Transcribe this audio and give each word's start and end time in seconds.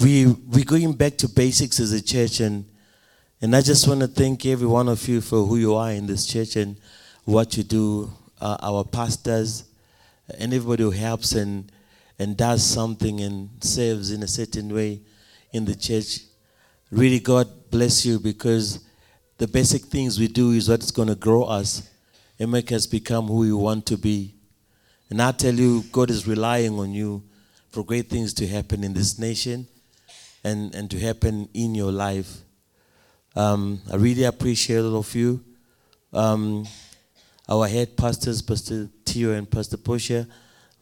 we 0.00 0.26
we're 0.26 0.64
going 0.64 0.92
back 0.92 1.16
to 1.18 1.28
basics 1.28 1.80
as 1.80 1.92
a 1.92 2.02
church, 2.02 2.40
and 2.40 2.66
and 3.40 3.56
I 3.56 3.62
just 3.62 3.88
want 3.88 4.00
to 4.00 4.08
thank 4.08 4.44
every 4.44 4.66
one 4.66 4.88
of 4.88 5.06
you 5.08 5.20
for 5.20 5.44
who 5.44 5.56
you 5.56 5.74
are 5.74 5.92
in 5.92 6.06
this 6.06 6.26
church 6.26 6.56
and 6.56 6.76
what 7.24 7.56
you 7.56 7.62
do. 7.62 8.10
Uh, 8.38 8.56
our 8.60 8.84
pastors 8.84 9.64
and 10.38 10.52
everybody 10.52 10.82
who 10.82 10.90
helps 10.90 11.32
and 11.32 11.72
and 12.18 12.36
does 12.36 12.62
something 12.62 13.20
and 13.22 13.48
serves 13.64 14.10
in 14.10 14.22
a 14.22 14.28
certain 14.28 14.74
way 14.74 15.00
in 15.52 15.64
the 15.64 15.74
church. 15.74 16.20
Really, 16.90 17.18
God 17.18 17.48
bless 17.70 18.04
you 18.04 18.18
because 18.18 18.80
the 19.38 19.48
basic 19.48 19.84
things 19.84 20.20
we 20.20 20.28
do 20.28 20.50
is 20.50 20.68
what's 20.68 20.90
going 20.90 21.08
to 21.08 21.14
grow 21.14 21.44
us 21.44 21.88
and 22.38 22.50
make 22.50 22.72
us 22.72 22.86
become 22.86 23.26
who 23.28 23.38
we 23.38 23.52
want 23.54 23.86
to 23.86 23.96
be. 23.96 24.34
And 25.08 25.22
I 25.22 25.32
tell 25.32 25.54
you, 25.54 25.82
God 25.90 26.10
is 26.10 26.26
relying 26.26 26.78
on 26.78 26.92
you 26.92 27.22
for 27.70 27.82
great 27.82 28.10
things 28.10 28.34
to 28.34 28.46
happen 28.46 28.84
in 28.84 28.92
this 28.92 29.18
nation 29.18 29.66
and, 30.46 30.72
and 30.76 30.88
to 30.92 30.98
happen 31.00 31.48
in 31.54 31.74
your 31.74 31.90
life. 31.90 32.38
Um, 33.34 33.80
I 33.92 33.96
really 33.96 34.22
appreciate 34.22 34.78
all 34.78 34.96
of 34.96 35.12
you. 35.12 35.42
Um, 36.12 36.66
our 37.48 37.66
head 37.66 37.96
pastors, 37.96 38.42
Pastor 38.42 38.88
Tio 39.04 39.32
and 39.32 39.50
Pastor 39.50 39.76
Posha, 39.76 40.28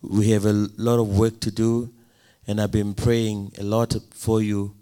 we 0.03 0.31
have 0.31 0.45
a 0.45 0.53
lot 0.77 0.99
of 1.01 1.17
work 1.17 1.41
to 1.41 1.51
do, 1.51 1.91
and 2.47 2.61
I've 2.61 2.73
been 2.73 2.93
praying 2.93 3.53
a 3.59 3.63
lot 3.63 3.95
for 4.11 4.43
you 4.43 4.75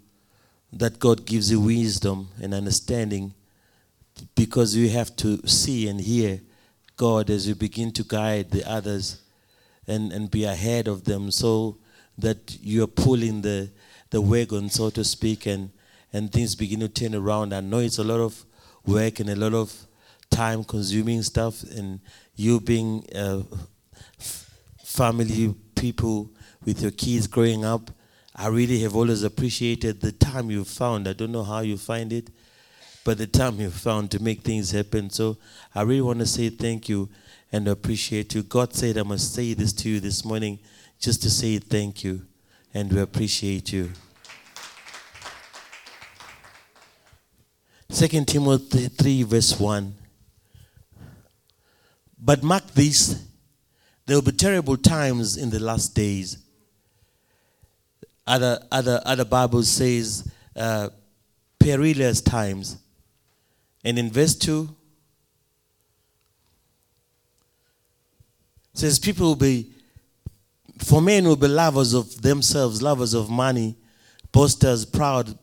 that 0.73 0.99
God 0.99 1.25
gives 1.25 1.49
you 1.49 1.61
wisdom 1.61 2.27
and 2.41 2.53
understanding 2.53 3.33
because 4.35 4.75
you 4.75 4.89
have 4.89 5.15
to 5.17 5.47
see 5.47 5.87
and 5.87 6.01
hear 6.01 6.41
God 6.97 7.29
as 7.29 7.47
you 7.47 7.55
begin 7.55 7.91
to 7.93 8.03
guide 8.03 8.51
the 8.51 8.69
others 8.69 9.21
and, 9.87 10.11
and 10.11 10.29
be 10.29 10.43
ahead 10.43 10.89
of 10.89 11.05
them 11.05 11.31
so 11.31 11.77
that 12.17 12.57
you're 12.61 12.87
pulling 12.87 13.41
the, 13.41 13.69
the 14.13 14.21
wagon, 14.21 14.69
so 14.69 14.91
to 14.91 15.03
speak, 15.03 15.47
and, 15.47 15.71
and 16.13 16.31
things 16.31 16.53
begin 16.55 16.79
to 16.81 16.87
turn 16.87 17.15
around. 17.15 17.51
I 17.51 17.61
know 17.61 17.79
it's 17.79 17.97
a 17.97 18.03
lot 18.03 18.19
of 18.19 18.45
work 18.85 19.19
and 19.19 19.27
a 19.27 19.35
lot 19.35 19.55
of 19.55 19.73
time 20.29 20.63
consuming 20.63 21.23
stuff, 21.23 21.63
and 21.63 21.99
you 22.35 22.59
being 22.59 23.07
uh, 23.15 23.41
family 24.83 25.55
people 25.75 26.29
with 26.63 26.79
your 26.83 26.91
kids 26.91 27.25
growing 27.25 27.65
up, 27.65 27.89
I 28.35 28.49
really 28.49 28.79
have 28.81 28.95
always 28.95 29.23
appreciated 29.23 29.99
the 29.99 30.11
time 30.11 30.51
you 30.51 30.63
found. 30.63 31.07
I 31.07 31.13
don't 31.13 31.31
know 31.31 31.43
how 31.43 31.61
you 31.61 31.75
find 31.75 32.13
it, 32.13 32.29
but 33.03 33.17
the 33.17 33.25
time 33.25 33.59
you 33.59 33.71
found 33.71 34.11
to 34.11 34.21
make 34.21 34.41
things 34.41 34.69
happen. 34.69 35.09
So 35.09 35.37
I 35.73 35.81
really 35.81 36.01
want 36.01 36.19
to 36.19 36.27
say 36.27 36.49
thank 36.49 36.87
you 36.87 37.09
and 37.51 37.67
appreciate 37.67 38.35
you. 38.35 38.43
God 38.43 38.75
said 38.75 38.99
I 38.99 39.03
must 39.03 39.33
say 39.33 39.55
this 39.55 39.73
to 39.73 39.89
you 39.89 39.99
this 39.99 40.23
morning 40.23 40.59
just 40.99 41.23
to 41.23 41.31
say 41.31 41.57
thank 41.57 42.03
you 42.03 42.21
and 42.73 42.91
we 42.91 42.99
appreciate 43.01 43.71
you. 43.71 43.91
Second 47.93 48.27
Timothy 48.27 48.87
3 48.87 49.21
verse 49.21 49.59
1. 49.59 49.93
But 52.17 52.41
mark 52.41 52.65
this, 52.71 53.23
there 54.07 54.17
will 54.17 54.23
be 54.23 54.31
terrible 54.31 54.77
times 54.77 55.37
in 55.37 55.51
the 55.51 55.59
last 55.59 55.93
days. 55.93 56.39
Other, 58.25 58.65
other, 58.71 58.99
other 59.05 59.25
Bible 59.25 59.61
says 59.61 60.27
uh, 60.55 60.89
perilous 61.59 62.19
times. 62.19 62.77
And 63.83 63.99
in 63.99 64.09
verse 64.09 64.33
2, 64.37 64.75
says 68.73 68.97
people 68.97 69.27
will 69.27 69.35
be, 69.35 69.71
for 70.79 70.99
men 70.99 71.27
will 71.27 71.35
be 71.35 71.47
lovers 71.47 71.93
of 71.93 72.23
themselves, 72.23 72.81
lovers 72.81 73.13
of 73.13 73.29
money, 73.29 73.75
boasters, 74.31 74.83
proud, 74.83 75.37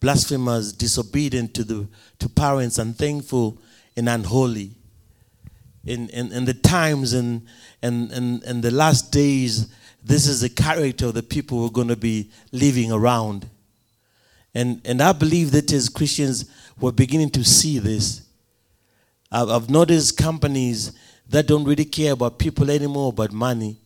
blasphemers, 0.00 0.72
disobedient 0.72 1.54
to, 1.54 1.64
the, 1.64 1.88
to 2.18 2.28
parents, 2.28 2.78
unthankful, 2.78 3.58
and 3.96 4.08
unholy. 4.08 4.72
In, 5.84 6.08
in, 6.10 6.32
in 6.32 6.44
the 6.44 6.54
times 6.54 7.12
and, 7.12 7.46
and, 7.82 8.10
and, 8.12 8.42
and 8.42 8.62
the 8.62 8.70
last 8.70 9.10
days, 9.10 9.72
this 10.04 10.26
is 10.26 10.40
the 10.40 10.48
character 10.48 11.06
of 11.06 11.14
the 11.14 11.22
people 11.22 11.60
we're 11.60 11.70
going 11.70 11.88
to 11.88 11.96
be 11.96 12.30
living 12.52 12.92
around. 12.92 13.48
And, 14.54 14.80
and 14.84 15.02
I 15.02 15.12
believe 15.12 15.50
that 15.52 15.72
as 15.72 15.88
Christians, 15.88 16.44
we're 16.80 16.92
beginning 16.92 17.30
to 17.30 17.44
see 17.44 17.78
this. 17.78 18.26
I've, 19.30 19.48
I've 19.48 19.70
noticed 19.70 20.16
companies 20.16 20.92
that 21.28 21.46
don't 21.46 21.64
really 21.64 21.84
care 21.84 22.12
about 22.12 22.38
people 22.38 22.70
anymore, 22.70 23.12
but 23.12 23.32
money. 23.32 23.76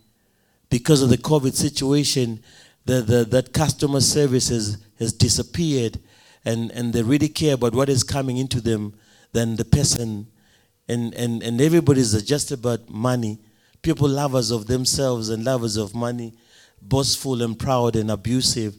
Because 0.71 1.03
of 1.03 1.11
the 1.11 1.19
COVID 1.19 1.55
situation, 1.55 2.43
the, 2.85 3.01
the, 3.01 3.25
that 3.25 3.53
customer 3.53 4.01
service 4.01 4.49
has, 4.49 4.79
has 4.99 5.13
disappeared, 5.13 5.99
and, 6.45 6.71
and 6.73 6.93
they 6.93 7.03
really 7.03 7.29
care 7.29 7.55
about 7.55 7.75
what 7.75 7.89
is 7.89 8.03
coming 8.03 8.37
into 8.37 8.61
them 8.61 8.95
than 9.33 9.57
the 9.57 9.65
person. 9.65 10.27
And, 10.89 11.15
and, 11.15 11.43
and 11.43 11.61
everybody's 11.61 12.21
just 12.23 12.51
about 12.51 12.89
money. 12.89 13.39
People 13.83 14.09
lovers 14.09 14.51
of 14.51 14.67
themselves 14.67 15.29
and 15.29 15.45
lovers 15.45 15.77
of 15.77 15.95
money, 15.95 16.35
boastful 16.81 17.43
and 17.43 17.59
proud 17.59 17.97
and 17.97 18.11
abusive. 18.11 18.77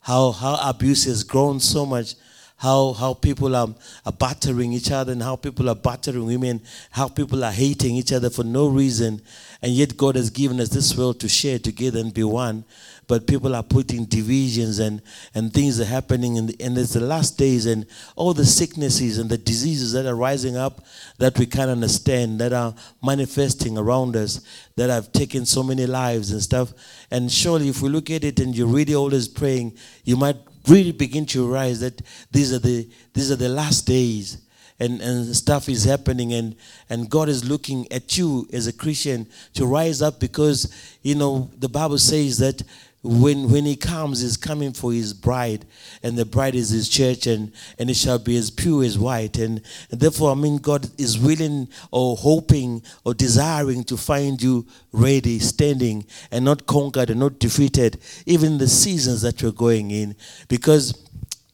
How, 0.00 0.32
how 0.32 0.58
abuse 0.68 1.04
has 1.04 1.22
grown 1.22 1.60
so 1.60 1.84
much 1.84 2.14
how, 2.56 2.92
how 2.92 3.14
people 3.14 3.56
are, 3.56 3.68
are 4.06 4.12
battering 4.12 4.72
each 4.72 4.90
other 4.90 5.12
and 5.12 5.22
how 5.22 5.36
people 5.36 5.68
are 5.68 5.74
battering 5.74 6.26
women, 6.26 6.60
how 6.90 7.08
people 7.08 7.44
are 7.44 7.50
hating 7.52 7.96
each 7.96 8.12
other 8.12 8.30
for 8.30 8.44
no 8.44 8.68
reason. 8.68 9.20
And 9.62 9.72
yet 9.72 9.96
God 9.96 10.16
has 10.16 10.30
given 10.30 10.60
us 10.60 10.68
this 10.68 10.96
world 10.96 11.18
to 11.20 11.28
share 11.28 11.58
together 11.58 11.98
and 11.98 12.14
be 12.14 12.24
one. 12.24 12.64
But 13.08 13.26
people 13.26 13.54
are 13.56 13.64
putting 13.64 14.04
divisions 14.04 14.78
and, 14.78 15.02
and 15.34 15.52
things 15.52 15.80
are 15.80 15.84
happening 15.84 16.36
in 16.36 16.46
the, 16.46 16.56
and 16.60 16.78
it's 16.78 16.92
the 16.92 17.00
last 17.00 17.36
days 17.36 17.66
and 17.66 17.84
all 18.14 18.32
the 18.32 18.46
sicknesses 18.46 19.18
and 19.18 19.28
the 19.28 19.38
diseases 19.38 19.92
that 19.92 20.06
are 20.06 20.14
rising 20.14 20.56
up 20.56 20.84
that 21.18 21.38
we 21.38 21.46
can't 21.46 21.70
understand, 21.70 22.40
that 22.40 22.52
are 22.52 22.74
manifesting 23.02 23.76
around 23.76 24.14
us, 24.14 24.40
that 24.76 24.88
have 24.88 25.12
taken 25.12 25.44
so 25.44 25.62
many 25.62 25.84
lives 25.84 26.30
and 26.30 26.40
stuff. 26.40 26.72
And 27.10 27.30
surely 27.30 27.68
if 27.68 27.82
we 27.82 27.88
look 27.88 28.08
at 28.08 28.24
it 28.24 28.38
and 28.38 28.56
you're 28.56 28.68
really 28.68 28.94
always 28.94 29.26
praying, 29.26 29.76
you 30.04 30.16
might 30.16 30.36
really 30.68 30.92
begin 30.92 31.26
to 31.26 31.46
realize 31.46 31.80
that 31.80 32.00
these 32.30 32.52
are 32.52 32.58
the 32.58 32.88
these 33.14 33.30
are 33.30 33.36
the 33.36 33.48
last 33.48 33.86
days 33.86 34.38
and, 34.82 35.00
and 35.00 35.36
stuff 35.36 35.68
is 35.68 35.84
happening 35.84 36.32
and, 36.32 36.56
and 36.90 37.08
God 37.08 37.28
is 37.28 37.48
looking 37.48 37.90
at 37.92 38.18
you 38.18 38.48
as 38.52 38.66
a 38.66 38.72
Christian 38.72 39.28
to 39.54 39.64
rise 39.64 40.02
up 40.02 40.18
because 40.18 40.74
you 41.02 41.14
know 41.14 41.50
the 41.56 41.68
Bible 41.68 41.98
says 41.98 42.38
that 42.38 42.62
when 43.02 43.50
when 43.50 43.64
he 43.64 43.74
comes 43.74 44.20
he's 44.20 44.36
coming 44.36 44.72
for 44.72 44.92
his 44.92 45.12
bride 45.12 45.64
and 46.02 46.16
the 46.16 46.24
bride 46.24 46.54
is 46.54 46.70
his 46.70 46.88
church 46.88 47.26
and 47.26 47.52
and 47.78 47.90
it 47.90 47.96
shall 47.96 48.18
be 48.18 48.36
as 48.36 48.50
pure 48.50 48.84
as 48.84 48.98
white. 48.98 49.38
And, 49.38 49.60
and 49.90 50.00
therefore 50.00 50.30
i 50.30 50.34
mean 50.34 50.58
god 50.58 50.88
is 50.98 51.18
willing 51.18 51.68
or 51.90 52.16
hoping 52.16 52.82
or 53.04 53.14
desiring 53.14 53.84
to 53.84 53.96
find 53.96 54.40
you 54.40 54.66
ready 54.92 55.38
standing 55.38 56.06
and 56.30 56.44
not 56.44 56.66
conquered 56.66 57.10
and 57.10 57.18
not 57.20 57.38
defeated 57.38 57.98
even 58.26 58.58
the 58.58 58.68
seasons 58.68 59.22
that 59.22 59.42
you're 59.42 59.52
going 59.52 59.90
in. 59.90 60.14
Because 60.48 60.92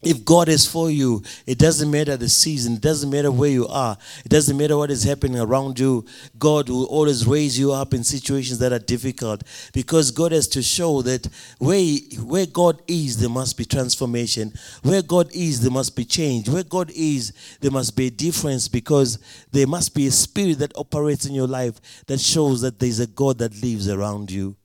if 0.01 0.23
God 0.23 0.47
is 0.47 0.65
for 0.65 0.89
you, 0.89 1.23
it 1.45 1.57
doesn't 1.57 1.91
matter 1.91 2.15
the 2.15 2.29
season, 2.29 2.75
it 2.75 2.81
doesn't 2.81 3.09
matter 3.09 3.31
where 3.31 3.49
you 3.49 3.67
are, 3.67 3.97
it 4.23 4.29
doesn't 4.29 4.55
matter 4.55 4.77
what 4.77 4.91
is 4.91 5.03
happening 5.03 5.39
around 5.39 5.77
you. 5.77 6.05
God 6.37 6.69
will 6.69 6.85
always 6.85 7.27
raise 7.27 7.59
you 7.59 7.73
up 7.73 7.93
in 7.93 8.05
situations 8.05 8.59
that 8.59 8.71
are 8.71 8.79
difficult 8.79 9.43
because 9.73 10.11
God 10.11 10.31
has 10.31 10.47
to 10.49 10.61
show 10.61 11.01
that 11.01 11.27
where, 11.57 11.97
where 12.23 12.45
God 12.45 12.81
is, 12.87 13.17
there 13.17 13.29
must 13.29 13.57
be 13.57 13.65
transformation. 13.65 14.53
Where 14.83 15.01
God 15.01 15.29
is, 15.33 15.59
there 15.59 15.71
must 15.71 15.97
be 15.97 16.05
change. 16.05 16.47
Where 16.47 16.63
God 16.63 16.91
is, 16.95 17.33
there 17.59 17.71
must 17.71 17.97
be 17.97 18.07
a 18.07 18.11
difference 18.11 18.69
because 18.69 19.19
there 19.51 19.67
must 19.67 19.93
be 19.93 20.07
a 20.07 20.11
spirit 20.11 20.59
that 20.59 20.77
operates 20.77 21.25
in 21.25 21.33
your 21.33 21.47
life 21.47 22.05
that 22.05 22.21
shows 22.21 22.61
that 22.61 22.79
there's 22.79 22.99
a 22.99 23.07
God 23.07 23.39
that 23.39 23.61
lives 23.61 23.89
around 23.89 24.31
you. 24.31 24.55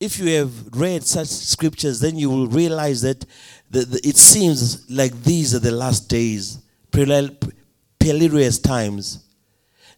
If 0.00 0.18
you 0.18 0.30
have 0.38 0.74
read 0.74 1.04
such 1.04 1.28
scriptures, 1.28 2.00
then 2.00 2.16
you 2.16 2.30
will 2.30 2.46
realize 2.46 3.02
that 3.02 3.24
the, 3.70 3.84
the, 3.84 4.00
it 4.02 4.16
seems 4.16 4.90
like 4.90 5.12
these 5.22 5.54
are 5.54 5.58
the 5.58 5.70
last 5.70 6.08
days, 6.08 6.58
perilous 6.90 8.58
times. 8.58 9.26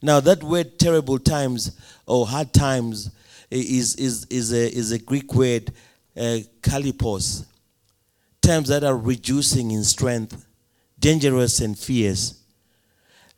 Now, 0.02 0.18
that 0.18 0.42
word 0.42 0.80
terrible 0.80 1.20
times 1.20 1.78
or 2.06 2.26
hard 2.26 2.52
times 2.52 3.12
is, 3.50 3.94
is, 3.94 4.26
is, 4.28 4.52
a, 4.52 4.76
is 4.76 4.90
a 4.90 4.98
Greek 4.98 5.32
word, 5.34 5.72
uh, 6.16 6.38
kalipos, 6.60 7.46
times 8.40 8.68
that 8.68 8.82
are 8.82 8.96
reducing 8.96 9.70
in 9.70 9.84
strength, 9.84 10.46
dangerous 10.98 11.60
and 11.60 11.78
fierce. 11.78 12.40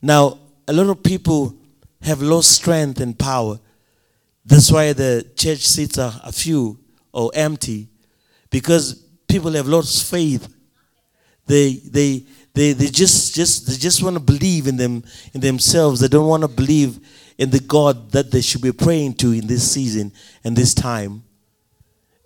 Now, 0.00 0.38
a 0.66 0.72
lot 0.72 0.88
of 0.88 1.02
people 1.02 1.54
have 2.00 2.22
lost 2.22 2.52
strength 2.52 3.00
and 3.00 3.18
power 3.18 3.58
that's 4.44 4.70
why 4.70 4.92
the 4.92 5.26
church 5.36 5.60
seats 5.60 5.98
are 5.98 6.12
a 6.22 6.32
few 6.32 6.78
or 7.12 7.30
empty 7.34 7.88
because 8.50 8.94
people 9.26 9.52
have 9.52 9.66
lost 9.66 10.10
faith. 10.10 10.48
They, 11.46 11.74
they, 11.74 12.24
they, 12.52 12.72
they 12.72 12.86
just, 12.86 13.34
just, 13.34 13.66
they 13.66 13.76
just 13.76 14.02
want 14.02 14.14
to 14.14 14.20
believe 14.20 14.66
in 14.66 14.76
them, 14.76 15.02
in 15.32 15.40
themselves. 15.40 16.00
They 16.00 16.08
don't 16.08 16.28
want 16.28 16.42
to 16.42 16.48
believe 16.48 17.00
in 17.38 17.50
the 17.50 17.60
God 17.60 18.12
that 18.12 18.30
they 18.30 18.40
should 18.40 18.62
be 18.62 18.72
praying 18.72 19.14
to 19.14 19.32
in 19.32 19.46
this 19.46 19.70
season 19.70 20.12
and 20.44 20.56
this 20.56 20.74
time. 20.74 21.24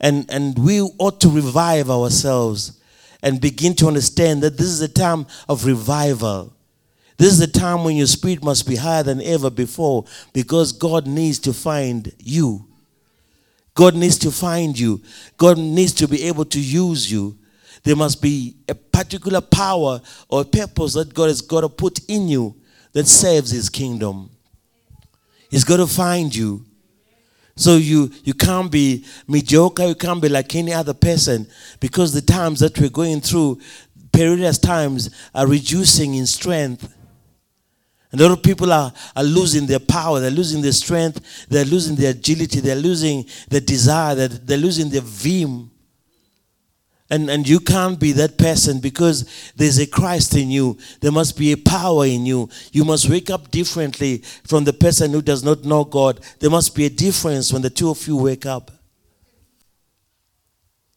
And, 0.01 0.27
and 0.31 0.59
we 0.59 0.81
ought 0.81 1.21
to 1.23 1.29
revive 1.29 1.91
ourselves 1.91 2.81
and 3.23 3.41
begin 3.41 3.75
to 3.77 3.89
understand 3.89 4.43
that 4.43 4.57
this 4.57 4.69
is 4.69 4.81
a 4.81 4.89
time 4.89 5.27
of 5.49 5.65
revival. 5.65 6.53
This 7.19 7.33
is 7.33 7.41
a 7.41 7.51
time 7.51 7.83
when 7.83 7.97
your 7.97 8.07
spirit 8.07 8.45
must 8.45 8.67
be 8.67 8.77
higher 8.77 9.03
than 9.03 9.21
ever 9.21 9.51
before 9.51 10.05
because 10.33 10.73
God 10.73 11.09
needs 11.09 11.41
to 11.41 11.53
find 11.53 12.13
you. 12.19 12.65
God 13.75 13.97
needs 13.97 14.19
to 14.19 14.31
find 14.31 14.79
you. 14.79 15.03
God 15.37 15.59
needs 15.59 15.93
to 15.95 16.09
be 16.09 16.23
able 16.25 16.45
to 16.47 16.61
use 16.61 17.11
you. 17.11 17.37
There 17.83 17.97
must 17.97 18.23
be 18.23 18.57
a 18.69 18.75
particular 18.75 19.41
power 19.41 20.01
or 20.29 20.45
purpose 20.45 20.95
that 20.95 21.13
God 21.13 21.29
has 21.29 21.41
got 21.41 21.63
to 21.63 21.69
put 21.69 22.01
in 22.09 22.29
you 22.29 22.55
that 22.93 23.07
serves 23.07 23.51
His 23.51 23.69
kingdom. 23.69 24.31
He's 25.51 25.65
got 25.65 25.79
to 25.79 25.87
find 25.87 26.35
you. 26.35 26.65
So 27.57 27.77
you 27.77 28.13
you 28.23 28.35
can't 28.35 28.71
be 28.71 29.05
mediocre, 29.27 29.87
you 29.87 29.97
can't 29.97 30.23
be 30.23 30.29
like 30.29 30.55
any 30.55 30.73
other 30.73 30.95
person 30.95 31.49
because 31.81 32.13
the 32.13 32.23
times 32.23 32.61
that 32.61 32.79
we're 32.79 32.89
going 32.89 33.21
through, 33.21 33.61
perilous 34.13 34.59
times 34.59 35.11
are 35.35 35.49
reducing 35.49 36.15
in 36.15 36.27
strength. 36.27 36.95
A 38.13 38.17
lot 38.17 38.31
of 38.31 38.43
people 38.43 38.73
are, 38.73 38.93
are 39.15 39.25
losing 39.25 39.67
their 39.67 39.79
power, 39.79 40.19
they're 40.19 40.31
losing 40.31 40.63
their 40.63 40.73
strength, 40.73 41.47
they're 41.49 41.65
losing 41.65 41.95
their 41.95 42.13
agility, 42.13 42.61
they're 42.61 42.75
losing 42.75 43.27
their 43.49 43.61
desire, 43.61 44.15
they're, 44.15 44.29
they're 44.29 44.57
losing 44.59 44.89
their 44.89 45.03
vim. 45.03 45.71
And, 47.11 47.31
and 47.31 47.49
you 47.49 47.61
can't 47.61 47.99
be 47.99 48.13
that 48.13 48.37
person 48.37 48.81
because 48.81 49.53
there's 49.57 49.79
a 49.79 49.87
Christ 49.87 50.37
in 50.37 50.51
you. 50.51 50.77
There 51.01 51.13
must 51.13 51.39
be 51.39 51.53
a 51.53 51.57
power 51.57 52.05
in 52.05 52.27
you. 52.27 52.51
You 52.73 52.85
must 52.85 53.09
wake 53.09 53.31
up 53.31 53.51
differently 53.51 54.19
from 54.45 54.65
the 54.65 54.75
person 54.75 55.13
who 55.13 55.23
does 55.23 55.43
not 55.43 55.65
know 55.65 55.85
God. 55.85 56.21
There 56.39 56.51
must 56.51 56.75
be 56.75 56.85
a 56.85 56.91
difference 56.91 57.51
when 57.51 57.63
the 57.63 57.71
two 57.71 57.89
of 57.89 58.07
you 58.07 58.17
wake 58.17 58.45
up. 58.45 58.71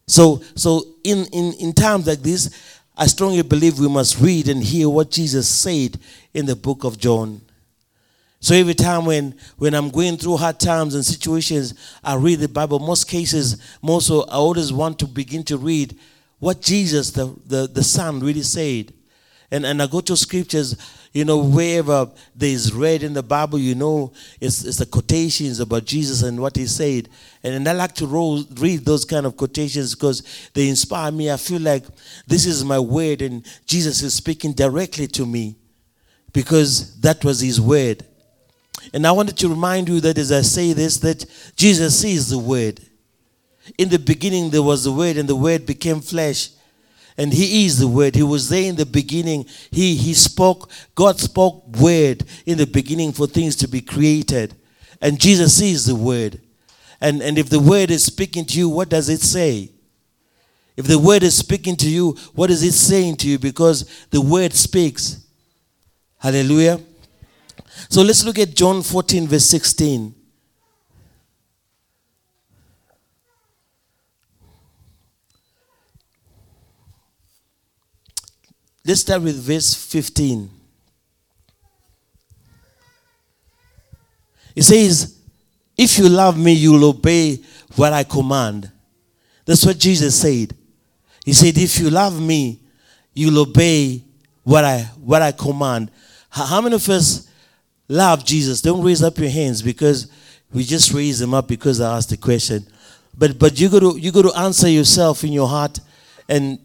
So, 0.06 0.44
so 0.56 0.84
in, 1.06 1.25
in, 1.28 1.54
in 1.54 1.74
times 1.74 2.07
like 2.07 2.19
this, 2.19 2.50
I 2.98 3.08
strongly 3.08 3.42
believe 3.42 3.80
we 3.80 3.88
must 3.88 4.20
read 4.20 4.48
and 4.48 4.64
hear 4.64 4.90
what 4.90 5.12
Jesus 5.12 5.48
said 5.48 5.98
in 6.34 6.46
the 6.46 6.56
book 6.56 6.84
of 6.84 6.98
John. 6.98 7.42
So 8.40 8.56
every 8.56 8.74
time 8.74 9.06
when, 9.06 9.36
when 9.58 9.76
I'm 9.76 9.90
going 9.90 10.18
through 10.18 10.38
hard 10.38 10.60
times 10.60 10.96
and 10.96 11.06
situations, 11.06 11.76
I 12.04 12.16
read 12.16 12.40
the 12.40 12.48
Bible. 12.48 12.80
Most 12.80 13.08
cases, 13.08 13.62
most 13.84 14.08
so 14.08 14.24
I 14.24 14.34
always 14.34 14.74
want 14.74 14.98
to 15.00 15.08
begin 15.08 15.44
to 15.44 15.58
read 15.58 15.98
what 16.40 16.60
Jesus, 16.60 17.12
the, 17.12 17.36
the, 17.46 17.68
the 17.68 17.84
Son, 17.84 18.20
really 18.20 18.42
said. 18.42 18.94
And, 19.52 19.64
and 19.64 19.80
I 19.82 19.86
go 19.86 20.02
to 20.02 20.18
scriptures, 20.18 20.76
you 21.13 21.25
know, 21.25 21.44
wherever 21.44 21.92
uh, 21.92 22.06
there 22.36 22.50
is 22.50 22.74
read 22.74 23.04
in 23.04 23.13
the 23.13 23.24
Bible, 23.24 23.60
you 23.60 23.75
know, 23.75 24.13
it's, 24.40 24.63
it's 24.63 24.78
the 24.78 24.86
quotations 24.86 25.60
about 25.60 25.86
Jesus 25.86 26.24
and 26.24 26.40
what 26.40 26.56
he 26.56 26.66
said. 26.66 27.10
And, 27.44 27.54
and 27.54 27.68
I 27.68 27.74
like 27.74 27.94
to 27.96 28.08
roll, 28.08 28.44
read 28.58 28.86
those 28.86 29.04
kind 29.04 29.25
of 29.25 29.36
quotations 29.36 29.94
because 29.94 30.50
they 30.54 30.69
inspire 30.69 31.12
me. 31.12 31.30
I 31.30 31.38
feel 31.38 31.60
like 31.60 31.84
this 32.28 32.46
is 32.46 32.63
my 32.63 32.80
word 32.80 33.22
and 33.22 33.46
Jesus 33.66 34.02
is 34.02 34.13
speaking 34.13 34.54
directly 34.54 35.08
to 35.08 35.25
me 35.25 35.58
because 36.31 37.00
that 37.02 37.25
was 37.25 37.42
his 37.42 37.60
word. 37.60 38.06
And 38.94 39.06
I 39.06 39.12
wanted 39.12 39.38
to 39.38 39.50
remind 39.50 39.90
you 39.90 40.00
that 40.02 40.18
as 40.18 40.31
I 40.31 40.42
say 40.42 40.74
this, 40.74 40.98
that 40.98 41.25
Jesus 41.56 42.04
is 42.04 42.30
the 42.30 42.40
Word. 42.40 42.80
In 43.78 43.90
the 43.90 44.00
beginning, 44.00 44.50
there 44.50 44.64
was 44.64 44.84
the 44.84 44.92
Word, 44.92 45.18
and 45.18 45.30
the 45.30 45.36
Word 45.36 45.66
became 45.66 46.02
flesh. 46.02 46.50
And 47.21 47.31
He 47.31 47.68
is 47.68 47.77
the 47.77 47.88
Word. 47.88 48.15
He 48.15 48.23
was 48.23 48.50
there 48.50 48.68
in 48.68 48.77
the 48.77 48.85
beginning. 48.85 49.45
He, 49.69 49.95
he 49.95 50.15
spoke, 50.15 50.71
God 50.95 51.19
spoke 51.19 51.68
Word 51.77 52.23
in 52.47 52.57
the 52.57 52.65
beginning 52.65 53.12
for 53.12 53.27
things 53.27 53.56
to 53.57 53.68
be 53.68 53.79
created. 53.79 54.56
And 55.00 55.21
Jesus 55.21 55.62
is 55.62 55.85
the 55.85 55.94
Word. 55.94 56.41
And, 57.00 57.21
and 57.21 57.38
if 57.38 57.47
the 57.47 57.59
Word 57.59 57.91
is 57.91 58.03
speaking 58.03 58.44
to 58.45 58.57
you, 58.57 58.69
what 58.69 58.89
does 58.89 59.07
it 59.07 59.21
say? 59.21 59.69
If 60.75 60.88
the 60.88 60.97
Word 60.97 61.21
is 61.21 61.38
speaking 61.38 61.75
to 61.75 61.88
you, 61.88 62.18
what 62.33 62.50
is 62.50 62.63
it 62.63 62.73
saying 62.73 63.18
to 63.18 63.27
you? 63.27 63.38
Because 63.38 64.07
the 64.09 64.21
Word 64.21 64.53
speaks. 64.53 65.23
Hallelujah. 66.18 66.81
So 67.88 68.01
let's 68.01 68.25
look 68.25 68.39
at 68.39 68.56
John 68.56 68.81
14, 68.81 69.27
verse 69.27 69.45
16. 69.45 70.15
Let's 78.86 79.01
start 79.01 79.22
with 79.22 79.36
verse 79.36 79.74
15. 79.74 80.50
It 84.56 84.63
says, 84.63 85.18
If 85.78 85.98
you 85.98 86.10
love 86.10 86.38
me, 86.38 86.54
you'll 86.54 86.83
obey 86.86 87.39
what 87.75 87.94
I 87.94 88.04
command. 88.04 88.72
That's 89.45 89.66
what 89.66 89.78
Jesus 89.78 90.19
said. 90.19 90.56
He 91.24 91.33
said, 91.33 91.57
If 91.57 91.80
you 91.80 91.89
love 91.89 92.19
me, 92.19 92.60
you'll 93.13 93.39
obey 93.39 94.04
what 94.44 94.66
I 94.66 94.80
what 95.00 95.22
I 95.22 95.31
command. 95.31 95.92
How 96.30 96.62
many 96.62 96.75
of 96.75 96.89
us 96.89 97.28
love 97.92 98.25
Jesus, 98.25 98.62
don't 98.62 98.83
raise 98.83 99.04
up 99.04 99.18
your 99.18 99.30
hands 99.30 99.62
because 99.62 100.07
we 100.54 100.63
just 100.63 100.94
raise 100.94 101.19
them 101.19 101.33
up 101.33 101.48
because 101.48 101.81
I 101.81 101.95
asked 101.95 102.10
the 102.10 102.18
question. 102.18 102.66
But 103.18 103.38
but 103.38 103.60
you 103.60 103.69
got 103.69 103.80
to 103.80 103.98
you 103.98 104.12
got 104.12 104.24
to 104.24 104.33
answer 104.39 104.69
yourself 104.69 105.24
in 105.24 105.33
your 105.33 105.48
heart 105.48 105.80
and 106.30 106.57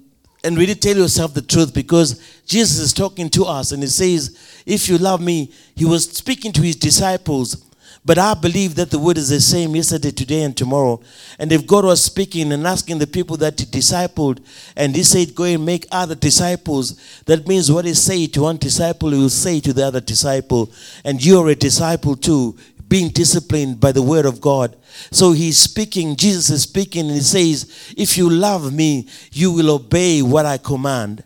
and 0.46 0.56
really 0.56 0.74
tell 0.74 0.96
yourself 0.96 1.34
the 1.34 1.42
truth 1.42 1.74
because 1.74 2.42
Jesus 2.46 2.78
is 2.78 2.92
talking 2.92 3.28
to 3.30 3.44
us 3.44 3.72
and 3.72 3.82
he 3.82 3.88
says, 3.88 4.62
If 4.64 4.88
you 4.88 4.96
love 4.98 5.20
me, 5.20 5.52
he 5.74 5.84
was 5.84 6.08
speaking 6.10 6.52
to 6.52 6.62
his 6.62 6.76
disciples 6.76 7.66
but 8.06 8.18
I 8.18 8.34
believe 8.34 8.76
that 8.76 8.90
the 8.90 9.00
word 9.00 9.18
is 9.18 9.30
the 9.30 9.40
same 9.40 9.74
yesterday, 9.74 10.12
today, 10.12 10.44
and 10.44 10.56
tomorrow. 10.56 11.00
And 11.40 11.50
if 11.50 11.66
God 11.66 11.84
was 11.84 12.04
speaking 12.04 12.52
and 12.52 12.64
asking 12.64 12.98
the 12.98 13.06
people 13.08 13.36
that 13.38 13.58
he 13.58 13.66
discipled, 13.66 14.38
and 14.76 14.94
he 14.94 15.02
said, 15.02 15.34
Go 15.34 15.42
and 15.42 15.66
make 15.66 15.86
other 15.90 16.14
disciples, 16.14 16.94
that 17.24 17.48
means 17.48 17.70
what 17.70 17.84
he 17.84 17.94
said 17.94 18.32
to 18.34 18.42
one 18.42 18.58
disciple, 18.58 19.10
he 19.10 19.18
will 19.18 19.28
say 19.28 19.58
to 19.58 19.72
the 19.72 19.84
other 19.84 20.00
disciple. 20.00 20.70
And 21.04 21.24
you're 21.24 21.48
a 21.48 21.56
disciple 21.56 22.14
too, 22.14 22.56
being 22.88 23.08
disciplined 23.10 23.80
by 23.80 23.92
the 23.92 24.02
word 24.02 24.26
of 24.26 24.40
God. 24.40 24.76
So 25.10 25.32
he's 25.32 25.58
speaking, 25.58 26.16
Jesus 26.16 26.50
is 26.50 26.62
speaking, 26.62 27.06
and 27.06 27.16
he 27.16 27.20
says, 27.20 27.94
If 27.96 28.16
you 28.16 28.30
love 28.30 28.72
me, 28.72 29.08
you 29.32 29.52
will 29.52 29.70
obey 29.70 30.22
what 30.22 30.46
I 30.46 30.58
command. 30.58 31.24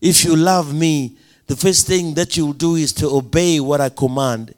If 0.00 0.24
you 0.24 0.34
love 0.36 0.74
me, 0.74 1.16
the 1.46 1.56
first 1.56 1.86
thing 1.86 2.14
that 2.14 2.36
you'll 2.36 2.52
do 2.52 2.76
is 2.76 2.92
to 2.94 3.08
obey 3.08 3.60
what 3.60 3.80
I 3.80 3.88
command. 3.88 4.54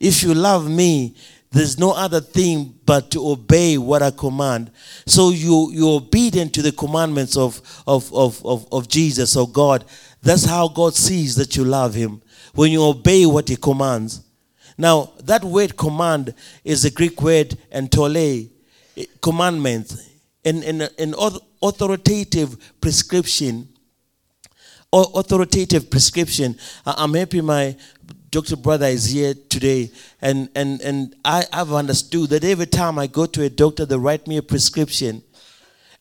If 0.00 0.22
you 0.22 0.34
love 0.34 0.70
me, 0.70 1.14
there's 1.50 1.78
no 1.78 1.92
other 1.92 2.20
thing 2.20 2.74
but 2.84 3.10
to 3.12 3.26
obey 3.26 3.78
what 3.78 4.02
I 4.02 4.10
command. 4.10 4.70
So 5.06 5.30
you, 5.30 5.70
you're 5.72 5.96
obedient 5.96 6.52
to 6.54 6.62
the 6.62 6.72
commandments 6.72 7.36
of, 7.36 7.60
of, 7.86 8.12
of, 8.12 8.44
of, 8.44 8.68
of 8.70 8.88
Jesus 8.88 9.34
or 9.36 9.48
God. 9.48 9.84
That's 10.22 10.44
how 10.44 10.68
God 10.68 10.94
sees 10.94 11.36
that 11.36 11.56
you 11.56 11.64
love 11.64 11.94
Him. 11.94 12.20
When 12.54 12.70
you 12.70 12.84
obey 12.84 13.24
what 13.24 13.48
He 13.48 13.56
commands. 13.56 14.22
Now, 14.78 15.12
that 15.24 15.44
word 15.44 15.76
command 15.76 16.34
is 16.62 16.84
a 16.84 16.90
Greek 16.90 17.20
word 17.20 17.58
entole, 17.72 18.16
eh, 18.16 18.44
commandment, 19.20 19.92
an, 20.44 20.62
an, 20.62 20.82
an 20.98 21.14
authoritative 21.60 22.56
prescription. 22.80 23.68
Or 24.90 25.04
Authoritative 25.16 25.90
prescription. 25.90 26.56
I'm 26.86 27.12
happy 27.12 27.42
my 27.42 27.76
Dr. 28.30 28.56
Brother 28.56 28.86
is 28.86 29.06
here 29.06 29.34
today, 29.48 29.90
and, 30.20 30.50
and, 30.54 30.80
and 30.82 31.16
I, 31.24 31.44
have 31.52 31.72
understood 31.72 32.28
that 32.30 32.44
every 32.44 32.66
time 32.66 32.98
I 32.98 33.06
go 33.06 33.24
to 33.24 33.42
a 33.42 33.48
doctor, 33.48 33.86
they 33.86 33.96
write 33.96 34.26
me 34.26 34.36
a 34.36 34.42
prescription. 34.42 35.22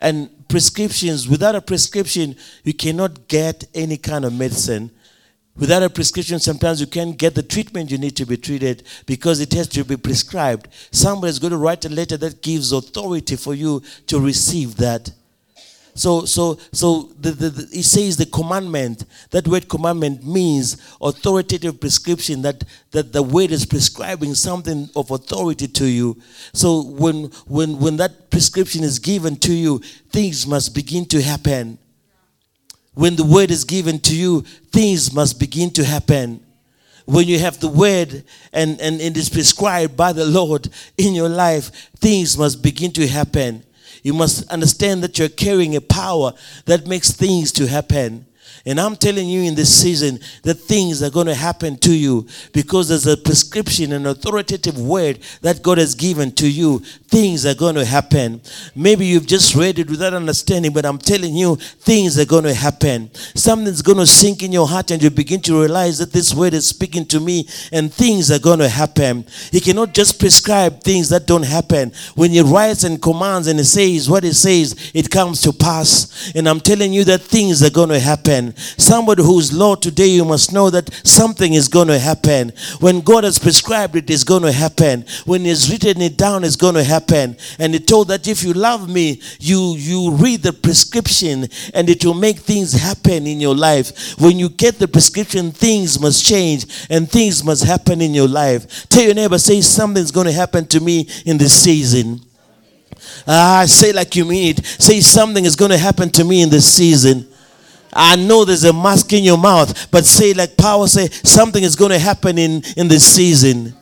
And 0.01 0.29
prescriptions, 0.49 1.27
without 1.27 1.55
a 1.55 1.61
prescription, 1.61 2.35
you 2.63 2.73
cannot 2.73 3.27
get 3.29 3.65
any 3.73 3.97
kind 3.97 4.25
of 4.25 4.33
medicine. 4.33 4.91
Without 5.57 5.81
a 5.81 5.89
prescription, 5.89 6.39
sometimes 6.39 6.79
you 6.79 6.87
can't 6.87 7.17
get 7.17 7.33
the 7.33 7.41
treatment 7.41 7.89
you 7.89 7.97
need 7.97 8.15
to 8.15 8.25
be 8.25 8.37
treated 8.37 8.83
because 9.05 9.39
it 9.39 9.51
has 9.53 9.67
to 9.69 9.83
be 9.83 9.97
prescribed. 9.97 10.67
Somebody's 10.91 11.39
going 11.39 11.51
to 11.51 11.57
write 11.57 11.83
a 11.85 11.89
letter 11.89 12.15
that 12.17 12.43
gives 12.43 12.71
authority 12.71 13.35
for 13.35 13.55
you 13.55 13.81
to 14.05 14.19
receive 14.19 14.75
that. 14.77 15.11
So, 15.95 16.25
so, 16.25 16.59
so 16.71 17.09
the, 17.19 17.31
the, 17.31 17.49
the, 17.49 17.79
it 17.79 17.83
says 17.83 18.17
the 18.17 18.27
commandment. 18.27 19.03
That 19.31 19.47
word 19.47 19.67
commandment 19.67 20.23
means 20.23 20.77
authoritative 21.01 21.81
prescription. 21.81 22.43
That 22.43 22.63
that 22.91 23.11
the 23.13 23.23
word 23.23 23.49
is 23.49 23.65
prescribing 23.65 24.35
something 24.35 24.91
of 24.95 25.09
authority 25.09 25.67
to 25.67 25.85
you. 25.87 26.21
So 26.53 26.83
when 26.83 27.31
when 27.47 27.79
when 27.79 27.97
that 27.97 28.29
prescription 28.29 28.83
is 28.83 28.99
given 28.99 29.37
to 29.37 29.53
you, 29.53 29.79
things 30.11 30.45
must 30.45 30.75
begin 30.75 31.05
to 31.07 31.19
happen. 31.19 31.79
When 32.97 33.15
the 33.15 33.23
word 33.23 33.51
is 33.51 33.63
given 33.63 33.99
to 33.99 34.15
you, 34.15 34.41
things 34.71 35.13
must 35.13 35.39
begin 35.39 35.69
to 35.71 35.85
happen 35.85 36.43
when 37.07 37.25
you 37.25 37.39
have 37.39 37.57
the 37.61 37.69
word 37.69 38.25
and, 38.51 38.81
and 38.81 38.99
it 38.99 39.15
is 39.15 39.29
prescribed 39.29 39.95
by 39.95 40.11
the 40.11 40.25
Lord 40.25 40.67
in 40.97 41.15
your 41.15 41.29
life, 41.29 41.89
things 41.95 42.37
must 42.37 42.61
begin 42.61 42.91
to 42.91 43.07
happen. 43.07 43.63
You 44.03 44.13
must 44.13 44.49
understand 44.51 45.03
that 45.03 45.17
you're 45.17 45.29
carrying 45.29 45.77
a 45.77 45.81
power 45.81 46.33
that 46.65 46.85
makes 46.85 47.11
things 47.11 47.53
to 47.53 47.67
happen. 47.67 48.25
And 48.67 48.81
I'm 48.81 48.97
telling 48.97 49.29
you 49.29 49.43
in 49.43 49.55
this 49.55 49.73
season 49.73 50.19
that 50.43 50.55
things 50.55 51.01
are 51.01 51.09
going 51.09 51.27
to 51.27 51.33
happen 51.33 51.77
to 51.77 51.95
you 51.95 52.27
because 52.51 52.89
there's 52.89 53.07
a 53.07 53.15
prescription, 53.15 53.93
an 53.93 54.05
authoritative 54.05 54.77
word 54.77 55.19
that 55.41 55.63
God 55.63 55.77
has 55.77 55.95
given 55.95 56.31
to 56.33 56.49
you. 56.49 56.79
Things 57.07 57.45
are 57.45 57.55
going 57.55 57.75
to 57.75 57.85
happen. 57.85 58.41
Maybe 58.75 59.05
you've 59.05 59.25
just 59.25 59.55
read 59.55 59.79
it 59.79 59.89
without 59.89 60.13
understanding, 60.13 60.73
but 60.73 60.85
I'm 60.85 60.97
telling 60.97 61.33
you, 61.33 61.55
things 61.55 62.19
are 62.19 62.25
going 62.25 62.43
to 62.43 62.53
happen. 62.53 63.09
Something's 63.13 63.81
going 63.81 63.99
to 63.99 64.05
sink 64.05 64.43
in 64.43 64.51
your 64.51 64.67
heart, 64.67 64.91
and 64.91 65.01
you 65.01 65.11
begin 65.11 65.39
to 65.43 65.61
realize 65.61 65.97
that 65.99 66.11
this 66.11 66.33
word 66.33 66.53
is 66.53 66.67
speaking 66.67 67.05
to 67.05 67.21
me, 67.21 67.47
and 67.71 67.93
things 67.93 68.29
are 68.29 68.39
going 68.39 68.59
to 68.59 68.67
happen. 68.67 69.25
He 69.49 69.61
cannot 69.61 69.93
just 69.93 70.19
prescribe 70.19 70.81
things 70.81 71.07
that 71.07 71.25
don't 71.25 71.45
happen. 71.45 71.93
When 72.15 72.31
He 72.31 72.41
writes 72.41 72.83
and 72.83 73.01
commands 73.01 73.47
and 73.47 73.59
He 73.59 73.63
says 73.63 74.09
what 74.09 74.25
He 74.25 74.33
says, 74.33 74.91
it 74.93 75.09
comes 75.09 75.41
to 75.43 75.53
pass. 75.53 76.33
And 76.35 76.49
I'm 76.49 76.59
telling 76.59 76.91
you 76.91 77.05
that 77.05 77.21
things 77.21 77.63
are 77.63 77.69
going 77.69 77.89
to 77.89 77.99
happen. 77.99 78.55
Somebody 78.57 79.23
who's 79.23 79.53
Lord 79.53 79.81
today, 79.81 80.07
you 80.07 80.25
must 80.25 80.51
know 80.51 80.69
that 80.69 80.93
something 81.05 81.53
is 81.53 81.67
going 81.67 81.87
to 81.87 81.99
happen. 81.99 82.51
When 82.79 83.01
God 83.01 83.23
has 83.23 83.39
prescribed 83.39 83.95
it, 83.95 84.09
it's 84.09 84.23
going 84.23 84.43
to 84.43 84.51
happen. 84.51 85.05
When 85.25 85.45
He's 85.45 85.71
written 85.71 86.01
it 86.01 86.17
down, 86.17 86.43
it's 86.43 86.55
going 86.55 86.75
to 86.75 86.83
happen. 86.83 87.37
And 87.59 87.73
He 87.73 87.79
told 87.79 88.07
that 88.09 88.27
if 88.27 88.43
you 88.43 88.53
love 88.53 88.89
me, 88.89 89.21
you 89.39 89.75
you 89.75 90.11
read 90.11 90.41
the 90.41 90.53
prescription 90.53 91.47
and 91.73 91.89
it 91.89 92.03
will 92.03 92.13
make 92.13 92.39
things 92.39 92.73
happen 92.73 93.27
in 93.27 93.39
your 93.39 93.55
life. 93.55 94.19
When 94.19 94.39
you 94.39 94.49
get 94.49 94.79
the 94.79 94.87
prescription, 94.87 95.51
things 95.51 95.99
must 95.99 96.25
change 96.25 96.87
and 96.89 97.09
things 97.09 97.43
must 97.43 97.63
happen 97.63 98.01
in 98.01 98.13
your 98.13 98.27
life. 98.27 98.87
Tell 98.89 99.03
your 99.03 99.13
neighbor, 99.13 99.37
say 99.37 99.61
something's 99.61 100.11
going 100.11 100.27
to 100.27 100.33
happen 100.33 100.65
to 100.67 100.79
me 100.79 101.07
in 101.25 101.37
this 101.37 101.53
season. 101.53 102.21
Ah, 103.27 103.65
say 103.67 103.91
like 103.91 104.15
you 104.15 104.25
mean 104.25 104.55
it. 104.57 104.65
Say 104.65 105.01
something 105.01 105.45
is 105.45 105.55
going 105.55 105.71
to 105.71 105.77
happen 105.77 106.09
to 106.11 106.23
me 106.23 106.41
in 106.41 106.49
this 106.49 106.71
season. 106.71 107.27
I 107.93 108.15
know 108.15 108.45
there's 108.45 108.63
a 108.63 108.73
mask 108.73 109.13
in 109.13 109.23
your 109.23 109.37
mouth, 109.37 109.89
but 109.91 110.05
say 110.05 110.33
like 110.33 110.57
power, 110.57 110.87
say 110.87 111.07
something 111.07 111.63
is 111.63 111.75
going 111.75 111.91
to 111.91 111.99
happen 111.99 112.37
in, 112.37 112.61
in 112.75 112.87
this 112.87 113.05
season. 113.05 113.73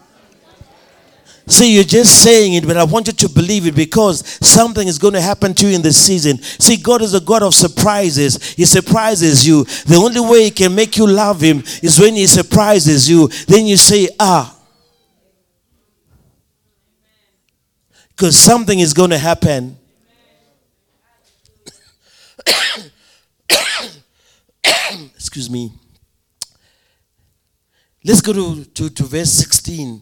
See, 1.48 1.76
you're 1.76 1.84
just 1.84 2.24
saying 2.24 2.54
it, 2.54 2.66
but 2.66 2.76
I 2.76 2.84
want 2.84 3.06
you 3.06 3.14
to 3.14 3.30
believe 3.30 3.68
it 3.68 3.76
because 3.76 4.26
something 4.46 4.88
is 4.88 4.98
going 4.98 5.14
to 5.14 5.22
happen 5.22 5.54
to 5.54 5.68
you 5.68 5.76
in 5.76 5.84
this 5.84 6.04
season. 6.04 6.40
See, 6.40 6.76
God 6.76 7.04
is 7.04 7.14
a 7.14 7.20
God 7.20 7.44
of 7.44 7.54
surprises. 7.54 8.54
He 8.54 8.66
surprises 8.66 9.48
you. 9.48 9.64
The 9.64 9.96
only 9.96 10.22
way 10.22 10.46
He 10.46 10.52
can 10.52 10.74
make 10.74 10.98
you 10.98 11.06
love 11.06 11.42
Him 11.42 11.60
is 11.84 12.00
when 12.00 12.16
He 12.16 12.26
surprises 12.26 13.08
you. 13.08 13.28
Then 13.48 13.68
you 13.68 13.78
say, 13.78 14.10
ah. 14.20 14.58
Because 18.10 18.36
something 18.40 18.80
is 18.80 18.94
going 18.94 19.12
to 19.12 19.18
happen. 19.20 19.78
Excuse 25.36 25.50
me. 25.50 25.70
Let's 28.06 28.22
go 28.22 28.32
to, 28.32 28.64
to, 28.64 28.90
to 28.90 29.04
verse 29.04 29.34
16. 29.34 30.02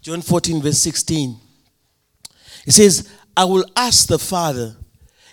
John 0.00 0.20
14, 0.20 0.62
verse 0.62 0.78
16. 0.78 1.36
It 2.66 2.72
says, 2.72 3.08
I 3.36 3.44
will 3.44 3.64
ask 3.76 4.08
the 4.08 4.18
Father, 4.18 4.74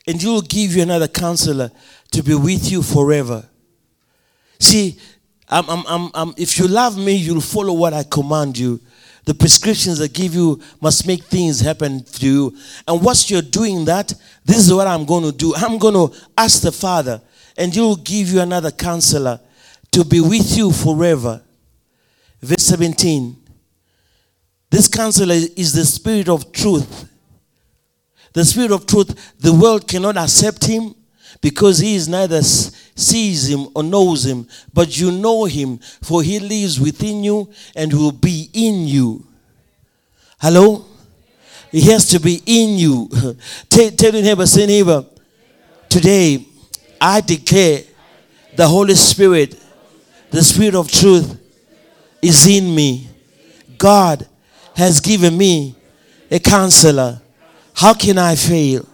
and 0.05 0.21
he 0.21 0.27
will 0.27 0.43
give 0.43 0.75
you 0.75 0.83
another 0.83 1.07
counselor 1.07 1.71
to 2.11 2.21
be 2.21 2.35
with 2.35 2.71
you 2.71 2.83
forever 2.83 3.49
See, 4.59 4.97
I'm, 5.47 5.67
I'm, 5.69 6.11
I'm, 6.13 6.33
if 6.37 6.57
you 6.59 6.67
love 6.67 6.97
me, 6.97 7.13
you'll 7.15 7.41
follow 7.41 7.73
what 7.73 7.93
I 7.93 8.03
command 8.03 8.57
you. 8.57 8.79
The 9.25 9.33
prescriptions 9.33 10.01
I 10.01 10.07
give 10.07 10.33
you 10.33 10.61
must 10.81 11.07
make 11.07 11.23
things 11.23 11.59
happen 11.59 12.03
to 12.03 12.25
you. 12.25 12.57
And 12.87 13.01
once 13.01 13.29
you're 13.29 13.41
doing 13.41 13.85
that, 13.85 14.13
this 14.45 14.57
is 14.57 14.73
what 14.73 14.87
I'm 14.87 15.05
going 15.05 15.23
to 15.23 15.31
do. 15.31 15.53
I'm 15.55 15.77
going 15.77 15.93
to 15.93 16.15
ask 16.37 16.61
the 16.61 16.71
Father, 16.71 17.21
and 17.57 17.73
He 17.73 17.79
will 17.79 17.95
give 17.95 18.29
you 18.29 18.41
another 18.41 18.71
counselor 18.71 19.39
to 19.91 20.03
be 20.03 20.21
with 20.21 20.57
you 20.57 20.71
forever. 20.71 21.41
Verse 22.41 22.63
17. 22.63 23.35
This 24.69 24.87
counselor 24.87 25.35
is 25.35 25.73
the 25.73 25.85
Spirit 25.85 26.29
of 26.29 26.51
truth. 26.51 27.09
The 28.33 28.45
Spirit 28.45 28.71
of 28.71 28.85
truth, 28.85 29.35
the 29.39 29.53
world 29.53 29.87
cannot 29.87 30.17
accept 30.17 30.65
Him 30.65 30.93
because 31.41 31.79
he 31.79 31.95
is 31.95 32.07
neither 32.07 32.41
sees 32.41 33.47
him 33.47 33.67
or 33.75 33.83
knows 33.83 34.25
him, 34.25 34.47
but 34.73 34.99
you 34.99 35.11
know 35.11 35.45
him, 35.45 35.77
for 36.01 36.21
he 36.21 36.39
lives 36.39 36.79
within 36.79 37.23
you 37.23 37.49
and 37.75 37.93
will 37.93 38.11
be 38.11 38.49
in 38.53 38.87
you. 38.87 39.25
Hello? 40.39 40.85
He 41.71 41.81
has 41.91 42.07
to 42.09 42.19
be 42.19 42.41
in 42.45 42.77
you. 42.77 43.09
tell, 43.69 43.91
tell 43.91 44.13
your 44.13 44.23
neighbor, 44.23 44.45
say 44.45 44.65
neighbor, 44.65 45.05
today 45.87 46.45
I 46.99 47.21
declare 47.21 47.83
the 48.55 48.67
Holy 48.67 48.95
Spirit, 48.95 49.59
the 50.31 50.41
Spirit 50.41 50.75
of 50.75 50.91
truth 50.91 51.39
is 52.21 52.47
in 52.47 52.73
me. 52.73 53.07
God 53.77 54.27
has 54.75 54.99
given 54.99 55.37
me 55.37 55.75
a 56.29 56.39
counselor. 56.39 57.21
How 57.73 57.93
can 57.93 58.17
I 58.17 58.35
fail? 58.35 58.85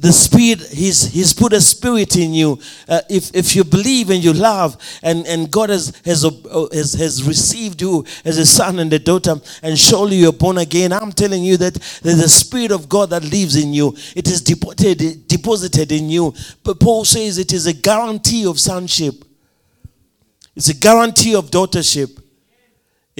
The, 0.00 0.12
spirit 0.12 0.60
he's 0.60 1.12
he's 1.12 1.32
put 1.32 1.52
a 1.52 1.60
spirit 1.60 2.16
in 2.16 2.32
you 2.32 2.58
uh, 2.88 3.00
if 3.08 3.34
if 3.34 3.56
you 3.56 3.64
believe 3.64 4.10
and 4.10 4.22
you 4.22 4.32
love 4.32 4.76
and 5.02 5.26
and 5.26 5.50
god 5.50 5.70
has 5.70 5.92
has, 6.04 6.24
uh, 6.24 6.30
has 6.72 6.94
has 6.94 7.24
received 7.24 7.80
you 7.80 8.04
as 8.24 8.38
a 8.38 8.46
son 8.46 8.78
and 8.78 8.92
a 8.92 8.98
daughter 8.98 9.34
and 9.62 9.78
surely 9.78 10.16
you're 10.16 10.32
born 10.32 10.58
again 10.58 10.92
i'm 10.92 11.12
telling 11.12 11.42
you 11.42 11.56
that 11.56 11.74
there's 12.02 12.20
a 12.20 12.28
spirit 12.28 12.70
of 12.70 12.88
god 12.88 13.10
that 13.10 13.24
lives 13.24 13.56
in 13.56 13.72
you. 13.72 13.94
It 14.16 14.28
is 14.28 14.42
deposited 14.42 15.28
deposited 15.28 15.92
in 15.92 16.08
you. 16.08 16.34
But 16.64 16.80
paul 16.80 17.04
says 17.04 17.38
it 17.38 17.52
is 17.52 17.66
a 17.66 17.72
guarantee 17.72 18.46
of 18.46 18.58
sonship. 18.58 19.24
It's 20.56 20.68
a 20.68 20.74
guarantee 20.74 21.34
of 21.34 21.50
daughtership 21.50 22.22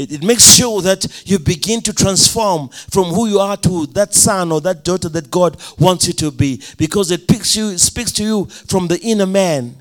it, 0.00 0.12
it, 0.12 0.22
makes 0.24 0.42
sure 0.42 0.80
that 0.82 1.06
you 1.26 1.38
begin 1.38 1.80
to 1.82 1.92
transform 1.92 2.68
from 2.68 3.06
who 3.06 3.28
you 3.28 3.38
are 3.38 3.56
to 3.58 3.86
that 3.88 4.14
son 4.14 4.52
or 4.52 4.60
that 4.62 4.84
daughter 4.84 5.08
that 5.10 5.30
God 5.30 5.56
wants 5.78 6.06
you 6.06 6.12
to 6.14 6.30
be 6.30 6.62
because 6.78 7.10
it 7.10 7.28
picks 7.28 7.56
you, 7.56 7.76
speaks 7.78 8.12
to 8.12 8.24
you 8.24 8.44
from 8.46 8.88
the 8.88 8.98
inner 9.00 9.26
man. 9.26 9.76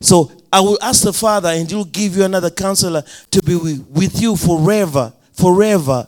So 0.00 0.32
I 0.52 0.60
will 0.60 0.78
ask 0.82 1.04
the 1.04 1.12
Father, 1.12 1.48
and 1.48 1.70
He'll 1.70 1.84
give 1.84 2.16
you 2.16 2.24
another 2.24 2.50
counselor 2.50 3.02
to 3.30 3.42
be 3.42 3.54
with 3.56 4.20
you 4.20 4.36
forever, 4.36 5.12
forever, 5.32 6.06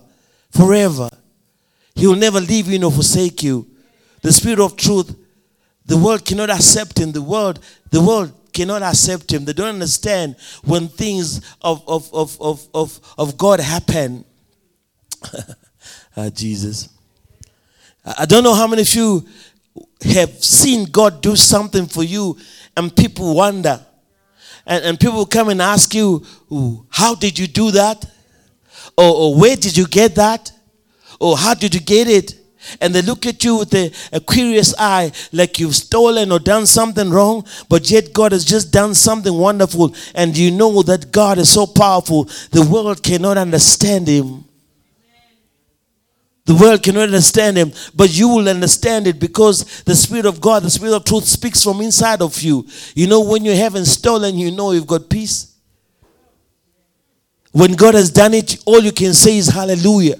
forever. 0.50 1.10
He 1.94 2.06
will 2.06 2.16
never 2.16 2.40
leave 2.40 2.68
you 2.68 2.78
nor 2.78 2.90
forsake 2.90 3.42
you. 3.42 3.66
The 4.22 4.32
Spirit 4.32 4.58
of 4.58 4.76
truth, 4.76 5.16
the 5.86 5.96
world 5.96 6.24
cannot 6.24 6.50
accept 6.50 6.98
Him. 6.98 7.12
The 7.12 7.22
world, 7.22 7.60
the 7.90 8.02
world 8.02 8.32
cannot 8.54 8.82
accept 8.82 9.32
him. 9.32 9.44
They 9.44 9.52
don't 9.52 9.74
understand 9.74 10.36
when 10.62 10.88
things 10.88 11.42
of, 11.60 11.86
of, 11.86 12.12
of, 12.14 12.40
of, 12.40 12.66
of, 12.72 13.00
of 13.18 13.36
God 13.36 13.60
happen. 13.60 14.24
ah, 16.16 16.30
Jesus. 16.30 16.88
I 18.18 18.24
don't 18.24 18.44
know 18.44 18.54
how 18.54 18.66
many 18.66 18.82
of 18.82 18.94
you 18.94 19.26
have 20.04 20.42
seen 20.42 20.84
God 20.84 21.20
do 21.20 21.36
something 21.36 21.86
for 21.86 22.02
you 22.02 22.38
and 22.76 22.94
people 22.94 23.34
wonder. 23.34 23.84
And, 24.66 24.84
and 24.84 25.00
people 25.00 25.26
come 25.26 25.48
and 25.48 25.60
ask 25.60 25.94
you, 25.94 26.24
How 26.90 27.14
did 27.14 27.38
you 27.38 27.46
do 27.46 27.70
that? 27.72 28.04
Or, 28.96 29.14
or 29.14 29.36
where 29.36 29.56
did 29.56 29.76
you 29.76 29.86
get 29.86 30.14
that? 30.14 30.52
Or 31.20 31.36
how 31.36 31.54
did 31.54 31.74
you 31.74 31.80
get 31.80 32.08
it? 32.08 32.34
And 32.80 32.94
they 32.94 33.02
look 33.02 33.26
at 33.26 33.42
you 33.44 33.56
with 33.56 33.74
a, 33.74 33.92
a, 34.12 34.20
curious 34.20 34.74
eye 34.78 35.10
like 35.32 35.58
you've 35.58 35.74
stolen 35.74 36.32
or 36.32 36.38
done 36.38 36.66
something 36.66 37.10
wrong 37.10 37.46
but 37.68 37.90
yet 37.90 38.12
god 38.12 38.32
has 38.32 38.44
just 38.44 38.72
done 38.72 38.94
something 38.94 39.34
wonderful 39.34 39.94
and 40.14 40.36
you 40.36 40.50
know 40.50 40.82
that 40.82 41.12
god 41.12 41.38
is 41.38 41.50
so 41.50 41.66
powerful 41.66 42.24
the 42.50 42.66
world 42.70 43.02
cannot 43.02 43.36
understand 43.36 44.08
him 44.08 44.44
the 46.46 46.54
world 46.54 46.82
cannot 46.82 47.04
understand 47.04 47.56
him, 47.56 47.72
but 47.94 48.14
you 48.14 48.28
will 48.28 48.48
understand 48.48 49.06
it 49.06 49.18
because 49.18 49.82
the 49.84 49.94
Spirit 49.94 50.26
of 50.26 50.42
God, 50.42 50.62
the 50.62 50.70
Spirit 50.70 50.94
of 50.94 51.04
truth, 51.04 51.24
speaks 51.24 51.62
from 51.62 51.80
inside 51.80 52.20
of 52.20 52.40
you. 52.42 52.66
You 52.94 53.06
know, 53.06 53.22
when 53.22 53.46
you 53.46 53.56
haven't 53.56 53.86
stolen, 53.86 54.36
you 54.36 54.50
know 54.50 54.72
you've 54.72 54.86
got 54.86 55.08
peace. 55.08 55.54
When 57.52 57.72
God 57.72 57.94
has 57.94 58.10
done 58.10 58.34
it, 58.34 58.58
all 58.66 58.80
you 58.80 58.92
can 58.92 59.14
say 59.14 59.38
is 59.38 59.48
hallelujah. 59.48 60.16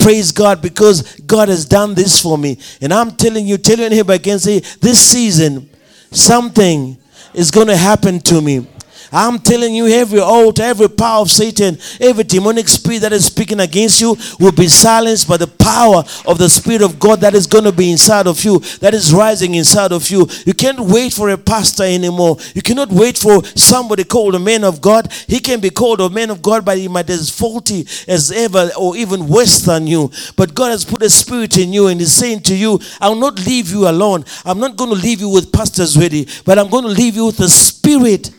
Praise 0.00 0.32
God 0.32 0.62
because 0.62 1.20
God 1.20 1.48
has 1.48 1.64
done 1.64 1.94
this 1.94 2.20
for 2.20 2.38
me. 2.38 2.58
And 2.80 2.92
I'm 2.92 3.12
telling 3.12 3.46
you, 3.46 3.58
tell 3.58 3.78
your 3.78 3.90
neighbor 3.90 4.14
again, 4.14 4.38
say, 4.38 4.60
this 4.80 4.98
season, 5.00 5.68
something 6.10 6.96
is 7.34 7.50
going 7.50 7.68
to 7.68 7.76
happen 7.76 8.18
to 8.20 8.40
me. 8.40 8.66
I'm 9.12 9.38
telling 9.38 9.74
you, 9.74 9.86
every 9.86 10.20
altar, 10.20 10.62
every 10.62 10.88
power 10.88 11.22
of 11.22 11.30
Satan, 11.30 11.78
every 12.00 12.24
demonic 12.24 12.68
spirit 12.68 13.02
that 13.02 13.12
is 13.12 13.26
speaking 13.26 13.60
against 13.60 14.00
you 14.00 14.16
will 14.38 14.52
be 14.52 14.68
silenced 14.68 15.28
by 15.28 15.36
the 15.36 15.46
power 15.46 16.02
of 16.26 16.38
the 16.38 16.48
Spirit 16.48 16.82
of 16.82 16.98
God 16.98 17.20
that 17.20 17.34
is 17.34 17.46
going 17.46 17.64
to 17.64 17.72
be 17.72 17.90
inside 17.90 18.26
of 18.26 18.42
you, 18.44 18.58
that 18.80 18.94
is 18.94 19.12
rising 19.12 19.54
inside 19.54 19.92
of 19.92 20.08
you. 20.10 20.26
You 20.44 20.54
can't 20.54 20.80
wait 20.80 21.12
for 21.12 21.30
a 21.30 21.38
pastor 21.38 21.84
anymore. 21.84 22.36
You 22.54 22.62
cannot 22.62 22.90
wait 22.90 23.18
for 23.18 23.44
somebody 23.44 24.04
called 24.04 24.34
a 24.34 24.38
man 24.38 24.64
of 24.64 24.80
God. 24.80 25.12
He 25.26 25.40
can 25.40 25.60
be 25.60 25.70
called 25.70 26.00
a 26.00 26.10
man 26.10 26.30
of 26.30 26.42
God, 26.42 26.64
but 26.64 26.78
he 26.78 26.88
might 26.88 27.06
be 27.06 27.12
as 27.12 27.30
faulty 27.30 27.86
as 28.08 28.32
ever 28.32 28.70
or 28.78 28.96
even 28.96 29.28
worse 29.28 29.60
than 29.60 29.86
you. 29.86 30.10
But 30.36 30.54
God 30.54 30.70
has 30.70 30.84
put 30.84 31.02
a 31.02 31.10
spirit 31.10 31.58
in 31.58 31.72
you 31.72 31.88
and 31.88 32.00
is 32.00 32.12
saying 32.12 32.40
to 32.42 32.56
you, 32.56 32.80
I'll 33.00 33.14
not 33.14 33.44
leave 33.46 33.70
you 33.70 33.88
alone. 33.88 34.24
I'm 34.44 34.58
not 34.58 34.76
going 34.76 34.90
to 34.90 34.96
leave 34.96 35.20
you 35.20 35.28
with 35.28 35.52
pastors 35.52 35.96
ready, 35.96 36.26
but 36.44 36.58
I'm 36.58 36.68
going 36.68 36.84
to 36.84 36.90
leave 36.90 37.16
you 37.16 37.26
with 37.26 37.36
the 37.36 37.48
spirit 37.48 38.30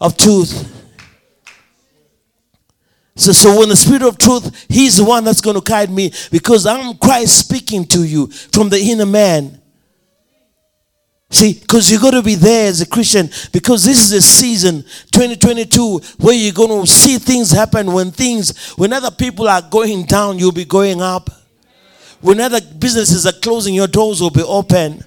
of 0.00 0.16
truth. 0.16 0.70
So, 3.16 3.32
so 3.32 3.58
when 3.58 3.68
the 3.68 3.76
Spirit 3.76 4.02
of 4.02 4.18
truth, 4.18 4.66
He's 4.68 4.96
the 4.96 5.04
one 5.04 5.24
that's 5.24 5.40
going 5.40 5.56
to 5.56 5.62
guide 5.62 5.90
me 5.90 6.12
because 6.30 6.66
I'm 6.66 6.96
Christ 6.96 7.38
speaking 7.38 7.84
to 7.86 8.02
you 8.04 8.26
from 8.26 8.68
the 8.68 8.78
inner 8.78 9.06
man. 9.06 9.60
See, 11.30 11.54
because 11.54 11.90
you're 11.90 12.00
going 12.00 12.14
to 12.14 12.22
be 12.22 12.36
there 12.36 12.68
as 12.68 12.80
a 12.80 12.86
Christian 12.86 13.28
because 13.52 13.84
this 13.84 14.00
is 14.04 14.12
a 14.12 14.22
season, 14.22 14.82
2022, 15.10 15.98
where 16.18 16.34
you're 16.34 16.52
going 16.52 16.82
to 16.82 16.86
see 16.86 17.18
things 17.18 17.50
happen 17.50 17.92
when 17.92 18.12
things, 18.12 18.72
when 18.74 18.92
other 18.92 19.10
people 19.10 19.48
are 19.48 19.62
going 19.62 20.04
down, 20.04 20.38
you'll 20.38 20.52
be 20.52 20.64
going 20.64 21.00
up. 21.00 21.30
When 22.20 22.40
other 22.40 22.60
businesses 22.60 23.26
are 23.26 23.32
closing, 23.32 23.74
your 23.74 23.88
doors 23.88 24.20
will 24.20 24.30
be 24.30 24.42
open. 24.42 25.04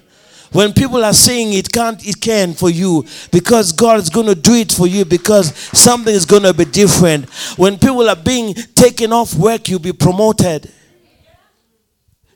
When 0.52 0.72
people 0.72 1.04
are 1.04 1.12
saying 1.12 1.52
it 1.52 1.70
can't, 1.70 2.04
it 2.06 2.20
can 2.20 2.54
for 2.54 2.70
you 2.70 3.04
because 3.30 3.72
God 3.72 4.00
is 4.00 4.08
going 4.10 4.26
to 4.26 4.34
do 4.34 4.54
it 4.54 4.72
for 4.72 4.86
you 4.86 5.04
because 5.04 5.54
something 5.56 6.14
is 6.14 6.24
going 6.24 6.42
to 6.44 6.54
be 6.54 6.64
different. 6.64 7.28
When 7.58 7.78
people 7.78 8.08
are 8.08 8.16
being 8.16 8.54
taken 8.54 9.12
off 9.12 9.34
work, 9.34 9.68
you'll 9.68 9.78
be 9.78 9.92
promoted. 9.92 10.72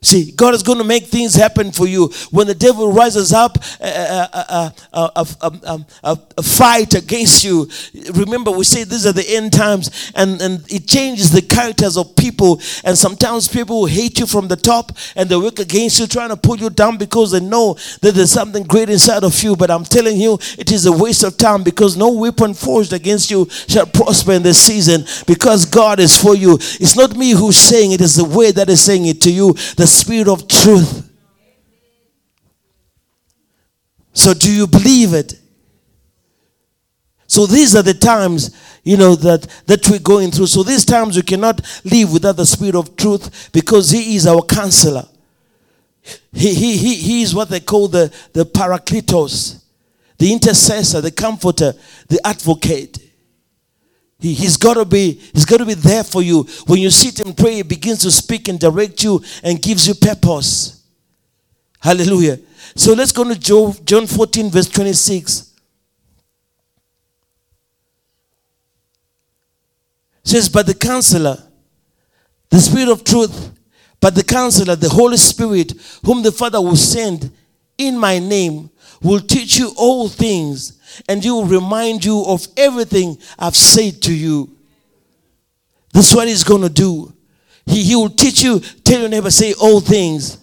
See, 0.02 0.32
God 0.32 0.54
is 0.54 0.64
going 0.64 0.78
to 0.78 0.84
make 0.84 1.04
things 1.04 1.36
happen 1.36 1.70
for 1.70 1.86
you. 1.86 2.08
When 2.32 2.48
the 2.48 2.56
devil 2.56 2.92
rises 2.92 3.32
up 3.32 3.56
a, 3.80 4.28
a, 4.32 4.74
a, 4.92 5.78
a, 6.02 6.42
fight 6.42 6.94
against 6.94 7.44
you, 7.44 7.68
remember 8.12 8.50
we 8.50 8.64
say 8.64 8.82
these 8.82 9.06
are 9.06 9.12
the 9.12 9.24
end 9.28 9.52
times, 9.52 10.12
and, 10.16 10.42
and 10.42 10.72
it 10.72 10.88
changes 10.88 11.30
the 11.30 11.40
characters 11.40 11.96
of 11.96 12.16
people. 12.16 12.60
And 12.84 12.98
sometimes 12.98 13.46
people 13.46 13.82
will 13.82 13.86
hate 13.86 14.18
you 14.18 14.26
from 14.26 14.48
the 14.48 14.56
top 14.56 14.90
and 15.14 15.28
they 15.28 15.36
work 15.36 15.60
against 15.60 16.00
you, 16.00 16.08
trying 16.08 16.30
to 16.30 16.36
pull 16.36 16.56
you 16.58 16.68
down 16.68 16.98
because 16.98 17.30
they 17.30 17.40
know 17.40 17.74
that 18.00 18.14
there's 18.14 18.32
something 18.32 18.64
great 18.64 18.90
inside 18.90 19.22
of 19.22 19.40
you. 19.40 19.54
But 19.54 19.70
I'm 19.70 19.84
telling 19.84 20.16
you, 20.16 20.34
it 20.58 20.72
is 20.72 20.84
a 20.86 20.92
waste 20.92 21.22
of 21.22 21.36
time 21.36 21.62
because 21.62 21.96
no 21.96 22.10
weapon 22.10 22.54
forged 22.54 22.92
against 22.92 23.30
you 23.30 23.48
shall 23.68 23.86
prosper 23.86 24.32
in 24.32 24.42
this 24.42 24.60
season 24.60 25.04
because 25.28 25.64
God 25.64 26.00
is 26.00 26.20
for 26.20 26.34
you. 26.34 26.54
It's 26.54 26.96
not 26.96 27.16
me 27.16 27.30
who's 27.30 27.56
saying 27.56 27.92
it, 27.92 28.00
it's 28.00 28.16
the 28.16 28.24
way 28.24 28.50
that 28.50 28.68
is 28.68 28.80
saying 28.80 29.06
it 29.06 29.20
to 29.22 29.30
you. 29.30 29.52
The 29.52 29.91
Spirit 29.92 30.28
of 30.28 30.48
truth. 30.48 31.08
So, 34.14 34.34
do 34.34 34.52
you 34.52 34.66
believe 34.66 35.14
it? 35.14 35.42
So 37.32 37.46
these 37.46 37.74
are 37.74 37.82
the 37.82 37.94
times, 37.94 38.54
you 38.84 38.98
know, 38.98 39.14
that, 39.14 39.48
that 39.64 39.88
we're 39.88 39.98
going 39.98 40.30
through. 40.30 40.48
So 40.48 40.62
these 40.62 40.84
times 40.84 41.16
we 41.16 41.22
cannot 41.22 41.62
live 41.82 42.12
without 42.12 42.36
the 42.36 42.44
Spirit 42.44 42.74
of 42.74 42.94
truth 42.94 43.50
because 43.52 43.88
He 43.88 44.16
is 44.16 44.26
our 44.26 44.42
counselor. 44.42 45.08
He, 46.30 46.52
he, 46.52 46.76
he, 46.76 46.94
he 46.96 47.22
is 47.22 47.34
what 47.34 47.48
they 47.48 47.60
call 47.60 47.88
the, 47.88 48.12
the 48.34 48.44
parakletos, 48.44 49.64
the 50.18 50.30
intercessor, 50.30 51.00
the 51.00 51.10
comforter, 51.10 51.72
the 52.08 52.20
advocate. 52.22 52.98
He, 54.22 54.34
he's 54.34 54.56
got 54.56 54.74
to 54.74 54.84
be 54.84 55.14
he's 55.34 55.44
got 55.44 55.58
to 55.58 55.66
be 55.66 55.74
there 55.74 56.04
for 56.04 56.22
you. 56.22 56.44
When 56.66 56.80
you 56.80 56.90
sit 56.90 57.18
and 57.20 57.36
pray 57.36 57.56
he 57.56 57.62
begins 57.62 57.98
to 58.02 58.10
speak 58.10 58.46
and 58.48 58.58
direct 58.58 59.02
you 59.02 59.20
and 59.42 59.60
gives 59.60 59.88
you 59.88 59.94
purpose. 59.94 60.84
Hallelujah. 61.80 62.38
So 62.76 62.92
let's 62.94 63.10
go 63.10 63.24
to 63.24 63.38
john 63.38 64.06
14 64.06 64.50
verse 64.50 64.68
26 64.68 65.52
it 70.24 70.28
says 70.28 70.48
but 70.48 70.66
the 70.66 70.74
counselor 70.74 71.36
the 72.48 72.60
spirit 72.60 72.88
of 72.88 73.02
truth 73.02 73.50
but 74.00 74.14
the 74.14 74.22
counselor 74.22 74.76
the 74.76 74.88
holy 74.88 75.16
spirit 75.16 75.72
whom 76.04 76.22
the 76.22 76.32
father 76.32 76.60
will 76.60 76.76
send 76.76 77.30
in 77.76 77.98
my 77.98 78.18
name 78.20 78.70
will 79.02 79.20
teach 79.20 79.58
you 79.58 79.72
all 79.76 80.08
things 80.08 80.78
and 81.08 81.22
he 81.22 81.30
will 81.30 81.44
remind 81.44 82.04
you 82.04 82.24
of 82.26 82.46
everything 82.56 83.18
I've 83.38 83.56
said 83.56 84.02
to 84.02 84.14
you. 84.14 84.56
This 85.92 86.10
is 86.10 86.16
what 86.16 86.28
he's 86.28 86.44
going 86.44 86.62
to 86.62 86.70
do. 86.70 87.12
He, 87.66 87.82
he 87.84 87.96
will 87.96 88.10
teach 88.10 88.42
you, 88.42 88.60
tell 88.60 89.00
your 89.00 89.08
neighbor, 89.08 89.30
say 89.30 89.54
all 89.54 89.80
things. 89.80 90.38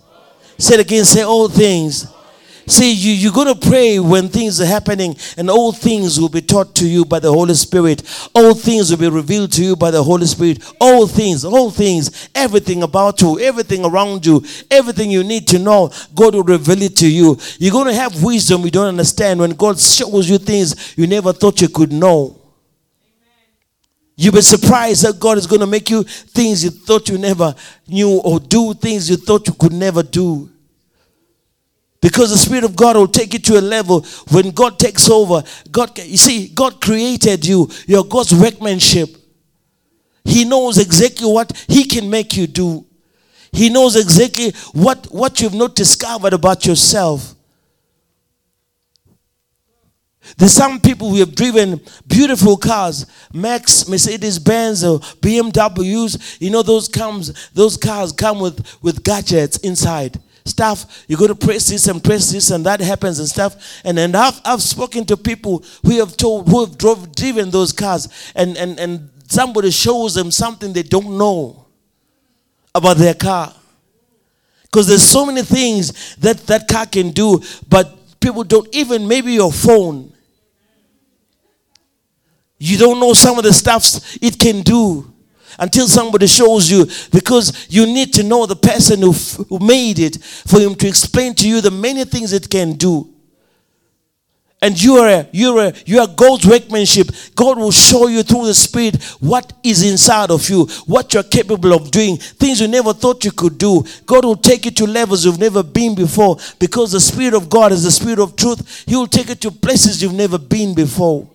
Say 0.57 0.75
it 0.75 0.81
again, 0.81 1.05
say 1.05 1.23
all 1.23 1.49
things. 1.49 2.07
See, 2.69 2.93
you, 2.93 3.13
you're 3.13 3.33
going 3.33 3.51
to 3.51 3.67
pray 3.67 3.97
when 3.97 4.29
things 4.29 4.61
are 4.61 4.65
happening, 4.65 5.15
and 5.37 5.49
all 5.49 5.71
things 5.71 6.19
will 6.19 6.29
be 6.29 6.41
taught 6.41 6.75
to 6.75 6.87
you 6.87 7.03
by 7.03 7.17
the 7.17 7.33
Holy 7.33 7.55
Spirit. 7.55 8.03
All 8.35 8.53
things 8.53 8.91
will 8.91 8.99
be 8.99 9.09
revealed 9.09 9.51
to 9.53 9.63
you 9.63 9.75
by 9.75 9.89
the 9.89 10.03
Holy 10.03 10.27
Spirit. 10.27 10.63
All 10.79 11.07
things, 11.07 11.43
all 11.43 11.71
things, 11.71 12.29
everything 12.35 12.83
about 12.83 13.21
you, 13.21 13.39
everything 13.39 13.83
around 13.83 14.23
you, 14.23 14.43
everything 14.69 15.09
you 15.09 15.23
need 15.23 15.47
to 15.47 15.57
know, 15.57 15.91
God 16.13 16.35
will 16.35 16.43
reveal 16.43 16.83
it 16.83 16.95
to 16.97 17.09
you. 17.09 17.39
You're 17.57 17.71
going 17.71 17.87
to 17.87 17.93
have 17.95 18.21
wisdom 18.21 18.61
you 18.61 18.69
don't 18.69 18.87
understand 18.87 19.39
when 19.39 19.55
God 19.55 19.79
shows 19.79 20.29
you 20.29 20.37
things 20.37 20.95
you 20.95 21.07
never 21.07 21.33
thought 21.33 21.61
you 21.61 21.69
could 21.69 21.91
know. 21.91 22.39
You'll 24.15 24.35
be 24.35 24.41
surprised 24.41 25.05
that 25.05 25.19
God 25.19 25.39
is 25.39 25.47
going 25.47 25.61
to 25.61 25.67
make 25.67 25.89
you 25.89 26.03
things 26.03 26.63
you 26.63 26.69
thought 26.69 27.09
you 27.09 27.17
never 27.17 27.55
knew 27.87 28.21
or 28.23 28.39
do 28.39 28.75
things 28.75 29.09
you 29.09 29.15
thought 29.15 29.47
you 29.47 29.53
could 29.53 29.73
never 29.73 30.03
do. 30.03 30.51
Because 32.01 32.29
the 32.29 32.37
Spirit 32.37 32.63
of 32.63 32.75
God 32.75 32.95
will 32.95 33.07
take 33.07 33.33
you 33.33 33.39
to 33.39 33.59
a 33.59 33.61
level 33.61 34.05
when 34.31 34.51
God 34.51 34.79
takes 34.79 35.09
over. 35.09 35.43
God, 35.69 35.97
you 35.99 36.17
see, 36.17 36.47
God 36.47 36.79
created 36.79 37.45
you. 37.45 37.69
You're 37.87 38.05
God's 38.05 38.33
workmanship. 38.33 39.09
He 40.23 40.45
knows 40.45 40.77
exactly 40.77 41.27
what 41.27 41.65
He 41.67 41.83
can 41.83 42.09
make 42.09 42.37
you 42.37 42.47
do. 42.47 42.85
He 43.51 43.69
knows 43.69 43.95
exactly 43.95 44.51
what, 44.73 45.07
what 45.07 45.41
you've 45.41 45.55
not 45.55 45.75
discovered 45.75 46.33
about 46.33 46.65
yourself. 46.65 47.35
There's 50.37 50.53
some 50.53 50.79
people 50.79 51.09
who 51.09 51.17
have 51.17 51.33
driven 51.33 51.81
beautiful 52.07 52.55
cars, 52.55 53.07
Max, 53.33 53.89
Mercedes 53.89 54.37
Benz, 54.37 54.83
or 54.83 54.99
BMWs. 54.99 56.39
You 56.39 56.51
know 56.51 56.61
those 56.61 56.87
comes, 56.87 57.49
those 57.49 57.75
cars 57.75 58.11
come 58.11 58.39
with, 58.39 58.77
with 58.81 59.03
gadgets 59.03 59.57
inside 59.57 60.21
stuff. 60.49 61.05
You 61.07 61.17
go 61.17 61.27
to 61.27 61.35
press 61.35 61.67
this 61.67 61.87
and 61.87 62.03
press 62.03 62.31
this, 62.31 62.51
and 62.51 62.65
that 62.65 62.81
happens 62.81 63.19
and 63.19 63.27
stuff. 63.27 63.81
And 63.83 63.97
and 63.99 64.15
I've 64.15 64.39
I've 64.43 64.61
spoken 64.61 65.05
to 65.05 65.17
people 65.17 65.63
who 65.85 65.97
have 65.99 66.17
told 66.17 66.49
who 66.49 66.65
have 66.65 66.77
drove 66.77 67.15
driven 67.15 67.49
those 67.49 67.71
cars, 67.71 68.07
and 68.35 68.57
and 68.57 68.79
and 68.79 69.09
somebody 69.27 69.71
shows 69.71 70.15
them 70.15 70.31
something 70.31 70.73
they 70.73 70.83
don't 70.83 71.17
know 71.17 71.65
about 72.73 72.97
their 72.97 73.13
car. 73.13 73.53
Because 74.63 74.87
there's 74.87 75.03
so 75.03 75.25
many 75.25 75.41
things 75.41 76.15
that 76.17 76.37
that 76.47 76.67
car 76.67 76.85
can 76.85 77.11
do, 77.11 77.41
but 77.67 78.19
people 78.19 78.43
don't 78.43 78.73
even 78.75 79.07
maybe 79.07 79.33
your 79.33 79.51
phone. 79.51 80.13
You 82.57 82.77
don't 82.77 82.99
know 82.99 83.13
some 83.13 83.37
of 83.37 83.43
the 83.43 83.53
stuffs 83.53 84.17
it 84.21 84.37
can 84.37 84.61
do 84.61 85.13
until 85.57 85.87
somebody 85.87 86.27
shows 86.27 86.69
you 86.69 86.85
because 87.11 87.67
you 87.69 87.85
need 87.85 88.13
to 88.13 88.23
know 88.23 88.45
the 88.45 88.55
person 88.55 89.01
who, 89.01 89.11
who 89.11 89.59
made 89.59 89.99
it 89.99 90.17
for 90.23 90.59
him 90.59 90.75
to 90.75 90.87
explain 90.87 91.33
to 91.35 91.47
you 91.47 91.61
the 91.61 91.71
many 91.71 92.05
things 92.05 92.33
it 92.33 92.49
can 92.49 92.73
do 92.73 93.13
and 94.61 94.81
you 94.81 94.97
are 94.97 95.25
you 95.31 95.57
are 95.57 95.71
you 95.85 95.99
are 95.99 96.07
God's 96.07 96.45
workmanship. 96.45 97.07
God 97.33 97.57
will 97.57 97.71
show 97.71 98.07
you 98.07 98.23
through 98.23 98.45
the 98.45 98.53
Spirit 98.53 99.01
what 99.21 99.53
is 99.63 99.89
inside 99.89 100.31
of 100.31 100.49
you, 100.49 100.65
what 100.85 101.13
you're 101.13 101.23
capable 101.23 101.73
of 101.73 101.91
doing, 101.91 102.17
things 102.17 102.59
you 102.59 102.67
never 102.67 102.93
thought 102.93 103.23
you 103.23 103.31
could 103.31 103.57
do. 103.57 103.85
God 104.05 104.25
will 104.25 104.35
take 104.35 104.65
you 104.65 104.71
to 104.71 104.85
levels 104.85 105.23
you've 105.23 105.39
never 105.39 105.63
been 105.63 105.95
before 105.95 106.37
because 106.59 106.91
the 106.91 106.99
Spirit 106.99 107.33
of 107.33 107.49
God 107.49 107.71
is 107.71 107.83
the 107.83 107.91
Spirit 107.91 108.19
of 108.19 108.35
truth. 108.35 108.83
He 108.85 108.95
will 108.95 109.07
take 109.07 109.29
you 109.29 109.35
to 109.35 109.51
places 109.51 110.01
you've 110.01 110.13
never 110.13 110.37
been 110.37 110.75
before. 110.75 111.29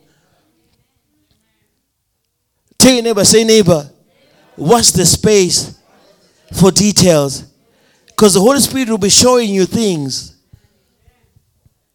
Tell 2.79 2.93
your 2.93 3.03
neighbor, 3.05 3.25
say 3.25 3.45
neighbor, 3.45 3.91
Watch 4.57 4.93
the 4.93 5.05
space 5.05 5.79
for 6.53 6.71
details. 6.71 7.45
Because 8.07 8.35
the 8.35 8.41
Holy 8.41 8.61
Spirit 8.61 8.89
will 8.89 8.99
be 8.99 9.11
showing 9.11 9.51
you 9.51 9.67
things. 9.67 10.37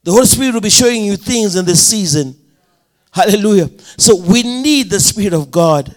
The 0.02 0.12
Holy 0.12 0.26
Spirit 0.26 0.54
will 0.54 0.60
be 0.60 0.70
showing 0.70 1.04
you 1.04 1.16
things 1.16 1.56
in 1.56 1.64
this 1.64 1.86
season. 1.86 2.36
Hallelujah. 3.12 3.70
So 3.96 4.16
we 4.16 4.42
need 4.42 4.90
the 4.90 5.00
Spirit 5.00 5.32
of 5.32 5.50
God. 5.50 5.94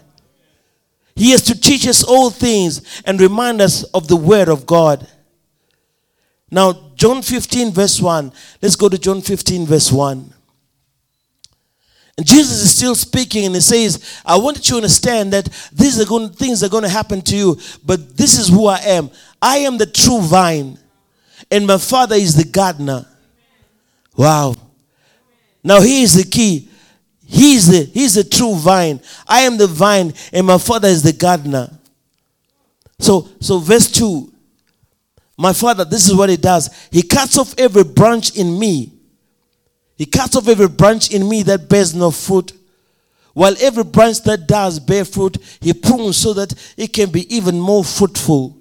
He 1.15 1.31
has 1.31 1.43
to 1.43 1.59
teach 1.59 1.87
us 1.87 2.03
all 2.03 2.29
things 2.29 3.01
and 3.05 3.21
remind 3.21 3.61
us 3.61 3.83
of 3.83 4.07
the 4.07 4.15
Word 4.15 4.47
of 4.47 4.65
God. 4.65 5.07
Now, 6.49 6.91
John 6.95 7.21
15, 7.21 7.71
verse 7.71 7.99
1. 7.99 8.31
Let's 8.61 8.75
go 8.75 8.89
to 8.89 8.97
John 8.97 9.21
15, 9.21 9.65
verse 9.65 9.91
1. 9.91 10.33
And 12.17 12.27
Jesus 12.27 12.61
is 12.61 12.75
still 12.75 12.95
speaking 12.95 13.45
and 13.45 13.55
he 13.55 13.61
says, 13.61 14.21
I 14.25 14.37
want 14.37 14.57
you 14.57 14.63
to 14.63 14.75
understand 14.75 15.33
that 15.33 15.49
these 15.71 15.99
are 15.99 16.05
going, 16.05 16.29
things 16.29 16.63
are 16.63 16.69
going 16.69 16.83
to 16.83 16.89
happen 16.89 17.21
to 17.21 17.35
you, 17.35 17.57
but 17.83 18.15
this 18.15 18.37
is 18.37 18.49
who 18.49 18.67
I 18.67 18.77
am. 18.79 19.09
I 19.41 19.57
am 19.59 19.77
the 19.77 19.87
true 19.87 20.21
vine, 20.21 20.77
and 21.51 21.67
my 21.67 21.77
father 21.77 22.15
is 22.15 22.35
the 22.35 22.49
gardener. 22.49 23.05
Wow. 24.15 24.55
Now 25.63 25.81
he 25.81 26.03
is 26.03 26.13
the 26.13 26.29
key. 26.29 26.69
He's 27.25 27.67
the 27.67 27.83
he's 27.85 28.13
the 28.13 28.23
true 28.23 28.55
vine. 28.55 29.01
I 29.27 29.41
am 29.41 29.57
the 29.57 29.67
vine, 29.67 30.13
and 30.31 30.45
my 30.45 30.59
father 30.59 30.87
is 30.87 31.01
the 31.01 31.13
gardener. 31.13 31.69
So 32.99 33.27
so 33.39 33.59
verse 33.59 33.91
2. 33.91 34.31
My 35.35 35.51
father, 35.51 35.83
this 35.83 36.07
is 36.07 36.13
what 36.13 36.29
he 36.29 36.37
does. 36.37 36.69
He 36.91 37.01
cuts 37.01 37.39
off 37.39 37.55
every 37.57 37.83
branch 37.83 38.37
in 38.37 38.57
me 38.59 38.92
he 40.03 40.07
cuts 40.07 40.35
off 40.35 40.49
every 40.49 40.67
branch 40.67 41.13
in 41.13 41.29
me 41.29 41.43
that 41.43 41.69
bears 41.69 41.95
no 41.95 42.11
fruit. 42.11 42.51
While 43.31 43.55
every 43.61 43.85
branch 43.85 44.21
that 44.23 44.49
does 44.49 44.77
bear 44.77 45.05
fruit, 45.05 45.37
he 45.61 45.71
prunes 45.71 46.17
so 46.17 46.33
that 46.33 46.53
it 46.75 46.91
can 46.91 47.09
be 47.09 47.33
even 47.33 47.57
more 47.57 47.85
fruitful. 47.85 48.57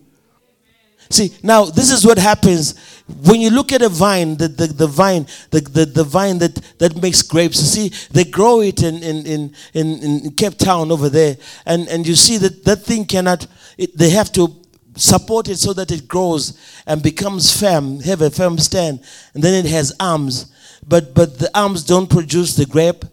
See, 1.11 1.33
now 1.43 1.65
this 1.65 1.91
is 1.91 2.07
what 2.07 2.17
happens 2.17 2.79
when 3.25 3.41
you 3.41 3.51
look 3.51 3.73
at 3.73 3.83
a 3.83 3.89
vine, 3.89 4.37
the, 4.37 4.47
the, 4.47 4.69
the 4.69 4.87
vine, 4.87 5.27
the, 5.51 5.63
the, 5.63 5.85
the 5.85 6.05
vine 6.05 6.39
that, 6.39 6.55
that 6.79 7.03
makes 7.03 7.23
grapes. 7.23 7.59
See, 7.59 7.89
they 8.13 8.23
grow 8.23 8.61
it 8.61 8.81
in, 8.85 9.03
in, 9.03 9.27
in, 9.27 9.55
in, 9.75 10.03
in 10.05 10.31
Cape 10.35 10.57
Town 10.59 10.93
over 10.93 11.09
there, 11.09 11.37
and, 11.67 11.89
and 11.89 12.07
you 12.07 12.15
see 12.15 12.39
that 12.39 12.65
that 12.67 12.83
thing 12.83 13.05
cannot, 13.05 13.49
it, 13.77 13.99
they 13.99 14.11
have 14.11 14.31
to 14.35 14.55
support 14.95 15.49
it 15.49 15.59
so 15.59 15.73
that 15.73 15.91
it 15.91 16.07
grows 16.07 16.57
and 16.87 17.03
becomes 17.03 17.59
firm, 17.59 17.99
have 17.99 18.23
a 18.23 18.31
firm 18.31 18.59
stand, 18.59 19.03
and 19.35 19.43
then 19.43 19.55
it 19.55 19.69
has 19.69 19.93
arms 19.99 20.53
but 20.87 21.15
but 21.15 21.39
the 21.39 21.51
arms 21.59 21.85
don't 21.85 22.09
produce 22.09 22.55
the 22.57 22.67
grape. 22.67 23.05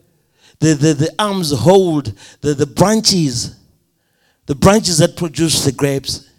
The, 0.59 0.73
the, 0.73 0.93
the 0.93 1.15
arms 1.17 1.57
hold 1.57 2.13
the, 2.41 2.53
the 2.53 2.65
branches, 2.65 3.55
the 4.45 4.55
branches 4.55 4.97
that 4.97 5.15
produce 5.15 5.63
the 5.63 5.71
grapes. 5.71 6.29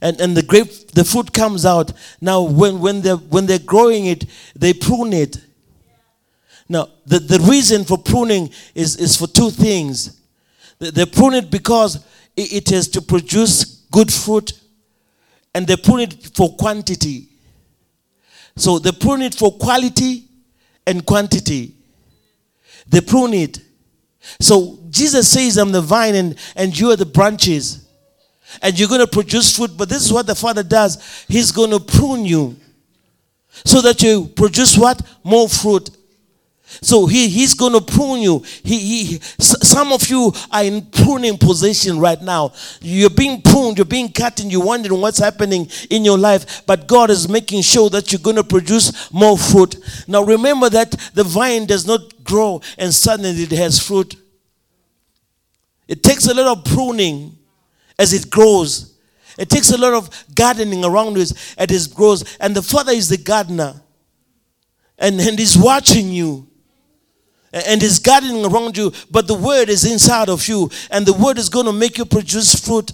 And, 0.00 0.20
and 0.20 0.36
the 0.36 0.42
grape, 0.42 0.88
the 0.92 1.04
fruit 1.04 1.30
comes 1.32 1.66
out. 1.66 1.92
Now, 2.20 2.42
when, 2.42 2.80
when, 2.80 3.02
they're, 3.02 3.16
when 3.16 3.46
they're 3.46 3.58
growing 3.58 4.06
it, 4.06 4.24
they 4.56 4.72
prune 4.72 5.12
it. 5.12 5.36
Now, 6.68 6.88
the, 7.04 7.18
the 7.18 7.38
reason 7.40 7.84
for 7.84 7.98
pruning 7.98 8.50
is, 8.74 8.96
is 8.96 9.16
for 9.16 9.26
two 9.26 9.50
things. 9.50 10.18
They, 10.78 11.04
prune 11.04 11.34
it 11.34 11.50
because 11.50 11.96
it, 12.34 12.52
it 12.52 12.72
is 12.72 12.88
to 12.88 13.02
produce 13.02 13.64
good 13.92 14.12
fruit, 14.12 14.54
and 15.54 15.66
they 15.66 15.76
prune 15.76 16.00
it 16.00 16.30
for 16.34 16.56
quantity. 16.56 17.28
So 18.56 18.78
they 18.78 18.92
prune 18.92 19.22
it 19.22 19.34
for 19.34 19.52
quality 19.52 20.24
and 20.86 21.04
quantity. 21.04 21.74
They 22.86 23.00
prune 23.00 23.34
it. 23.34 23.60
So 24.40 24.78
Jesus 24.90 25.28
says, 25.28 25.56
I'm 25.56 25.72
the 25.72 25.80
vine 25.80 26.14
and, 26.14 26.38
and 26.54 26.78
you 26.78 26.90
are 26.90 26.96
the 26.96 27.06
branches. 27.06 27.88
And 28.60 28.78
you're 28.78 28.88
going 28.88 29.00
to 29.00 29.06
produce 29.06 29.56
fruit. 29.56 29.70
But 29.76 29.88
this 29.88 30.04
is 30.04 30.12
what 30.12 30.26
the 30.26 30.34
Father 30.34 30.62
does. 30.62 31.24
He's 31.28 31.50
going 31.50 31.70
to 31.70 31.80
prune 31.80 32.24
you 32.24 32.56
so 33.64 33.80
that 33.82 34.02
you 34.02 34.26
produce 34.36 34.76
what? 34.76 35.00
More 35.24 35.48
fruit. 35.48 35.90
So 36.80 37.06
he, 37.06 37.28
he's 37.28 37.54
going 37.54 37.72
to 37.72 37.80
prune 37.80 38.22
you. 38.22 38.42
He, 38.62 38.78
he, 38.78 39.18
some 39.38 39.92
of 39.92 40.08
you 40.08 40.32
are 40.50 40.64
in 40.64 40.86
pruning 40.86 41.36
position 41.36 41.98
right 41.98 42.20
now. 42.20 42.52
You're 42.80 43.10
being 43.10 43.42
pruned, 43.42 43.78
you're 43.78 43.84
being 43.84 44.10
cut, 44.10 44.40
and 44.40 44.50
you're 44.50 44.64
wondering 44.64 45.00
what's 45.00 45.18
happening 45.18 45.68
in 45.90 46.04
your 46.04 46.18
life. 46.18 46.64
But 46.66 46.86
God 46.86 47.10
is 47.10 47.28
making 47.28 47.62
sure 47.62 47.90
that 47.90 48.12
you're 48.12 48.20
going 48.20 48.36
to 48.36 48.44
produce 48.44 49.12
more 49.12 49.36
fruit. 49.36 49.76
Now 50.08 50.22
remember 50.22 50.70
that 50.70 50.92
the 51.14 51.24
vine 51.24 51.66
does 51.66 51.86
not 51.86 52.24
grow 52.24 52.60
and 52.78 52.94
suddenly 52.94 53.42
it 53.42 53.52
has 53.52 53.78
fruit. 53.78 54.16
It 55.88 56.02
takes 56.02 56.26
a 56.26 56.34
lot 56.34 56.56
of 56.56 56.64
pruning 56.64 57.36
as 57.98 58.12
it 58.12 58.30
grows. 58.30 58.98
It 59.38 59.48
takes 59.48 59.70
a 59.70 59.78
lot 59.78 59.94
of 59.94 60.10
gardening 60.34 60.84
around 60.84 61.16
it 61.16 61.32
as 61.58 61.86
it 61.86 61.94
grows. 61.94 62.36
And 62.38 62.54
the 62.54 62.62
Father 62.62 62.92
is 62.92 63.08
the 63.08 63.16
gardener. 63.16 63.80
And, 64.98 65.20
and 65.20 65.38
He's 65.38 65.56
watching 65.56 66.08
you 66.08 66.48
and 67.52 67.82
is 67.82 67.98
gardening 67.98 68.44
around 68.44 68.76
you, 68.76 68.92
but 69.10 69.26
the 69.26 69.34
word 69.34 69.68
is 69.68 69.84
inside 69.84 70.28
of 70.28 70.46
you, 70.48 70.70
and 70.90 71.06
the 71.06 71.12
word 71.12 71.38
is 71.38 71.48
going 71.48 71.66
to 71.66 71.72
make 71.72 71.98
you 71.98 72.04
produce 72.04 72.54
fruit 72.54 72.92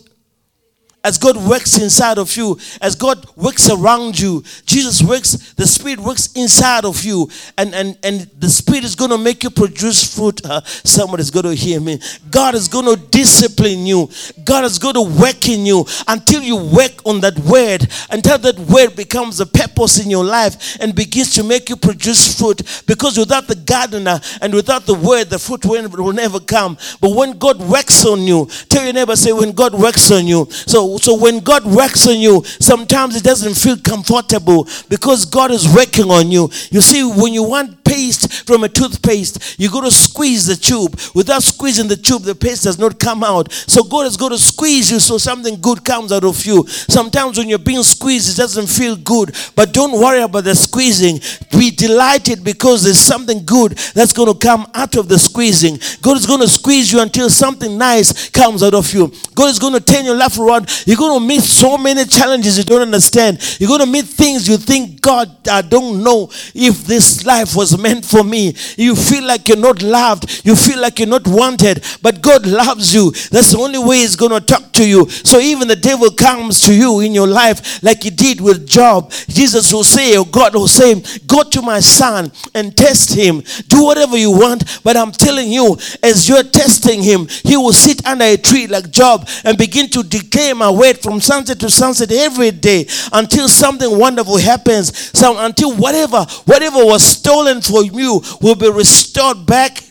as 1.04 1.16
God 1.16 1.36
works 1.36 1.78
inside 1.78 2.18
of 2.18 2.36
you, 2.36 2.58
as 2.80 2.96
God 2.96 3.24
works 3.36 3.70
around 3.70 4.18
you, 4.18 4.42
Jesus 4.66 5.00
works, 5.00 5.52
the 5.54 5.66
Spirit 5.66 6.00
works 6.00 6.32
inside 6.34 6.84
of 6.84 7.04
you, 7.04 7.30
and, 7.56 7.72
and, 7.72 7.96
and 8.02 8.22
the 8.38 8.48
Spirit 8.48 8.82
is 8.82 8.96
going 8.96 9.12
to 9.12 9.18
make 9.18 9.44
you 9.44 9.50
produce 9.50 10.14
fruit. 10.14 10.44
Uh, 10.44 10.60
somebody's 10.64 11.30
going 11.30 11.44
to 11.44 11.54
hear 11.54 11.80
me. 11.80 12.00
God 12.30 12.56
is 12.56 12.66
going 12.66 12.84
to 12.84 13.00
discipline 13.10 13.86
you, 13.86 14.10
God 14.44 14.64
is 14.64 14.78
going 14.78 14.94
to 14.94 15.02
work 15.02 15.48
in 15.48 15.64
you 15.64 15.86
until 16.08 16.42
you 16.42 16.56
work 16.56 17.06
on 17.06 17.20
that 17.20 17.38
word, 17.38 17.86
until 18.10 18.38
that 18.38 18.58
word 18.58 18.96
becomes 18.96 19.38
a 19.38 19.46
purpose 19.46 20.04
in 20.04 20.10
your 20.10 20.24
life 20.24 20.76
and 20.80 20.94
begins 20.94 21.32
to 21.34 21.44
make 21.44 21.68
you 21.68 21.76
produce 21.76 22.36
fruit. 22.36 22.82
Because 22.86 23.16
without 23.16 23.46
the 23.46 23.54
gardener 23.54 24.20
and 24.40 24.52
without 24.52 24.84
the 24.84 24.94
word, 24.94 25.30
the 25.30 25.38
fruit 25.38 25.64
will, 25.64 25.88
will 25.88 26.12
never 26.12 26.40
come. 26.40 26.76
But 27.00 27.14
when 27.14 27.38
God 27.38 27.60
works 27.60 28.04
on 28.04 28.22
you, 28.22 28.46
tell 28.68 28.82
your 28.82 28.92
neighbor, 28.92 29.14
say, 29.14 29.32
when 29.32 29.52
God 29.52 29.74
works 29.74 30.10
on 30.10 30.26
you. 30.26 30.46
So 30.50 30.87
so 30.96 31.20
when 31.20 31.40
God 31.40 31.66
works 31.66 32.08
on 32.08 32.18
you, 32.18 32.42
sometimes 32.44 33.16
it 33.16 33.22
doesn't 33.22 33.54
feel 33.54 33.76
comfortable 33.76 34.66
because 34.88 35.26
God 35.26 35.50
is 35.50 35.72
working 35.74 36.10
on 36.10 36.30
you. 36.30 36.48
You 36.70 36.80
see, 36.80 37.02
when 37.04 37.34
you 37.34 37.42
want 37.42 37.84
paste 37.84 38.46
from 38.46 38.64
a 38.64 38.68
toothpaste, 38.68 39.58
you 39.58 39.70
got 39.70 39.84
to 39.84 39.90
squeeze 39.90 40.46
the 40.46 40.56
tube. 40.56 40.98
Without 41.14 41.42
squeezing 41.42 41.88
the 41.88 41.96
tube, 41.96 42.22
the 42.22 42.34
paste 42.34 42.64
does 42.64 42.78
not 42.78 42.98
come 42.98 43.24
out. 43.24 43.50
So 43.52 43.82
God 43.82 44.06
is 44.06 44.16
going 44.16 44.32
to 44.32 44.38
squeeze 44.38 44.90
you 44.90 45.00
so 45.00 45.18
something 45.18 45.60
good 45.60 45.84
comes 45.84 46.12
out 46.12 46.24
of 46.24 46.44
you. 46.44 46.66
Sometimes 46.66 47.38
when 47.38 47.48
you're 47.48 47.58
being 47.58 47.82
squeezed, 47.82 48.32
it 48.32 48.40
doesn't 48.40 48.68
feel 48.68 48.96
good. 48.96 49.34
But 49.56 49.72
don't 49.72 50.00
worry 50.00 50.22
about 50.22 50.44
the 50.44 50.54
squeezing. 50.54 51.20
Be 51.50 51.70
delighted 51.70 52.44
because 52.44 52.84
there's 52.84 52.98
something 52.98 53.44
good 53.44 53.72
that's 53.94 54.12
going 54.12 54.32
to 54.32 54.38
come 54.38 54.70
out 54.74 54.96
of 54.96 55.08
the 55.08 55.18
squeezing. 55.18 55.78
God 56.02 56.16
is 56.16 56.26
going 56.26 56.40
to 56.40 56.48
squeeze 56.48 56.92
you 56.92 57.00
until 57.00 57.30
something 57.30 57.78
nice 57.78 58.28
comes 58.30 58.62
out 58.62 58.74
of 58.74 58.92
you. 58.92 59.12
God 59.34 59.50
is 59.50 59.58
going 59.58 59.72
to 59.74 59.80
turn 59.80 60.04
your 60.04 60.16
life 60.16 60.38
around. 60.38 60.68
You're 60.86 60.96
going 60.96 61.20
to 61.20 61.26
meet 61.26 61.42
so 61.42 61.78
many 61.78 62.04
challenges 62.04 62.58
you 62.58 62.64
don't 62.64 62.82
understand. 62.82 63.38
You're 63.58 63.68
going 63.68 63.80
to 63.80 63.86
meet 63.86 64.04
things 64.06 64.48
you 64.48 64.56
think, 64.56 65.00
God, 65.00 65.48
I 65.48 65.62
don't 65.62 66.02
know 66.02 66.30
if 66.54 66.84
this 66.84 67.24
life 67.24 67.54
was 67.54 67.78
meant 67.78 68.04
for 68.04 68.24
me. 68.24 68.54
You 68.76 68.94
feel 68.94 69.24
like 69.24 69.48
you're 69.48 69.56
not 69.56 69.82
loved. 69.82 70.44
You 70.44 70.56
feel 70.56 70.80
like 70.80 70.98
you're 70.98 71.08
not 71.08 71.26
wanted. 71.26 71.84
But 72.02 72.22
God 72.22 72.46
loves 72.46 72.94
you. 72.94 73.10
That's 73.30 73.52
the 73.52 73.58
only 73.58 73.78
way 73.78 73.98
He's 73.98 74.16
going 74.16 74.32
to 74.32 74.40
talk 74.40 74.72
to 74.72 74.88
you. 74.88 75.08
So 75.08 75.38
even 75.38 75.68
the 75.68 75.76
devil 75.76 76.10
comes 76.10 76.60
to 76.62 76.74
you 76.74 77.00
in 77.00 77.14
your 77.14 77.26
life 77.26 77.82
like 77.82 78.02
he 78.02 78.10
did 78.10 78.40
with 78.40 78.66
Job. 78.66 79.10
Jesus 79.28 79.72
will 79.72 79.84
say, 79.84 80.16
or 80.16 80.26
God 80.26 80.54
oh, 80.54 80.60
will 80.60 80.68
say, 80.68 81.02
Go 81.26 81.42
to 81.42 81.62
my 81.62 81.80
son 81.80 82.32
and 82.54 82.76
test 82.76 83.14
him. 83.14 83.42
Do 83.68 83.84
whatever 83.84 84.16
you 84.16 84.30
want. 84.30 84.80
But 84.82 84.96
I'm 84.96 85.12
telling 85.12 85.50
you, 85.50 85.76
as 86.02 86.28
you're 86.28 86.42
testing 86.42 87.02
him, 87.02 87.28
he 87.44 87.56
will 87.56 87.72
sit 87.72 88.06
under 88.06 88.24
a 88.24 88.36
tree 88.36 88.66
like 88.66 88.90
Job 88.90 89.28
and 89.44 89.56
begin 89.58 89.88
to 89.90 90.02
declare 90.02 90.54
word 90.72 90.98
from 90.98 91.20
sunset 91.20 91.60
to 91.60 91.70
sunset 91.70 92.10
every 92.12 92.50
day 92.50 92.86
until 93.12 93.48
something 93.48 93.98
wonderful 93.98 94.38
happens. 94.38 94.96
So 95.18 95.36
until 95.38 95.74
whatever, 95.76 96.24
whatever 96.44 96.84
was 96.84 97.02
stolen 97.02 97.60
from 97.60 97.84
you 97.92 98.22
will 98.40 98.54
be 98.54 98.70
restored 98.70 99.46
back 99.46 99.82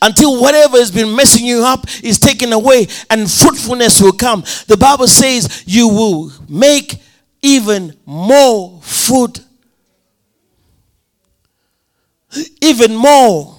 until 0.00 0.40
whatever 0.40 0.78
has 0.78 0.90
been 0.90 1.14
messing 1.14 1.44
you 1.44 1.64
up 1.64 1.86
is 2.02 2.18
taken 2.18 2.52
away 2.52 2.86
and 3.10 3.30
fruitfulness 3.30 4.00
will 4.00 4.12
come. 4.12 4.42
The 4.66 4.76
Bible 4.76 5.08
says 5.08 5.64
you 5.66 5.88
will 5.88 6.32
make 6.48 7.00
even 7.42 7.96
more 8.06 8.80
fruit, 8.82 9.40
even 12.60 12.94
more 12.94 13.56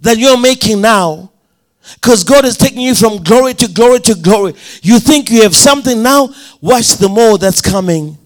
than 0.00 0.18
you're 0.18 0.38
making 0.38 0.80
now. 0.80 1.30
Because 1.94 2.24
God 2.24 2.44
is 2.44 2.56
taking 2.56 2.80
you 2.80 2.94
from 2.94 3.22
glory 3.22 3.54
to 3.54 3.68
glory 3.68 4.00
to 4.00 4.14
glory. 4.14 4.54
You 4.82 4.98
think 4.98 5.30
you 5.30 5.42
have 5.42 5.54
something 5.54 6.02
now, 6.02 6.34
watch 6.60 6.96
the 6.96 7.08
more 7.08 7.38
that's 7.38 7.60
coming. 7.60 8.18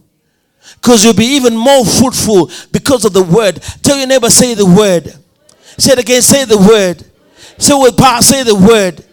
Because 0.75 1.05
you'll 1.05 1.15
be 1.15 1.37
even 1.37 1.57
more 1.57 1.85
fruitful 1.85 2.51
because 2.71 3.05
of 3.05 3.13
the 3.13 3.23
word. 3.23 3.61
Tell 3.83 3.99
your 3.99 4.07
neighbor, 4.07 4.31
say 4.31 4.55
the 4.55 4.67
word. 4.67 5.13
Say 5.77 5.93
it 5.93 5.99
again, 5.99 6.23
say 6.23 6.45
the 6.45 6.59
word. 6.59 7.05
Say 7.59 7.75
with 7.75 7.97
power, 7.97 8.23
say 8.23 8.45
the 8.45 8.55
word. 8.55 9.05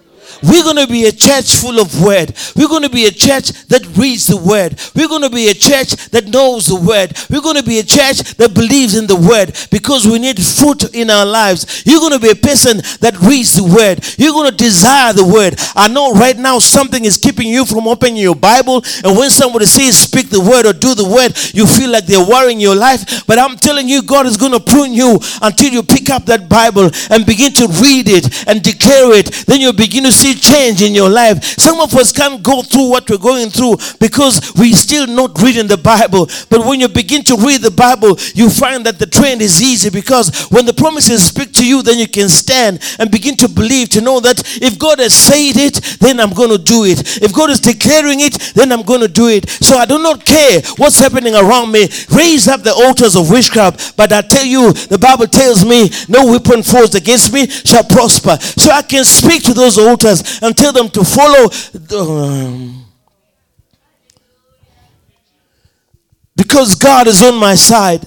We're 0.48 0.64
going 0.64 0.78
to 0.78 0.88
be 0.88 1.06
a 1.06 1.12
church 1.12 1.56
full 1.56 1.80
of 1.80 2.02
word. 2.02 2.34
We're 2.56 2.68
going 2.68 2.84
to 2.84 2.90
be 2.90 3.06
a 3.06 3.12
church 3.12 3.52
that 3.68 3.86
reads 3.98 4.28
the 4.28 4.38
word. 4.38 4.80
We're 4.96 5.08
going 5.08 5.24
to 5.24 5.30
be 5.30 5.50
a 5.50 5.54
church 5.54 5.96
that 6.12 6.28
knows 6.28 6.68
the 6.68 6.76
word. 6.76 7.14
We're 7.30 7.42
going 7.42 7.58
to 7.58 7.64
be 7.64 7.80
a 7.80 7.84
church 7.84 8.36
that 8.38 8.54
believes 8.54 8.96
in 8.96 9.08
the 9.08 9.16
word 9.16 9.58
because 9.72 10.06
we 10.06 10.20
need 10.20 10.42
fruit 10.42 10.94
in 10.94 11.10
our 11.10 11.26
lives. 11.26 11.84
You're 11.86 12.00
going 12.00 12.14
to 12.14 12.20
be 12.20 12.30
a 12.30 12.36
person 12.36 12.78
that 13.02 13.18
reads 13.22 13.56
the 13.56 13.64
word. 13.64 14.06
You're 14.18 14.34
going 14.34 14.52
to 14.52 14.56
desire 14.56 15.14
the 15.14 15.26
word. 15.26 15.56
I 15.76 15.88
know 15.88 16.14
right 16.14 16.38
now 16.38 16.60
something 16.60 17.04
is 17.06 17.18
keeping 17.18 17.48
you 17.48 17.66
from 17.66 17.88
opening 17.88 18.18
your 18.18 18.36
Bible, 18.36 18.84
and 19.04 19.18
when 19.18 19.30
somebody 19.30 19.66
says 19.66 19.98
speak 19.98 20.30
the 20.30 20.42
word 20.42 20.66
or 20.66 20.74
do 20.74 20.94
the 20.94 21.08
word, 21.08 21.34
you 21.54 21.66
feel 21.66 21.90
like 21.90 22.06
they're 22.06 22.26
worrying 22.26 22.60
your 22.60 22.76
life. 22.76 23.26
But 23.26 23.40
I'm 23.40 23.58
telling 23.58 23.90
you, 23.90 24.04
God 24.04 24.26
is 24.26 24.38
going 24.38 24.52
to 24.52 24.60
prune 24.60 24.94
you 24.94 25.20
until 25.42 25.74
you 25.74 25.82
pick 25.84 26.10
up 26.10 26.26
that 26.26 26.48
Bible 26.48 26.90
and 27.10 27.26
begin 27.26 27.52
to 27.54 27.68
read 27.82 28.08
it 28.08 28.48
and 28.48 28.62
declare 28.62 29.14
it. 29.18 29.32
Then 29.48 29.62
you 29.62 29.74
begin 29.74 30.04
to 30.04 30.12
see 30.12 30.35
change 30.36 30.82
in 30.82 30.94
your 30.94 31.10
life. 31.10 31.44
Some 31.44 31.80
of 31.80 31.94
us 31.96 32.12
can't 32.12 32.42
go 32.44 32.62
through 32.62 32.90
what 32.90 33.10
we're 33.10 33.18
going 33.18 33.50
through 33.50 33.78
because 34.00 34.54
we 34.56 34.74
still 34.74 35.08
not 35.08 35.42
reading 35.42 35.68
the 35.68 35.78
Bible. 35.78 36.28
But 36.50 36.66
when 36.66 36.80
you 36.80 36.88
begin 36.88 37.24
to 37.24 37.38
read 37.38 37.62
the 37.62 37.72
Bible, 37.72 38.18
you 38.34 38.50
find 38.50 38.86
that 38.86 39.00
the 39.00 39.06
trend 39.06 39.42
is 39.42 39.62
easy 39.62 39.90
because 39.90 40.48
when 40.50 40.66
the 40.66 40.74
promises 40.74 41.24
speak 41.24 41.52
to 41.54 41.66
you, 41.66 41.82
then 41.82 41.98
you 41.98 42.08
can 42.08 42.30
stand 42.30 42.82
and 43.00 43.12
begin 43.12 43.36
to 43.38 43.48
believe 43.48 43.90
to 43.90 44.02
know 44.02 44.20
that 44.20 44.42
if 44.62 44.78
God 44.80 45.00
has 45.00 45.14
said 45.14 45.58
it, 45.58 46.00
then 46.00 46.20
I'm 46.20 46.34
going 46.34 46.50
to 46.50 46.58
do 46.58 46.86
it. 46.86 47.22
If 47.22 47.34
God 47.34 47.50
is 47.50 47.60
declaring 47.60 48.22
it, 48.22 48.54
then 48.56 48.72
I'm 48.72 48.84
going 48.84 49.02
to 49.02 49.08
do 49.08 49.28
it. 49.28 49.50
So 49.50 49.78
I 49.78 49.86
do 49.86 50.00
not 50.00 50.26
care 50.26 50.62
what's 50.78 51.00
happening 51.00 51.36
around 51.36 51.72
me. 51.72 51.88
Raise 52.12 52.48
up 52.48 52.64
the 52.64 52.74
altars 52.74 53.16
of 53.16 53.30
witchcraft. 53.30 53.98
But 53.98 54.12
I 54.12 54.22
tell 54.22 54.46
you, 54.46 54.74
the 54.74 54.98
Bible 54.98 55.28
tells 55.28 55.66
me 55.66 55.90
no 56.08 56.26
weapon 56.28 56.64
forged 56.64 56.96
against 56.96 57.34
me 57.34 57.48
shall 57.48 57.84
prosper. 57.84 58.38
So 58.40 58.72
I 58.72 58.82
can 58.82 59.06
speak 59.06 59.44
to 59.44 59.54
those 59.54 59.78
altars 59.78 60.15
and 60.42 60.56
tell 60.56 60.74
them 60.74 60.90
to 60.90 61.04
follow. 61.04 61.50
The, 61.50 62.00
um, 62.00 62.86
because 66.36 66.76
God 66.76 67.08
is 67.08 67.24
on 67.24 67.40
my 67.40 67.56
side. 67.56 68.06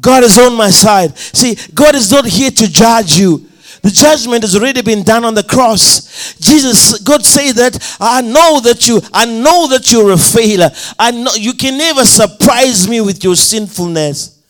God 0.00 0.24
is 0.24 0.38
on 0.38 0.56
my 0.56 0.70
side. 0.70 1.16
See, 1.16 1.56
God 1.74 1.94
is 1.94 2.10
not 2.10 2.26
here 2.26 2.50
to 2.50 2.70
judge 2.70 3.18
you. 3.18 3.46
The 3.82 3.90
judgment 3.90 4.42
has 4.42 4.56
already 4.56 4.82
been 4.82 5.04
done 5.04 5.24
on 5.24 5.34
the 5.34 5.42
cross. 5.42 6.34
Jesus, 6.40 6.98
God 6.98 7.24
say 7.24 7.52
that 7.52 7.96
I 8.00 8.20
know 8.20 8.60
that 8.60 8.88
you, 8.88 9.00
I 9.12 9.26
know 9.26 9.68
that 9.68 9.92
you're 9.92 10.10
a 10.10 10.16
failure. 10.16 10.70
I 10.98 11.12
know 11.12 11.32
you 11.34 11.52
can 11.52 11.78
never 11.78 12.04
surprise 12.04 12.88
me 12.88 13.00
with 13.00 13.22
your 13.22 13.36
sinfulness. 13.36 14.42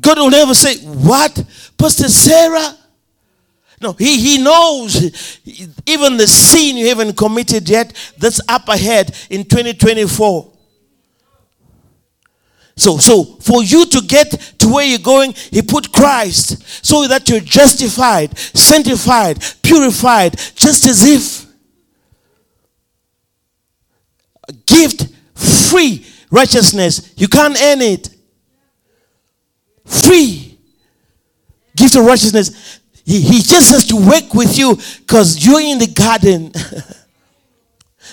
God 0.00 0.18
will 0.18 0.30
never 0.30 0.54
say, 0.54 0.78
What? 0.78 1.44
Pastor 1.78 2.08
Sarah? 2.08 2.76
No, 3.80 3.92
he, 3.94 4.20
he 4.20 4.42
knows 4.42 5.40
even 5.86 6.18
the 6.18 6.26
sin 6.26 6.76
you 6.76 6.88
haven't 6.88 7.16
committed 7.16 7.68
yet 7.68 7.94
that's 8.18 8.40
up 8.46 8.68
ahead 8.68 9.16
in 9.30 9.44
2024. 9.44 10.52
So, 12.76 12.98
so 12.98 13.24
for 13.24 13.62
you 13.62 13.86
to 13.86 14.00
get 14.02 14.30
to 14.58 14.68
where 14.68 14.84
you're 14.84 14.98
going, 14.98 15.32
he 15.50 15.62
put 15.62 15.92
Christ 15.92 16.84
so 16.84 17.06
that 17.08 17.28
you're 17.28 17.40
justified, 17.40 18.36
sanctified, 18.38 19.42
purified, 19.62 20.38
just 20.54 20.86
as 20.86 21.04
if 21.04 21.46
a 24.48 24.52
gift 24.66 25.08
free 25.34 26.06
righteousness. 26.30 27.12
You 27.16 27.28
can't 27.28 27.56
earn 27.62 27.80
it. 27.80 28.08
Free 29.84 30.58
gift 31.76 31.96
of 31.96 32.04
righteousness. 32.04 32.79
He, 33.10 33.20
he 33.20 33.38
just 33.42 33.72
has 33.72 33.84
to 33.88 33.96
work 33.96 34.34
with 34.34 34.56
you 34.56 34.76
because 35.00 35.44
you're 35.44 35.60
in 35.60 35.78
the 35.78 35.88
garden. 35.88 36.52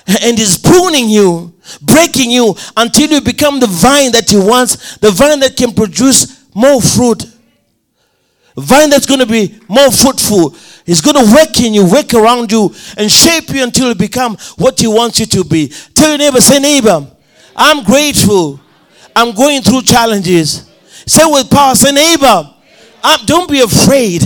and 0.24 0.40
is 0.40 0.58
pruning 0.58 1.08
you, 1.08 1.54
breaking 1.84 2.32
you 2.32 2.56
until 2.76 3.08
you 3.12 3.22
become 3.22 3.60
the 3.60 3.68
vine 3.68 4.12
that 4.14 4.28
he 4.32 4.38
wants, 4.38 4.98
the 4.98 5.12
vine 5.12 5.40
that 5.42 5.56
can 5.56 5.72
produce 5.72 6.50
more 6.56 6.82
fruit. 6.82 7.26
Vine 8.56 8.90
that's 8.90 9.06
going 9.06 9.20
to 9.20 9.28
be 9.28 9.60
more 9.68 9.92
fruitful. 9.92 10.56
He's 10.84 11.02
going 11.02 11.24
to 11.24 11.32
work 11.32 11.60
in 11.60 11.76
you, 11.76 11.86
work 11.92 12.16
around 12.16 12.52
you, 12.52 12.74
and 12.98 13.12
shape 13.12 13.50
you 13.50 13.62
until 13.62 13.90
you 13.90 13.96
become 13.96 14.36
what 14.58 14.80
he 14.80 14.88
wants 14.88 15.20
you 15.20 15.28
to 15.28 15.44
be. 15.44 15.68
Tell 15.94 16.10
your 16.10 16.18
neighbor, 16.18 16.42
say, 16.42 16.58
neighbor, 16.58 17.06
I'm 17.56 17.84
grateful. 17.84 18.60
I'm 19.16 19.36
going 19.36 19.62
through 19.62 19.84
challenges. 19.84 20.68
Say 21.06 21.22
with 21.24 21.52
power, 21.52 21.76
say, 21.76 21.92
neighbor, 21.92 22.56
um, 23.08 23.26
don't 23.26 23.50
be 23.50 23.62
afraid. 23.62 24.22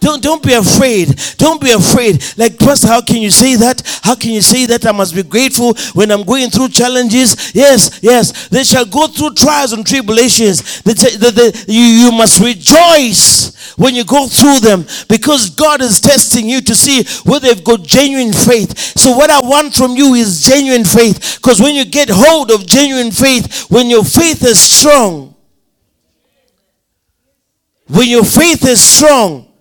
Don't 0.00 0.22
don't 0.22 0.42
be 0.42 0.54
afraid. 0.54 1.08
Don't 1.38 1.60
be 1.60 1.70
afraid. 1.70 2.22
Like 2.36 2.58
Pastor, 2.58 2.88
how 2.88 3.00
can 3.00 3.16
you 3.16 3.30
say 3.30 3.54
that? 3.56 3.82
How 4.02 4.14
can 4.14 4.30
you 4.30 4.40
say 4.42 4.66
that? 4.66 4.84
I 4.86 4.92
must 4.92 5.14
be 5.14 5.22
grateful 5.22 5.74
when 5.92 6.10
I'm 6.10 6.24
going 6.24 6.50
through 6.50 6.68
challenges. 6.70 7.54
Yes, 7.54 8.00
yes. 8.02 8.48
They 8.48 8.64
shall 8.64 8.86
go 8.86 9.06
through 9.06 9.34
trials 9.34 9.72
and 9.72 9.86
tribulations. 9.86 10.82
You, 10.84 11.82
you 11.82 12.12
must 12.12 12.40
rejoice 12.40 13.74
when 13.76 13.94
you 13.94 14.04
go 14.04 14.26
through 14.26 14.60
them 14.60 14.84
because 15.08 15.50
God 15.50 15.80
is 15.80 16.00
testing 16.00 16.48
you 16.48 16.60
to 16.62 16.74
see 16.74 17.04
whether 17.24 17.48
you've 17.48 17.64
got 17.64 17.82
genuine 17.82 18.32
faith. 18.32 18.76
So 18.98 19.16
what 19.16 19.30
I 19.30 19.40
want 19.40 19.74
from 19.74 19.92
you 19.92 20.14
is 20.14 20.42
genuine 20.44 20.84
faith. 20.84 21.38
Because 21.40 21.60
when 21.60 21.74
you 21.74 21.84
get 21.84 22.08
hold 22.10 22.50
of 22.50 22.66
genuine 22.66 23.10
faith, 23.10 23.70
when 23.70 23.88
your 23.90 24.04
faith 24.04 24.42
is 24.44 24.58
strong, 24.58 25.33
when 27.88 28.08
your 28.08 28.24
faith 28.24 28.66
is 28.66 28.80
strong, 28.82 29.52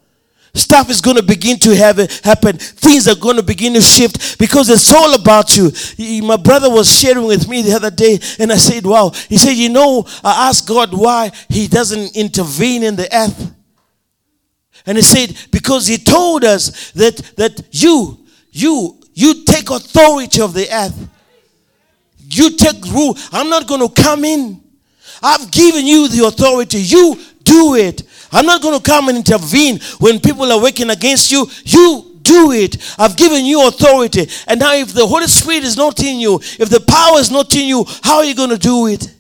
stuff 0.54 0.90
is 0.90 1.02
going 1.02 1.18
to 1.18 1.24
begin 1.24 1.58
to 1.60 1.76
have 1.76 1.98
happen. 2.24 2.58
Things 2.58 3.08
are 3.08 3.16
going 3.16 3.38
to 3.38 3.44
begin 3.44 3.74
to 3.74 3.82
shift 3.82 4.40
because 4.40 4.70
it's 4.70 4.94
all 4.94 5.16
about 5.16 5.58
you. 5.58 5.72
My 6.24 6.38
brother 6.38 6.70
was 6.70 6.92
sharing 6.92 7.26
with 7.26 7.48
me 7.48 7.62
the 7.62 7.74
other 7.74 7.92
day, 7.92 8.20
and 8.40 8.52
I 8.52 8.58
said, 8.58 8.86
Wow. 8.86 9.10
He 9.30 9.38
said, 9.38 9.54
You 9.54 9.70
know, 9.70 10.06
I 10.24 10.50
asked 10.50 10.68
God 10.68 10.94
why 10.94 11.32
He 11.50 11.68
doesn't 11.68 12.16
intervene 12.16 12.84
in 12.84 12.96
the 12.96 13.14
earth. 13.16 13.54
And 14.86 14.98
he 14.98 15.02
said, 15.04 15.36
Because 15.52 15.88
He 15.88 15.98
told 15.98 16.44
us 16.44 16.92
that, 16.92 17.18
that 17.38 17.62
you, 17.72 18.26
you, 18.52 19.00
you 19.14 19.44
take 19.46 19.70
authority 19.70 20.42
of 20.42 20.54
the 20.54 20.68
earth. 20.72 21.10
You 22.20 22.56
take 22.58 22.84
rule. 22.86 23.18
I'm 23.32 23.50
not 23.50 23.68
going 23.68 23.88
to 23.88 24.02
come 24.02 24.26
in. 24.26 24.62
I've 25.22 25.52
given 25.52 25.86
you 25.86 26.08
the 26.08 26.26
authority. 26.26 26.80
You 26.80 27.18
do 27.44 27.76
it. 27.76 28.04
I'm 28.32 28.46
not 28.46 28.62
going 28.62 28.78
to 28.78 28.84
come 28.84 29.10
and 29.10 29.18
intervene 29.18 29.80
when 30.00 30.20
people 30.20 30.52
are 30.52 30.62
working 30.62 30.90
against 30.90 31.32
you. 31.32 31.48
You 31.64 32.20
do 32.24 32.52
it. 32.52 32.96
I've 32.98 33.16
given 33.16 33.46
you 33.46 33.68
authority. 33.68 34.28
And 34.48 34.60
now, 34.60 34.74
if 34.74 34.94
the 34.94 35.06
Holy 35.06 35.28
Spirit 35.28 35.64
is 35.64 35.78
not 35.78 36.02
in 36.02 36.20
you, 36.20 36.36
if 36.36 36.70
the 36.70 36.84
power 36.88 37.20
is 37.20 37.30
not 37.30 37.54
in 37.56 37.68
you, 37.68 37.86
how 38.02 38.18
are 38.18 38.26
you 38.26 38.36
going 38.36 38.50
to 38.50 38.58
do 38.58 38.88
it? 38.88 39.14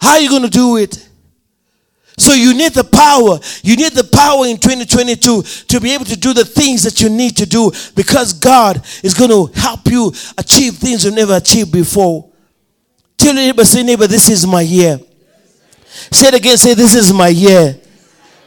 How 0.00 0.12
are 0.12 0.20
you 0.20 0.28
going 0.28 0.42
to 0.42 0.50
do 0.50 0.76
it? 0.76 1.08
So 2.16 2.32
you 2.32 2.52
need 2.52 2.72
the 2.72 2.84
power. 2.84 3.38
You 3.62 3.76
need 3.76 3.92
the 3.92 4.04
power 4.04 4.46
in 4.46 4.56
2022 4.56 5.42
to 5.42 5.80
be 5.80 5.94
able 5.94 6.04
to 6.06 6.16
do 6.16 6.34
the 6.34 6.44
things 6.44 6.82
that 6.82 7.00
you 7.00 7.08
need 7.08 7.36
to 7.36 7.46
do 7.46 7.70
because 7.94 8.32
God 8.32 8.84
is 9.02 9.14
going 9.14 9.30
to 9.30 9.46
help 9.58 9.86
you 9.86 10.12
achieve 10.36 10.74
things 10.74 11.04
you 11.04 11.12
never 11.12 11.36
achieved 11.36 11.72
before. 11.72 12.28
Tell 13.16 13.34
your 13.34 13.44
neighbor, 13.44 13.64
say 13.64 13.82
neighbor, 13.82 14.06
this 14.06 14.28
is 14.28 14.46
my 14.46 14.62
year. 14.62 14.98
Say 15.88 16.28
it 16.28 16.34
again. 16.34 16.56
Say, 16.56 16.74
This 16.74 16.94
is 16.94 17.12
my 17.12 17.28
year. 17.28 17.78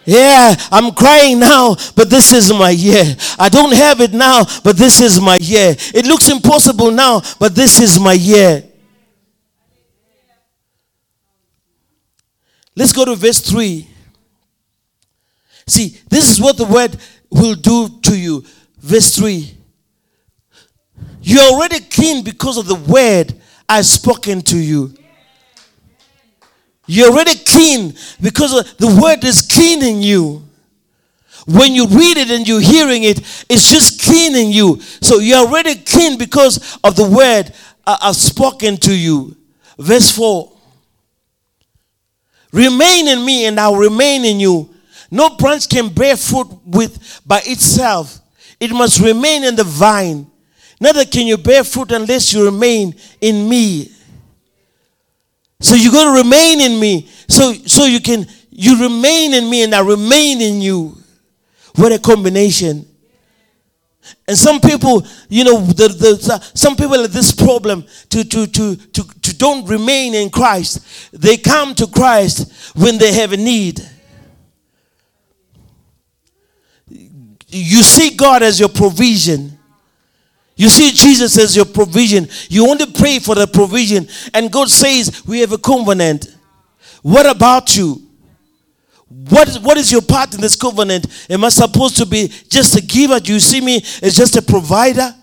Yeah, 0.03 0.55
I'm 0.71 0.93
crying 0.93 1.39
now, 1.39 1.75
but 1.95 2.09
this 2.09 2.33
is 2.33 2.51
my 2.51 2.71
year. 2.71 3.03
I 3.37 3.49
don't 3.49 3.73
have 3.73 4.01
it 4.01 4.13
now, 4.13 4.45
but 4.63 4.75
this 4.75 4.99
is 4.99 5.21
my 5.21 5.35
year. 5.35 5.75
It 5.93 6.05
looks 6.05 6.29
impossible 6.29 6.89
now, 6.89 7.21
but 7.39 7.53
this 7.53 7.79
is 7.79 7.99
my 7.99 8.13
year. 8.13 8.63
Let's 12.75 12.93
go 12.93 13.05
to 13.05 13.15
verse 13.15 13.41
3. 13.41 13.87
See, 15.67 15.99
this 16.09 16.31
is 16.31 16.41
what 16.41 16.57
the 16.57 16.65
word 16.65 16.97
will 17.29 17.55
do 17.55 17.87
to 18.03 18.17
you. 18.17 18.43
Verse 18.79 19.15
3. 19.15 19.57
You're 21.21 21.43
already 21.43 21.79
clean 21.79 22.23
because 22.23 22.57
of 22.57 22.65
the 22.65 22.75
word 22.75 23.33
I've 23.69 23.85
spoken 23.85 24.41
to 24.43 24.57
you. 24.57 24.93
You're 26.91 27.09
already 27.09 27.35
clean 27.35 27.93
because 28.19 28.75
the 28.75 28.99
word 29.01 29.23
is 29.23 29.41
cleaning 29.41 30.01
you. 30.01 30.45
When 31.47 31.71
you 31.73 31.87
read 31.87 32.17
it 32.17 32.29
and 32.29 32.45
you're 32.45 32.59
hearing 32.59 33.03
it, 33.03 33.19
it's 33.49 33.71
just 33.71 34.01
cleaning 34.01 34.51
you. 34.51 34.81
So 34.99 35.19
you're 35.19 35.47
already 35.47 35.75
clean 35.75 36.17
because 36.17 36.77
of 36.83 36.97
the 36.97 37.09
word 37.09 37.53
I've 37.87 38.17
spoken 38.17 38.75
to 38.75 38.93
you. 38.93 39.37
Verse 39.79 40.11
4 40.11 40.51
Remain 42.51 43.07
in 43.07 43.23
me, 43.23 43.45
and 43.45 43.57
I'll 43.57 43.77
remain 43.77 44.25
in 44.25 44.41
you. 44.41 44.75
No 45.09 45.29
branch 45.37 45.69
can 45.69 45.87
bear 45.93 46.17
fruit 46.17 46.49
with 46.65 47.21
by 47.25 47.39
itself. 47.45 48.19
It 48.59 48.71
must 48.71 48.99
remain 48.99 49.45
in 49.45 49.55
the 49.55 49.63
vine. 49.63 50.29
Neither 50.81 51.05
can 51.05 51.25
you 51.25 51.37
bear 51.37 51.63
fruit 51.63 51.93
unless 51.93 52.33
you 52.33 52.43
remain 52.43 52.95
in 53.21 53.47
me. 53.47 53.91
So 55.61 55.75
you're 55.75 55.91
going 55.91 56.13
to 56.13 56.23
remain 56.23 56.59
in 56.59 56.79
me. 56.79 57.07
So, 57.27 57.53
so 57.53 57.85
you 57.85 58.01
can, 58.01 58.25
you 58.49 58.81
remain 58.81 59.33
in 59.33 59.49
me 59.49 59.63
and 59.63 59.73
I 59.73 59.79
remain 59.79 60.41
in 60.41 60.61
you. 60.61 60.97
What 61.75 61.91
a 61.91 61.99
combination. 61.99 62.87
And 64.27 64.37
some 64.37 64.59
people, 64.59 65.05
you 65.29 65.43
know, 65.43 65.61
the, 65.61 65.87
the, 65.87 66.51
some 66.53 66.75
people 66.75 67.01
have 67.01 67.13
this 67.13 67.31
problem 67.31 67.85
to, 68.09 68.23
to, 68.23 68.47
to, 68.47 68.75
to, 68.75 69.03
to 69.03 69.37
don't 69.37 69.67
remain 69.67 70.15
in 70.15 70.29
Christ. 70.29 71.11
They 71.13 71.37
come 71.37 71.75
to 71.75 71.87
Christ 71.87 72.75
when 72.75 72.97
they 72.97 73.13
have 73.13 73.31
a 73.31 73.37
need. 73.37 73.81
You 77.47 77.83
see 77.83 78.15
God 78.15 78.43
as 78.43 78.59
your 78.59 78.69
provision. 78.69 79.57
You 80.61 80.69
see 80.69 80.91
Jesus 80.91 81.39
as 81.39 81.55
your 81.55 81.65
provision. 81.65 82.27
You 82.47 82.69
only 82.69 82.85
pray 82.85 83.17
for 83.17 83.33
the 83.33 83.47
provision. 83.47 84.07
And 84.31 84.51
God 84.51 84.69
says, 84.69 85.25
We 85.25 85.39
have 85.39 85.53
a 85.53 85.57
covenant. 85.57 86.27
What 87.01 87.25
about 87.25 87.75
you? 87.75 88.07
What 89.07 89.55
what 89.63 89.77
is 89.79 89.91
your 89.91 90.03
part 90.03 90.35
in 90.35 90.39
this 90.39 90.55
covenant? 90.55 91.07
Am 91.31 91.43
I 91.43 91.49
supposed 91.49 91.97
to 91.97 92.05
be 92.05 92.27
just 92.47 92.77
a 92.77 92.81
giver? 92.81 93.19
Do 93.19 93.33
you 93.33 93.39
see 93.39 93.59
me 93.59 93.77
as 94.03 94.15
just 94.15 94.35
a 94.35 94.41
provider? 94.43 95.15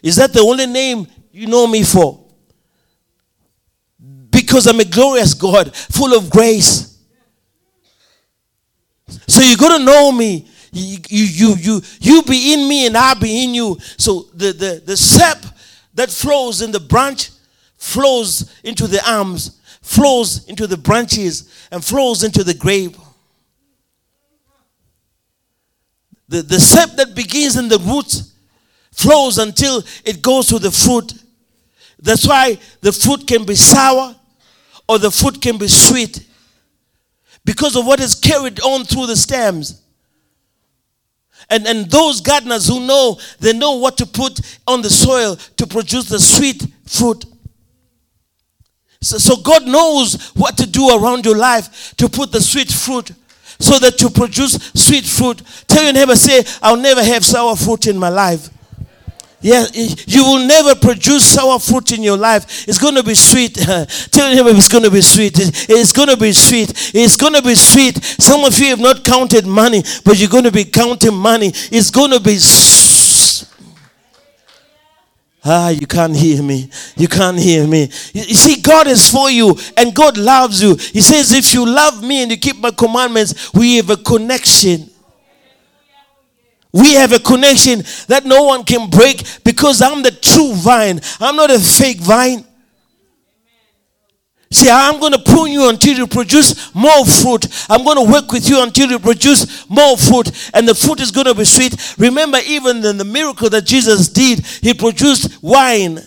Is 0.00 0.14
that 0.14 0.32
the 0.32 0.42
only 0.42 0.66
name 0.66 1.08
you 1.32 1.48
know 1.48 1.66
me 1.66 1.82
for? 1.82 2.24
Because 4.30 4.68
I'm 4.68 4.78
a 4.78 4.84
glorious 4.84 5.34
God, 5.34 5.74
full 5.74 6.16
of 6.16 6.30
grace. 6.30 7.00
So 9.26 9.42
you're 9.42 9.56
going 9.56 9.80
to 9.80 9.84
know 9.84 10.12
me. 10.12 10.48
You, 10.74 10.98
you, 11.08 11.54
you, 11.54 11.82
you, 12.00 12.22
be 12.22 12.52
in 12.52 12.68
me 12.68 12.86
and 12.86 12.96
I 12.96 13.14
be 13.14 13.44
in 13.44 13.54
you. 13.54 13.78
So 13.96 14.26
the, 14.34 14.52
the, 14.52 14.82
the 14.84 14.96
sap 14.96 15.38
that 15.94 16.10
flows 16.10 16.62
in 16.62 16.72
the 16.72 16.80
branch 16.80 17.30
flows 17.76 18.52
into 18.64 18.88
the 18.88 19.00
arms, 19.08 19.60
flows 19.82 20.46
into 20.48 20.66
the 20.66 20.76
branches, 20.76 21.68
and 21.70 21.84
flows 21.84 22.24
into 22.24 22.42
the 22.42 22.54
grave. 22.54 22.98
The, 26.28 26.42
the 26.42 26.58
sap 26.58 26.96
that 26.96 27.14
begins 27.14 27.56
in 27.56 27.68
the 27.68 27.78
roots 27.78 28.32
flows 28.90 29.38
until 29.38 29.82
it 30.04 30.22
goes 30.22 30.48
to 30.48 30.58
the 30.58 30.70
fruit. 30.72 31.12
That's 32.00 32.26
why 32.26 32.58
the 32.80 32.92
fruit 32.92 33.26
can 33.28 33.44
be 33.44 33.54
sour 33.54 34.16
or 34.88 34.98
the 34.98 35.10
fruit 35.10 35.40
can 35.40 35.56
be 35.56 35.68
sweet 35.68 36.26
because 37.44 37.76
of 37.76 37.86
what 37.86 38.00
is 38.00 38.14
carried 38.14 38.60
on 38.60 38.84
through 38.84 39.06
the 39.06 39.16
stems. 39.16 39.83
And, 41.50 41.66
and 41.66 41.90
those 41.90 42.20
gardeners 42.20 42.66
who 42.66 42.80
know, 42.80 43.18
they 43.40 43.52
know 43.52 43.76
what 43.76 43.96
to 43.98 44.06
put 44.06 44.40
on 44.66 44.82
the 44.82 44.90
soil 44.90 45.36
to 45.36 45.66
produce 45.66 46.08
the 46.08 46.18
sweet 46.18 46.66
fruit. 46.86 47.24
So, 49.00 49.18
so 49.18 49.36
God 49.36 49.66
knows 49.66 50.30
what 50.30 50.56
to 50.58 50.66
do 50.66 50.96
around 50.96 51.26
your 51.26 51.36
life 51.36 51.94
to 51.96 52.08
put 52.08 52.32
the 52.32 52.40
sweet 52.40 52.70
fruit 52.72 53.10
so 53.58 53.78
that 53.78 54.00
you 54.00 54.10
produce 54.10 54.52
sweet 54.74 55.04
fruit. 55.04 55.42
Tell 55.68 55.84
your 55.84 55.92
neighbor, 55.92 56.16
say, 56.16 56.42
I'll 56.62 56.76
never 56.76 57.02
have 57.04 57.24
sour 57.24 57.54
fruit 57.56 57.86
in 57.86 57.98
my 57.98 58.08
life. 58.08 58.48
Yeah, 59.44 59.66
you 59.74 60.24
will 60.24 60.46
never 60.46 60.74
produce 60.74 61.26
sour 61.26 61.58
fruit 61.58 61.92
in 61.92 62.02
your 62.02 62.16
life. 62.16 62.66
It's 62.66 62.78
going 62.78 62.94
to 62.94 63.02
be 63.02 63.14
sweet. 63.14 63.54
Tell 64.10 64.32
him 64.32 64.46
it's 64.56 64.68
going 64.68 64.84
to 64.84 64.90
be 64.90 65.02
sweet. 65.02 65.34
It's 65.36 65.92
going 65.92 66.08
to 66.08 66.16
be 66.16 66.32
sweet. 66.32 66.70
It's 66.94 67.14
going 67.14 67.34
to 67.34 67.42
be 67.42 67.54
sweet. 67.54 68.02
Some 68.02 68.42
of 68.42 68.58
you 68.58 68.68
have 68.68 68.80
not 68.80 69.04
counted 69.04 69.46
money, 69.46 69.82
but 70.02 70.18
you're 70.18 70.30
going 70.30 70.44
to 70.44 70.50
be 70.50 70.64
counting 70.64 71.14
money. 71.14 71.48
It's 71.70 71.90
going 71.90 72.12
to 72.12 72.20
be 72.20 72.38
Ah, 75.44 75.68
you 75.68 75.86
can't 75.86 76.16
hear 76.16 76.42
me. 76.42 76.70
You 76.96 77.06
can't 77.06 77.38
hear 77.38 77.66
me. 77.66 77.82
You 78.14 78.34
see, 78.34 78.62
God 78.62 78.86
is 78.86 79.10
for 79.10 79.30
you 79.30 79.54
and 79.76 79.94
God 79.94 80.16
loves 80.16 80.62
you. 80.62 80.74
He 80.74 81.02
says, 81.02 81.32
If 81.32 81.52
you 81.52 81.66
love 81.66 82.02
me 82.02 82.22
and 82.22 82.30
you 82.30 82.38
keep 82.38 82.56
my 82.56 82.70
commandments, 82.70 83.52
we 83.52 83.76
have 83.76 83.90
a 83.90 83.98
connection. 83.98 84.88
We 86.74 86.94
have 86.94 87.12
a 87.12 87.20
connection 87.20 87.84
that 88.08 88.24
no 88.24 88.42
one 88.42 88.64
can 88.64 88.90
break 88.90 89.22
because 89.44 89.80
I'm 89.80 90.02
the 90.02 90.10
true 90.10 90.54
vine. 90.54 91.00
I'm 91.20 91.36
not 91.36 91.52
a 91.52 91.58
fake 91.60 92.00
vine. 92.00 92.44
See, 94.50 94.68
I'm 94.68 94.98
going 94.98 95.12
to 95.12 95.20
prune 95.20 95.52
you 95.52 95.68
until 95.68 95.96
you 95.96 96.08
produce 96.08 96.74
more 96.74 97.06
fruit. 97.06 97.46
I'm 97.70 97.84
going 97.84 98.04
to 98.04 98.12
work 98.12 98.32
with 98.32 98.48
you 98.48 98.60
until 98.60 98.90
you 98.90 98.98
produce 98.98 99.68
more 99.70 99.96
fruit. 99.96 100.50
And 100.52 100.66
the 100.66 100.74
fruit 100.74 101.00
is 101.00 101.12
going 101.12 101.26
to 101.26 101.34
be 101.34 101.44
sweet. 101.44 101.94
Remember, 101.96 102.38
even 102.44 102.84
in 102.84 102.98
the 102.98 103.04
miracle 103.04 103.48
that 103.50 103.64
Jesus 103.64 104.08
did, 104.08 104.44
he 104.44 104.74
produced 104.74 105.40
wine 105.42 106.00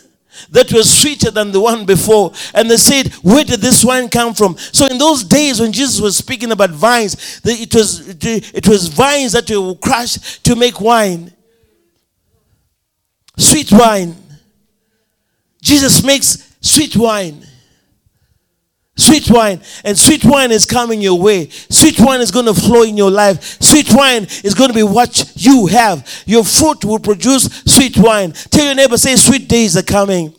that 0.50 0.71
was 0.71 0.89
sweeter 0.89 1.32
than 1.32 1.52
the 1.52 1.60
one 1.60 1.86
before. 1.86 2.34
And 2.54 2.69
they 2.69 2.78
said, 2.78 3.13
Where 3.15 3.43
did 3.43 3.62
this 3.62 3.84
wine 3.84 4.10
come 4.10 4.34
from? 4.34 4.58
So, 4.58 4.88
in 4.88 4.97
those 4.97 5.23
days 5.23 5.60
when 5.60 5.71
Jesus 5.71 6.00
was 6.00 6.17
speaking 6.17 6.52
about 6.52 6.71
vines, 6.71 7.41
it 7.43 7.73
was, 7.73 8.15
it 8.23 8.67
was 8.67 8.88
vines 8.88 9.34
that 9.34 9.50
were 9.50 9.76
crushed 9.76 10.43
to 10.45 10.56
make 10.56 10.80
wine. 10.82 11.34
Sweet 13.38 13.71
wine. 13.71 14.15
Jesus 15.62 16.04
makes 16.04 16.56
sweet 16.62 16.95
wine. 16.95 17.45
Sweet 18.97 19.29
wine. 19.29 19.62
And 19.83 19.97
sweet 19.97 20.25
wine 20.25 20.51
is 20.51 20.65
coming 20.65 21.01
your 21.01 21.19
way. 21.19 21.49
Sweet 21.49 21.99
wine 21.99 22.19
is 22.19 22.31
going 22.31 22.47
to 22.47 22.53
flow 22.53 22.83
in 22.83 22.97
your 22.97 23.12
life. 23.12 23.62
Sweet 23.62 23.93
wine 23.93 24.23
is 24.43 24.55
going 24.55 24.69
to 24.69 24.75
be 24.75 24.83
what 24.83 25.31
you 25.36 25.67
have. 25.67 26.23
Your 26.25 26.43
fruit 26.43 26.83
will 26.83 26.99
produce 26.99 27.43
sweet 27.65 27.97
wine. 27.97 28.31
Tell 28.31 28.65
your 28.65 28.75
neighbor, 28.75 28.97
say, 28.97 29.15
sweet 29.15 29.47
days 29.47 29.77
are 29.77 29.83
coming. 29.83 30.33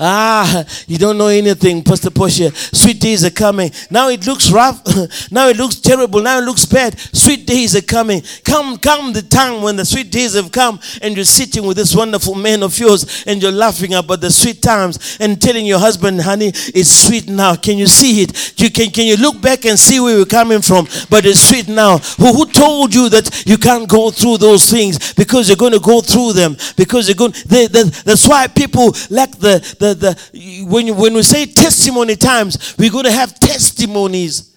Ah, 0.00 0.64
you 0.86 0.96
don't 0.96 1.18
know 1.18 1.26
anything, 1.26 1.82
Pastor 1.82 2.10
Portia. 2.10 2.52
Sweet 2.54 3.00
days 3.00 3.24
are 3.24 3.30
coming. 3.30 3.70
Now 3.90 4.08
it 4.08 4.24
looks 4.26 4.50
rough. 4.50 4.80
now 5.32 5.48
it 5.48 5.56
looks 5.56 5.76
terrible. 5.76 6.22
Now 6.22 6.38
it 6.38 6.44
looks 6.44 6.64
bad. 6.66 6.98
Sweet 6.98 7.46
days 7.46 7.74
are 7.74 7.82
coming. 7.82 8.22
Come, 8.44 8.78
come 8.78 9.12
the 9.12 9.22
time 9.22 9.62
when 9.62 9.74
the 9.76 9.84
sweet 9.84 10.12
days 10.12 10.34
have 10.34 10.52
come 10.52 10.78
and 11.02 11.16
you're 11.16 11.24
sitting 11.24 11.66
with 11.66 11.76
this 11.76 11.96
wonderful 11.96 12.36
man 12.36 12.62
of 12.62 12.78
yours 12.78 13.24
and 13.26 13.42
you're 13.42 13.50
laughing 13.50 13.94
about 13.94 14.20
the 14.20 14.30
sweet 14.30 14.62
times 14.62 15.16
and 15.20 15.42
telling 15.42 15.66
your 15.66 15.80
husband, 15.80 16.20
honey, 16.20 16.48
it's 16.48 16.90
sweet 16.90 17.28
now. 17.28 17.56
Can 17.56 17.76
you 17.76 17.88
see 17.88 18.22
it? 18.22 18.60
You 18.60 18.70
can, 18.70 18.90
can 18.90 19.06
you 19.06 19.16
look 19.16 19.40
back 19.40 19.64
and 19.64 19.78
see 19.78 19.98
where 19.98 20.16
you're 20.16 20.26
coming 20.26 20.62
from? 20.62 20.86
But 21.10 21.26
it's 21.26 21.40
sweet 21.40 21.68
now. 21.68 21.98
Who, 21.98 22.32
who 22.32 22.46
told 22.46 22.94
you 22.94 23.08
that 23.08 23.44
you 23.46 23.58
can't 23.58 23.88
go 23.88 24.10
through 24.12 24.38
those 24.38 24.70
things? 24.70 25.14
Because 25.14 25.48
you're 25.48 25.56
going 25.56 25.72
to 25.72 25.80
go 25.80 26.00
through 26.00 26.34
them. 26.34 26.56
Because 26.76 27.08
you're 27.08 27.16
going, 27.16 27.32
they, 27.46 27.66
they, 27.66 27.82
that's 27.82 28.28
why 28.28 28.46
people 28.46 28.94
lack 29.10 29.32
the, 29.32 29.58
the 29.80 29.87
the, 29.94 29.94
the 29.94 30.64
when, 30.64 30.96
when 30.96 31.14
we 31.14 31.22
say 31.22 31.46
testimony 31.46 32.16
times, 32.16 32.76
we're 32.78 32.90
going 32.90 33.04
to 33.04 33.12
have 33.12 33.38
testimonies, 33.38 34.56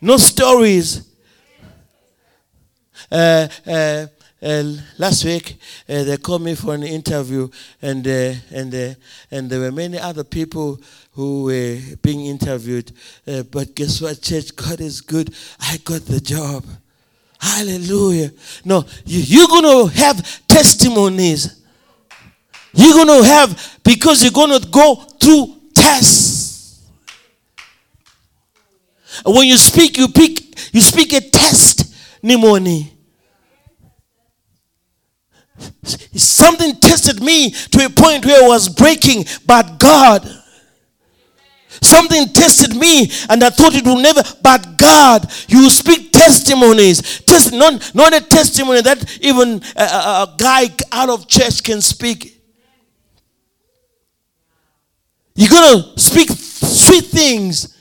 no 0.00 0.16
stories. 0.16 1.06
Uh, 3.10 3.48
uh, 3.66 4.06
uh, 4.42 4.64
last 4.96 5.24
week 5.24 5.58
uh, 5.88 6.02
they 6.04 6.16
called 6.16 6.42
me 6.42 6.54
for 6.54 6.74
an 6.74 6.82
interview, 6.82 7.48
and 7.82 8.06
uh, 8.06 8.32
and 8.50 8.74
uh, 8.74 8.94
and 9.30 9.50
there 9.50 9.60
were 9.60 9.72
many 9.72 9.98
other 9.98 10.24
people 10.24 10.80
who 11.12 11.44
were 11.44 11.78
being 12.02 12.24
interviewed. 12.26 12.92
but 13.50 13.74
guess 13.74 14.00
what, 14.00 14.22
church? 14.22 14.54
God 14.56 14.80
is 14.80 15.00
good. 15.00 15.34
I 15.58 15.76
got 15.84 16.02
the 16.02 16.20
job. 16.20 16.64
Hallelujah. 17.38 18.30
No, 18.64 18.84
you, 19.04 19.20
you're 19.20 19.48
going 19.48 19.64
to 19.64 19.94
have 20.00 20.46
testimonies. 20.46 21.59
You're 22.72 22.94
going 22.94 23.22
to 23.22 23.26
have, 23.26 23.80
because 23.84 24.22
you're 24.22 24.32
going 24.32 24.60
to 24.60 24.68
go 24.68 24.94
through 24.94 25.56
tests. 25.74 26.88
When 29.24 29.46
you 29.46 29.56
speak, 29.56 29.98
you 29.98 30.08
pick, 30.08 30.74
you 30.74 30.80
speak 30.80 31.12
a 31.12 31.20
testimony. 31.20 32.92
Something 35.82 36.76
tested 36.76 37.22
me 37.22 37.50
to 37.50 37.84
a 37.84 37.90
point 37.90 38.24
where 38.24 38.44
I 38.44 38.48
was 38.48 38.68
breaking, 38.68 39.26
but 39.46 39.78
God. 39.78 40.28
Something 41.82 42.26
tested 42.28 42.76
me 42.76 43.10
and 43.28 43.42
I 43.42 43.50
thought 43.50 43.74
it 43.74 43.86
would 43.86 44.02
never, 44.02 44.22
but 44.42 44.76
God, 44.76 45.30
you 45.48 45.70
speak 45.70 46.12
testimonies. 46.12 47.20
Test, 47.20 47.52
not, 47.52 47.94
not 47.94 48.14
a 48.14 48.20
testimony 48.20 48.82
that 48.82 49.18
even 49.20 49.62
a, 49.76 49.82
a 49.82 50.34
guy 50.36 50.68
out 50.92 51.08
of 51.08 51.26
church 51.26 51.62
can 51.62 51.80
speak. 51.80 52.39
You're 55.40 55.48
gonna 55.48 55.98
speak 55.98 56.28
sweet 56.28 57.06
things, 57.06 57.74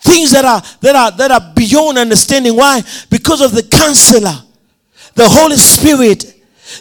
things 0.00 0.30
that 0.30 0.46
are 0.46 0.62
that 0.80 0.96
are 0.96 1.10
that 1.10 1.30
are 1.30 1.52
beyond 1.54 1.98
understanding. 1.98 2.56
Why? 2.56 2.82
Because 3.10 3.42
of 3.42 3.52
the 3.52 3.62
counselor, 3.62 4.32
the 5.14 5.28
Holy 5.28 5.58
Spirit 5.58 6.24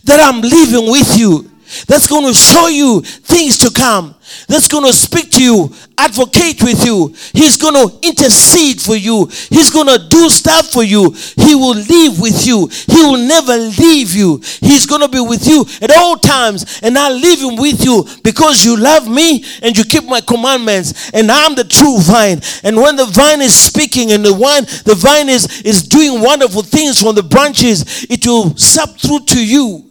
that 0.06 0.22
I'm 0.22 0.39
living 0.39 0.89
with 0.89 1.17
you. 1.17 1.51
That's 1.88 2.08
going 2.08 2.26
to 2.26 2.34
show 2.34 2.68
you 2.68 3.02
things 3.02 3.58
to 3.60 3.72
come, 3.72 4.16
that's 4.48 4.68
going 4.68 4.86
to 4.86 4.94
speak 4.94 5.32
to 5.32 5.44
you, 5.44 5.74
advocate 5.98 6.62
with 6.64 6.86
you. 6.86 7.14
He's 7.34 7.58
going 7.58 7.76
to 7.76 8.08
intercede 8.08 8.82
for 8.82 8.96
you. 8.96 9.26
He's 9.50 9.69
going 9.69 9.88
to 9.88 10.08
do 10.08 10.30
stuff 10.30 10.72
for 10.72 10.84
you. 10.84 11.12
He 11.38 11.56
will 11.56 11.76
live 11.76 12.19
with 12.19 12.46
you. 12.46 12.67
He 12.67 13.02
will 13.04 13.17
never 13.17 13.56
leave 13.56 14.13
you. 14.13 14.42
He's 14.60 14.86
going 14.86 15.02
to 15.02 15.08
be 15.08 15.19
with 15.19 15.48
you 15.48 15.65
at 15.82 15.92
all 15.92 16.17
times. 16.17 16.80
And 16.82 16.98
I 16.98 17.12
leave 17.12 17.40
him 17.42 17.56
with 17.58 17.84
you 17.84 18.06
because 18.24 18.65
you 18.65 18.78
love 18.78 19.08
me 19.08 19.44
and 19.62 19.78
you 19.78 19.84
keep 19.84 20.06
my 20.06 20.22
commandments. 20.22 21.12
And 21.13 21.32
I'm 21.32 21.56
the 21.56 21.63
true 21.63 22.00
vine. 22.00 22.42
And 22.63 22.78
when 22.78 22.96
the 22.96 23.06
vine 23.06 23.42
is 23.42 23.56
speaking 23.56 24.12
and 24.12 24.26
the 24.26 24.34
vine, 24.34 24.63
the 24.86 24.96
vine 24.98 25.30
is, 25.30 25.62
is 25.62 25.84
doing 25.84 26.22
wonderful 26.22 26.63
things 26.63 27.02
from 27.02 27.15
the 27.15 27.24
branches, 27.24 28.06
it 28.10 28.26
will 28.26 28.56
sup 28.58 28.98
through 28.98 29.26
to 29.28 29.46
you 29.46 29.90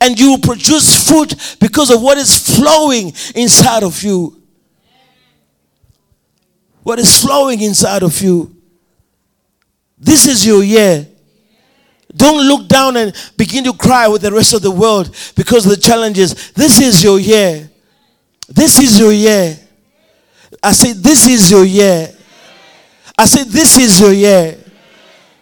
and 0.00 0.18
you 0.18 0.30
will 0.30 0.38
produce 0.38 1.08
fruit 1.08 1.56
because 1.60 1.90
of 1.90 2.02
what 2.02 2.18
is 2.18 2.56
flowing 2.56 3.12
inside 3.34 3.82
of 3.82 4.02
you. 4.02 4.40
What 6.82 6.98
is 6.98 7.20
flowing 7.22 7.60
inside 7.60 8.02
of 8.02 8.20
you. 8.20 8.54
This 9.98 10.26
is 10.26 10.46
your 10.46 10.62
year. 10.62 11.06
Don't 12.14 12.46
look 12.46 12.68
down 12.68 12.96
and 12.96 13.14
begin 13.36 13.64
to 13.64 13.72
cry 13.72 14.08
with 14.08 14.22
the 14.22 14.32
rest 14.32 14.54
of 14.54 14.62
the 14.62 14.70
world 14.70 15.14
because 15.36 15.66
of 15.66 15.70
the 15.70 15.76
challenges. 15.76 16.52
This 16.52 16.80
is 16.80 17.04
your 17.04 17.18
year. 17.18 17.68
This 18.48 18.80
is 18.80 18.98
your 18.98 19.12
year. 19.12 19.58
I 20.62 20.72
say, 20.72 20.92
This 20.94 21.26
is 21.28 21.50
your 21.50 21.64
year. 21.64 22.10
I 23.16 23.26
say, 23.26 23.44
This 23.44 23.78
is 23.78 24.00
your 24.00 24.12
year. 24.12 24.58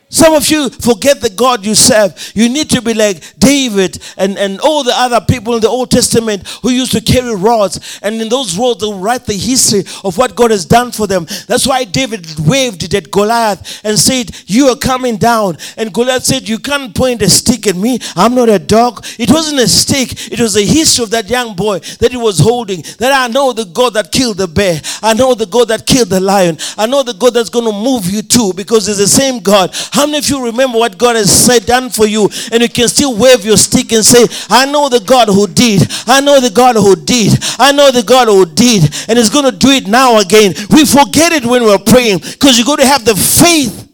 Some 0.09 0.35
of 0.35 0.49
you 0.49 0.71
forget 0.71 1.21
the 1.21 1.31
God 1.31 1.67
you 1.67 1.75
serve. 1.75 2.33
You 2.33 2.49
need 2.49 2.71
to 2.71 2.81
be 2.81 2.95
like 2.95 3.37
David 3.41 3.99
and, 4.17 4.39
and 4.39 4.61
all 4.61 4.85
the 4.85 4.93
other 4.95 5.21
people 5.21 5.57
in 5.57 5.61
the 5.61 5.69
Old 5.69 5.91
Testament 5.91 6.47
who 6.63 6.71
used 6.71 6.93
to 6.93 7.01
carry 7.01 7.35
rods. 7.35 7.99
And 8.03 8.23
in 8.23 8.29
those 8.29 8.57
rods, 8.57 8.81
they'll 8.81 9.01
write 9.01 9.27
the 9.27 9.35
history 9.35 9.81
of 10.05 10.17
what 10.17 10.37
God 10.37 10.53
has 10.53 10.65
done 10.65 10.93
for 10.93 11.09
them. 11.09 11.27
That's 11.49 11.67
why 11.67 11.83
David 11.83 12.25
waved 12.39 12.85
it 12.85 12.95
at 12.95 13.11
Goliath 13.11 13.81
and 13.85 13.99
said, 13.99 14.31
You 14.47 14.69
are 14.69 14.77
coming 14.77 15.17
down. 15.17 15.57
And 15.77 15.93
Goliath 15.93 16.23
said, 16.23 16.49
You 16.49 16.61
can't 16.61 16.95
point 16.95 17.23
a 17.23 17.29
stick 17.29 17.67
at 17.67 17.75
me. 17.75 17.99
I'm 18.15 18.37
not 18.37 18.49
a 18.49 18.61
dog. 18.61 19.05
It 19.19 19.33
wasn't 19.33 19.59
a 19.59 19.67
stick, 19.67 20.33
it 20.33 20.39
was 20.39 20.55
the 20.55 20.65
history 20.65 21.03
of 21.03 21.11
that 21.11 21.29
young 21.29 21.57
boy 21.57 21.81
that 21.99 22.13
he 22.13 22.17
was 22.17 22.39
holding. 22.39 22.83
That 22.99 23.13
I 23.13 23.27
know 23.27 23.53
the 23.53 23.65
God 23.65 23.95
that 23.95 24.13
killed 24.13 24.37
the 24.37 24.47
bear. 24.47 24.81
I 25.03 25.15
know 25.15 25.35
the 25.35 25.47
God 25.47 25.67
that 25.69 25.85
killed 25.85 26.11
the 26.11 26.21
lion. 26.21 26.59
I 26.79 26.87
know 26.87 27.03
the 27.03 27.15
God 27.15 27.35
that's 27.35 27.51
going 27.51 27.65
to 27.65 27.73
move 27.73 28.07
you 28.07 28.23
too 28.23 28.53
because 28.55 28.87
it's 28.87 28.99
the 28.99 29.09
same 29.09 29.41
God. 29.41 29.75
How 29.97 30.05
many 30.05 30.18
of 30.18 30.28
you 30.28 30.44
remember 30.44 30.76
what 30.76 30.99
God 30.99 31.16
has 31.16 31.32
said, 31.32 31.64
done 31.64 31.88
for 31.88 32.07
you, 32.07 32.28
and 32.53 32.61
you 32.61 32.68
can 32.68 32.86
still 32.86 33.16
wave 33.16 33.47
your 33.47 33.57
stick 33.57 33.92
and 33.92 34.05
say, 34.05 34.26
I 34.51 34.70
know 34.70 34.90
the 34.90 35.01
God 35.01 35.28
who 35.28 35.47
did. 35.47 35.88
I 36.07 36.20
know 36.20 36.38
the 36.38 36.51
God 36.51 36.76
who 36.76 36.94
did. 36.97 37.32
I 37.59 37.72
know 37.72 37.90
the 37.90 38.03
God 38.03 38.28
who 38.28 38.44
did. 38.44 38.84
And 39.09 39.16
He's 39.16 39.30
going 39.30 39.51
to 39.51 39.57
do 39.57 39.70
it 39.70 39.86
now 39.86 40.18
again. 40.18 40.53
We 40.68 40.84
forget 40.84 41.32
it 41.32 41.47
when 41.47 41.64
we're 41.64 41.78
praying 41.78 42.18
because 42.18 42.59
you're 42.59 42.66
going 42.66 42.80
to 42.80 42.86
have 42.86 43.07
the 43.07 43.14
faith. 43.14 43.88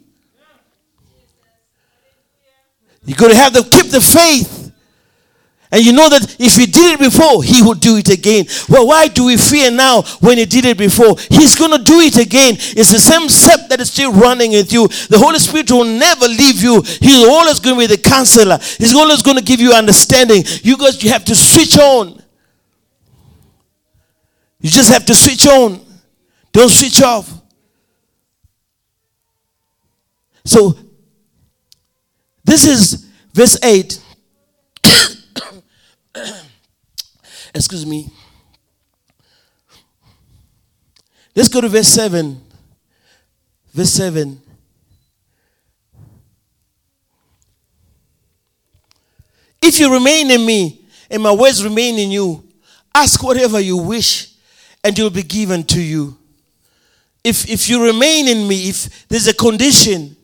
You're 3.05 3.17
going 3.17 3.31
to 3.31 3.37
have 3.37 3.53
to 3.53 3.63
keep 3.63 3.93
the 3.93 4.01
faith. 4.01 4.62
And 5.73 5.83
you 5.83 5.95
know 5.95 6.11
that 6.11 6.37
if 6.39 6.57
he 6.57 6.67
did 6.67 6.95
it 6.95 6.99
before, 7.01 7.43
he 7.43 7.63
will 7.63 7.73
do 7.73 7.97
it 7.97 8.11
again. 8.11 8.45
Well, 8.69 8.87
why 8.87 9.09
do 9.09 9.25
we 9.25 9.39
fear 9.39 9.71
now 9.71 10.03
when 10.21 10.37
he 10.37 10.45
did 10.45 10.67
it 10.67 10.77
before? 10.77 11.17
He's 11.31 11.55
going 11.55 11.71
to 11.71 11.83
do 11.83 11.99
it 12.01 12.19
again. 12.19 12.57
It's 12.59 12.93
the 12.93 13.01
same 13.01 13.27
step 13.31 13.71
that 13.71 13.81
is 13.81 13.91
still 13.91 14.13
running 14.13 14.51
with 14.51 14.71
you. 14.71 14.87
The 15.09 15.19
Holy 15.19 15.39
Spirit 15.39 15.71
will 15.71 15.87
never 15.87 16.29
leave 16.29 16.63
you. 16.63 16.83
He's 16.83 17.27
always 17.27 17.59
going 17.59 17.77
to 17.77 17.81
be 17.81 17.87
the 17.87 17.97
counselor. 17.97 18.59
He's 18.59 18.95
always 18.95 19.23
going 19.23 19.39
to 19.39 19.43
give 19.43 19.61
you 19.61 19.73
understanding. 19.73 20.45
You 20.63 20.77
guys, 20.77 21.03
you 21.03 21.11
have 21.11 21.25
to 21.25 21.35
switch 21.35 21.79
on. 21.79 22.23
You 24.61 24.69
just 24.69 24.93
have 24.93 25.07
to 25.07 25.15
switch 25.15 25.47
on. 25.47 25.81
Don't 26.53 26.71
switch 26.71 27.01
off. 27.01 27.33
So, 30.45 30.77
this 32.45 32.67
is 32.67 33.09
verse 33.33 33.57
8. 33.65 34.03
Excuse 37.55 37.87
me. 37.87 38.11
Let's 41.35 41.49
go 41.49 41.61
to 41.61 41.69
verse 41.69 41.89
7. 41.89 42.41
Verse 43.73 43.91
7. 43.91 44.41
If 49.63 49.79
you 49.79 49.93
remain 49.93 50.31
in 50.31 50.45
me 50.45 50.85
and 51.09 51.23
my 51.23 51.33
words 51.33 51.65
remain 51.65 51.99
in 51.99 52.11
you, 52.11 52.43
ask 52.95 53.23
whatever 53.23 53.61
you 53.61 53.77
wish 53.77 54.35
and 54.85 54.99
it 54.99 55.03
will 55.03 55.11
be 55.11 55.23
given 55.23 55.63
to 55.65 55.81
you. 55.81 56.19
If, 57.25 57.49
if 57.49 57.69
you 57.69 57.85
remain 57.85 58.27
in 58.27 58.49
me, 58.49 58.69
if 58.69 59.07
there's 59.09 59.29
a 59.29 59.35
condition, 59.35 60.17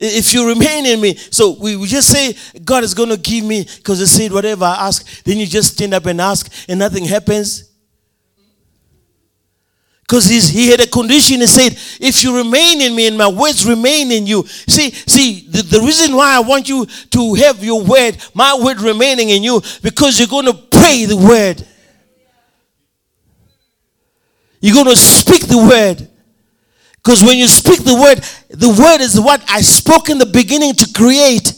if 0.00 0.32
you 0.32 0.48
remain 0.48 0.86
in 0.86 1.00
me, 1.00 1.16
so 1.16 1.56
we, 1.58 1.76
we 1.76 1.86
just 1.86 2.08
say, 2.08 2.36
God 2.64 2.84
is 2.84 2.94
going 2.94 3.08
to 3.08 3.16
give 3.16 3.44
me, 3.44 3.66
because 3.76 3.98
He 3.98 4.06
said, 4.06 4.32
whatever 4.32 4.64
I 4.64 4.86
ask, 4.86 5.24
then 5.24 5.38
you 5.38 5.46
just 5.46 5.74
stand 5.74 5.94
up 5.94 6.06
and 6.06 6.20
ask, 6.20 6.52
and 6.68 6.78
nothing 6.78 7.04
happens. 7.04 7.68
Because 10.08 10.26
he 10.26 10.70
had 10.70 10.80
a 10.80 10.86
condition, 10.86 11.40
he 11.40 11.46
said, 11.46 11.72
if 12.00 12.24
you 12.24 12.34
remain 12.34 12.80
in 12.80 12.96
me 12.96 13.08
and 13.08 13.18
my 13.18 13.28
words 13.28 13.66
remain 13.66 14.10
in 14.10 14.26
you. 14.26 14.42
See, 14.46 14.90
see, 14.90 15.46
the, 15.46 15.60
the 15.60 15.80
reason 15.80 16.16
why 16.16 16.34
I 16.34 16.40
want 16.40 16.66
you 16.66 16.86
to 16.86 17.34
have 17.34 17.62
your 17.62 17.84
word, 17.84 18.16
my 18.32 18.58
word 18.58 18.80
remaining 18.80 19.28
in 19.28 19.42
you, 19.42 19.60
because 19.82 20.18
you're 20.18 20.26
going 20.26 20.46
to 20.46 20.54
pray 20.54 21.04
the 21.04 21.14
word. 21.14 21.62
You're 24.60 24.82
going 24.82 24.86
to 24.86 24.96
speak 24.96 25.46
the 25.46 25.58
word. 25.58 26.08
Because 26.96 27.22
when 27.22 27.36
you 27.36 27.46
speak 27.46 27.84
the 27.84 27.94
word, 27.94 28.24
the 28.48 28.68
word 28.68 29.00
is 29.00 29.20
what 29.20 29.42
I 29.48 29.60
spoke 29.60 30.08
in 30.08 30.18
the 30.18 30.26
beginning 30.26 30.74
to 30.74 30.92
create. 30.92 31.52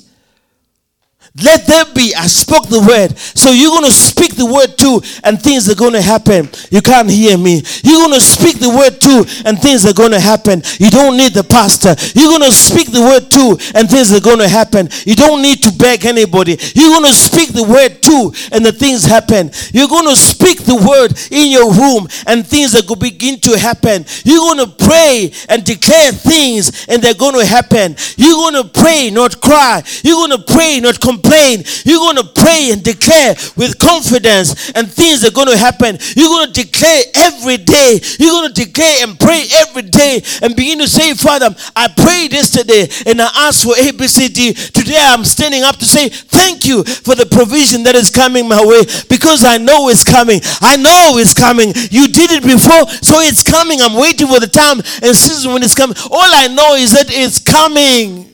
Let 1.43 1.67
there 1.67 1.85
be. 1.95 2.15
I 2.15 2.27
spoke 2.27 2.69
the 2.69 2.81
word. 2.81 3.17
So 3.17 3.51
you're 3.51 3.71
going 3.71 3.85
to 3.85 3.93
speak 3.93 4.37
the 4.37 4.47
word 4.47 4.77
too, 4.77 5.01
and 5.25 5.41
things 5.41 5.69
are 5.71 5.75
going 5.75 5.95
to 5.95 6.03
happen. 6.03 6.49
You 6.71 6.83
can't 6.83 7.09
hear 7.09 7.39
me. 7.39 7.63
You're 7.83 8.05
going 8.05 8.19
to 8.19 8.21
speak 8.21 8.61
the 8.61 8.69
word 8.69 9.01
too, 9.01 9.25
and 9.47 9.59
things 9.59 9.87
are 9.87 9.95
going 9.95 10.13
to 10.13 10.21
happen. 10.21 10.63
You 10.79 10.91
don't 10.91 11.17
need 11.17 11.33
the 11.33 11.45
pastor. 11.45 11.97
You're 12.19 12.29
going 12.29 12.45
to 12.45 12.53
speak 12.53 12.93
the 12.93 13.01
word 13.01 13.31
too, 13.31 13.57
and 13.75 13.89
things 13.89 14.13
are 14.13 14.21
going 14.21 14.39
to 14.39 14.49
happen. 14.49 14.89
You 15.07 15.15
don't 15.15 15.41
need 15.41 15.63
to 15.63 15.73
beg 15.73 16.05
anybody. 16.05 16.59
You're 16.75 16.93
going 16.93 17.09
to 17.09 17.17
speak 17.17 17.53
the 17.57 17.65
word 17.65 18.03
too, 18.03 18.33
and 18.53 18.65
the 18.65 18.73
things 18.73 19.05
happen. 19.05 19.51
You're 19.73 19.89
going 19.89 20.09
to 20.09 20.17
speak 20.17 20.65
the 20.65 20.77
word 20.77 21.17
in 21.31 21.51
your 21.51 21.73
room, 21.73 22.09
and 22.27 22.47
things 22.47 22.75
are 22.75 22.85
going 22.85 23.01
to 23.01 23.09
begin 23.09 23.41
to 23.41 23.59
happen. 23.59 24.05
You're 24.25 24.45
going 24.45 24.61
to 24.61 24.71
pray 24.85 25.33
and 25.49 25.65
declare 25.65 26.13
things, 26.13 26.87
and 26.89 27.01
they're 27.01 27.15
going 27.15 27.39
to 27.39 27.47
happen. 27.47 27.97
You're 28.17 28.37
going 28.37 28.61
to 28.61 28.69
pray, 28.69 29.11
not 29.11 29.41
cry. 29.41 29.83
You're 30.05 30.27
going 30.27 30.37
to 30.37 30.45
pray, 30.45 30.81
not 30.81 31.01
complain 31.01 31.30
complain. 31.31 31.65
You're 31.85 31.99
going 31.99 32.17
to 32.17 32.29
pray 32.35 32.71
and 32.73 32.83
declare 32.83 33.35
with 33.57 33.79
confidence, 33.79 34.71
and 34.73 34.91
things 34.91 35.25
are 35.25 35.31
going 35.31 35.49
to 35.49 35.57
happen. 35.57 35.99
You're 36.17 36.29
going 36.29 36.53
to 36.53 36.63
declare 36.65 37.03
every 37.15 37.57
day. 37.59 38.01
You're 38.19 38.31
going 38.31 38.53
to 38.53 38.65
declare 38.65 39.07
and 39.07 39.19
pray 39.19 39.47
every 39.59 39.83
day 39.83 40.23
and 40.43 40.57
begin 40.57 40.79
to 40.79 40.89
say, 40.89 41.15
Father, 41.15 41.55
I 41.77 41.89
prayed 41.89 42.33
yesterday 42.33 42.89
and 43.07 43.21
I 43.21 43.31
asked 43.49 43.65
for 43.65 43.75
ABCD. 43.75 44.73
Today 44.73 44.99
I'm 44.99 45.25
standing 45.25 45.63
up 45.63 45.77
to 45.77 45.85
say, 45.85 46.09
Thank 46.09 46.65
you 46.67 46.85
for 46.85 47.15
the 47.15 47.27
provision 47.27 47.83
that 47.85 47.95
is 47.95 48.11
coming 48.11 48.49
my 48.49 48.65
way 48.65 48.83
because 49.09 49.45
I 49.45 49.59
know 49.59 49.89
it's 49.89 50.05
coming. 50.05 50.41
I 50.61 50.77
know 50.77 51.19
it's 51.19 51.35
coming. 51.35 51.69
You 51.91 52.09
did 52.09 52.31
it 52.33 52.43
before, 52.43 52.89
so 53.03 53.21
it's 53.21 53.43
coming. 53.43 53.81
I'm 53.81 53.95
waiting 53.95 54.27
for 54.27 54.41
the 54.41 54.47
time 54.47 54.79
and 55.03 55.17
season 55.17 55.53
when 55.53 55.63
it's 55.63 55.75
coming. 55.75 55.97
All 56.11 56.31
I 56.35 56.49
know 56.49 56.75
is 56.75 56.93
that 56.93 57.07
it's 57.09 57.39
coming. 57.39 58.30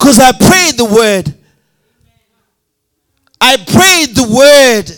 Because 0.00 0.18
I 0.18 0.32
prayed 0.32 0.78
the 0.78 0.86
word. 0.86 1.34
I 3.38 3.56
prayed 3.58 4.16
the 4.16 4.34
word. 4.34 4.90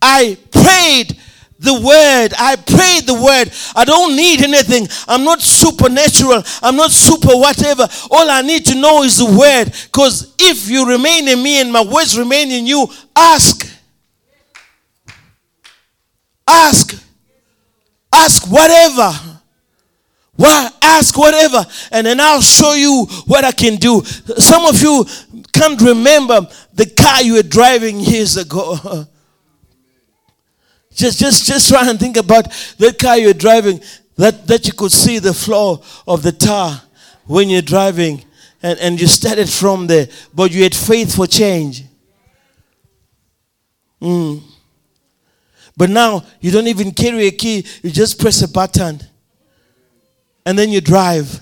I 0.00 0.38
prayed 0.52 1.20
the 1.58 1.74
word. 1.74 2.32
I 2.38 2.54
prayed 2.54 3.06
the 3.06 3.14
word. 3.14 3.50
I 3.74 3.84
don't 3.84 4.14
need 4.14 4.42
anything. 4.42 4.86
I'm 5.08 5.24
not 5.24 5.40
supernatural. 5.40 6.44
I'm 6.62 6.76
not 6.76 6.92
super 6.92 7.32
whatever. 7.32 7.88
All 8.12 8.30
I 8.30 8.42
need 8.42 8.66
to 8.66 8.76
know 8.76 9.02
is 9.02 9.18
the 9.18 9.26
word. 9.26 9.72
Because 9.86 10.32
if 10.38 10.70
you 10.70 10.88
remain 10.88 11.26
in 11.26 11.42
me 11.42 11.60
and 11.60 11.72
my 11.72 11.82
words 11.82 12.16
remain 12.16 12.52
in 12.52 12.68
you, 12.68 12.86
ask. 13.16 13.66
Ask. 16.46 17.04
Ask 18.12 18.48
whatever. 18.48 19.39
Well, 20.40 20.72
ask 20.80 21.18
whatever, 21.18 21.66
and 21.92 22.06
then 22.06 22.18
I'll 22.18 22.40
show 22.40 22.72
you 22.72 23.04
what 23.26 23.44
I 23.44 23.52
can 23.52 23.76
do. 23.76 24.02
Some 24.38 24.64
of 24.64 24.80
you 24.80 25.04
can't 25.52 25.78
remember 25.82 26.48
the 26.72 26.86
car 26.86 27.20
you 27.20 27.34
were 27.34 27.42
driving 27.42 28.00
years 28.00 28.38
ago. 28.38 28.74
just, 30.94 31.18
just, 31.18 31.44
just 31.44 31.68
try 31.68 31.86
and 31.90 32.00
think 32.00 32.16
about 32.16 32.50
that 32.78 32.98
car 32.98 33.18
you're 33.18 33.34
driving, 33.34 33.82
that, 34.16 34.46
that 34.46 34.66
you 34.66 34.72
could 34.72 34.92
see 34.92 35.18
the 35.18 35.34
floor 35.34 35.82
of 36.08 36.22
the 36.22 36.32
tar 36.32 36.80
when 37.26 37.50
you're 37.50 37.60
driving. 37.60 38.24
and, 38.62 38.78
and 38.78 38.98
you 38.98 39.08
started 39.08 39.50
from 39.50 39.88
there, 39.88 40.06
but 40.32 40.52
you 40.52 40.62
had 40.62 40.74
faith 40.74 41.16
for 41.16 41.26
change. 41.26 41.84
Mm. 44.00 44.40
But 45.76 45.90
now 45.90 46.24
you 46.40 46.50
don't 46.50 46.66
even 46.66 46.92
carry 46.92 47.26
a 47.26 47.30
key, 47.30 47.66
you 47.82 47.90
just 47.90 48.18
press 48.18 48.40
a 48.40 48.48
button 48.48 49.02
and 50.44 50.58
then 50.58 50.70
you 50.70 50.80
drive. 50.80 51.40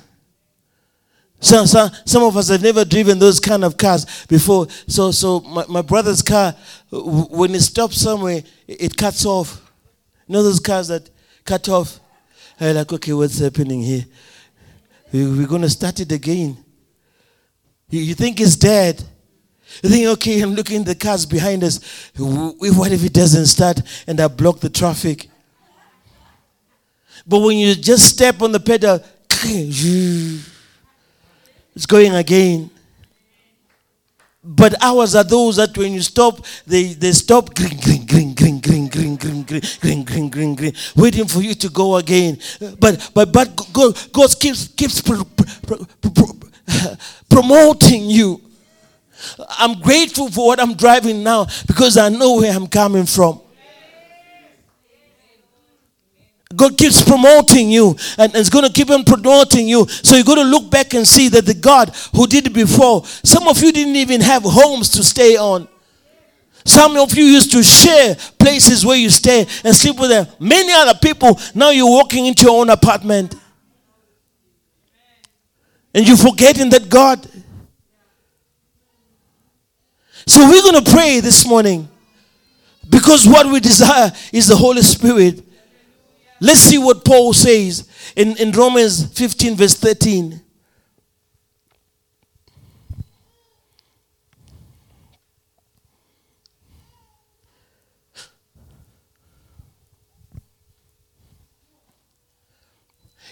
Some, 1.41 1.67
some, 1.67 1.91
some 2.05 2.25
of 2.25 2.37
us 2.37 2.49
have 2.49 2.63
never 2.63 2.85
driven 2.85 3.19
those 3.19 3.39
kind 3.39 3.65
of 3.65 3.77
cars 3.77 4.27
before. 4.27 4.67
So, 4.89 5.13
so 5.13 5.41
my, 5.41 5.65
my 5.69 5.83
brother's 5.83 6.21
car, 6.21 6.55
when 6.91 7.55
it 7.55 7.61
stops 7.61 8.01
somewhere, 8.01 8.43
it, 8.67 8.97
cuts 8.97 9.25
off. 9.25 9.71
You 10.27 10.35
know 10.35 10.43
those 10.43 10.59
cars 10.59 10.89
that 10.89 11.09
cut 11.45 11.69
off? 11.69 12.01
I'm 12.61 12.75
like, 12.75 12.93
okay, 12.93 13.13
what's 13.13 13.39
happening 13.39 13.83
here? 13.83 14.05
We, 15.13 15.27
we're 15.29 15.47
going 15.47 15.63
to 15.63 15.71
start 15.71 16.01
it 16.01 16.11
again. 16.11 16.57
You, 17.89 18.01
you 18.01 18.15
think 18.15 18.41
it's 18.41 18.57
dead. 18.57 19.03
You 19.83 19.91
think, 19.91 20.07
okay, 20.09 20.41
I'm 20.41 20.55
looking 20.55 20.81
at 20.81 20.87
the 20.87 20.95
cars 20.97 21.25
behind 21.25 21.63
us. 21.63 21.79
What 22.17 22.91
if 22.91 23.05
it 23.05 23.13
doesn't 23.13 23.47
start 23.47 23.81
and 24.09 24.21
I 24.21 24.27
block 24.27 24.59
the 24.59 24.71
traffic? 24.71 25.29
But 27.29 27.41
when 27.41 27.59
you 27.59 27.75
just 27.75 28.07
step 28.09 28.41
on 28.41 28.53
the 28.53 28.61
pedal, 28.61 29.05
it's 31.75 31.87
going 31.87 32.15
again. 32.15 32.71
But 34.43 34.83
ours 34.83 35.15
are 35.15 35.25
those 35.25 35.57
that 35.57 35.77
when 35.77 35.93
you 35.93 36.01
stop, 36.01 36.47
they, 36.67 36.95
they 36.95 37.13
stop 37.13 37.55
green, 37.55 37.79
green, 37.81 38.07
green, 38.07 38.35
green, 38.35 38.61
green, 38.61 38.89
green, 38.89 39.17
green, 39.17 39.43
green, 39.45 39.63
green, 39.81 40.05
green, 40.05 40.31
green, 40.31 40.55
green, 40.55 40.73
waiting 40.97 41.27
for 41.27 41.43
you 41.43 41.55
to 41.55 41.69
go 41.69 41.97
again. 41.97 42.39
But 42.79 43.11
but 43.13 43.31
but 43.31 43.55
God, 43.75 43.99
God 44.11 44.41
keeps 44.41 44.69
keeps 44.69 45.03
pro, 45.03 45.23
pro, 45.67 45.85
pro, 46.01 46.27
promoting 47.29 48.09
you. 48.09 48.41
I'm 49.59 49.81
grateful 49.81 50.31
for 50.31 50.47
what 50.47 50.61
I'm 50.61 50.75
driving 50.75 51.23
now 51.23 51.47
because 51.67 51.99
I 51.99 52.09
know 52.09 52.37
where 52.37 52.53
I'm 52.53 52.69
coming 52.69 53.05
from. 53.05 53.43
God 56.57 56.79
keeps 56.79 57.03
promoting 57.03 57.71
you 57.71 57.95
and 58.17 58.35
it's 58.35 58.49
going 58.49 58.65
to 58.65 58.73
keep 58.73 58.91
on 58.91 59.05
promoting 59.05 59.69
you. 59.69 59.87
So 59.87 60.17
you're 60.17 60.25
going 60.25 60.39
to 60.39 60.45
look 60.45 60.71
back 60.71 60.95
and 60.95 61.07
see 61.07 61.29
that 61.29 61.45
the 61.45 61.55
God 61.55 61.95
who 62.15 62.27
did 62.27 62.47
it 62.47 62.55
before, 62.55 63.05
some 63.05 63.47
of 63.47 63.63
you 63.63 63.71
didn't 63.71 63.97
even 63.97 64.23
have 64.23 64.43
homes 64.45 64.89
to 64.91 65.05
stay 65.05 65.37
on. 65.37 65.69
Some 66.65 66.97
of 66.97 67.15
you 67.17 67.25
used 67.25 67.53
to 67.53 67.63
share 67.63 68.15
places 68.39 68.85
where 68.85 68.97
you 68.97 69.11
stay 69.11 69.47
and 69.65 69.75
sleep 69.75 69.99
with 69.99 70.11
them. 70.11 70.27
Many 70.39 70.73
other 70.73 70.99
people, 70.99 71.39
now 71.55 71.71
you're 71.71 71.91
walking 71.91 72.27
into 72.27 72.45
your 72.45 72.61
own 72.61 72.71
apartment. 72.71 73.35
And 75.95 76.07
you're 76.07 76.17
forgetting 76.17 76.71
that 76.71 76.89
God. 76.89 77.27
So 80.27 80.49
we're 80.49 80.63
going 80.63 80.85
to 80.85 80.91
pray 80.91 81.21
this 81.21 81.47
morning 81.47 81.89
because 82.89 83.27
what 83.27 83.47
we 83.47 83.61
desire 83.61 84.13
is 84.33 84.49
the 84.49 84.57
Holy 84.57 84.83
Spirit. 84.83 85.43
Let's 86.41 86.61
see 86.61 86.79
what 86.79 87.05
Paul 87.05 87.33
says 87.33 87.89
in, 88.15 88.37
in 88.37 88.53
Romans 88.53 89.13
15, 89.19 89.57
verse 89.57 89.75
13. 89.75 90.43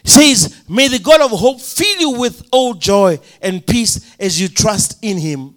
says, 0.06 0.64
May 0.68 0.88
the 0.88 0.98
God 0.98 1.20
of 1.20 1.30
hope 1.32 1.60
fill 1.60 1.98
you 1.98 2.10
with 2.18 2.46
all 2.50 2.74
joy 2.74 3.18
and 3.42 3.66
peace 3.66 4.16
as 4.18 4.40
you 4.40 4.48
trust 4.48 4.98
in 5.02 5.18
him, 5.18 5.54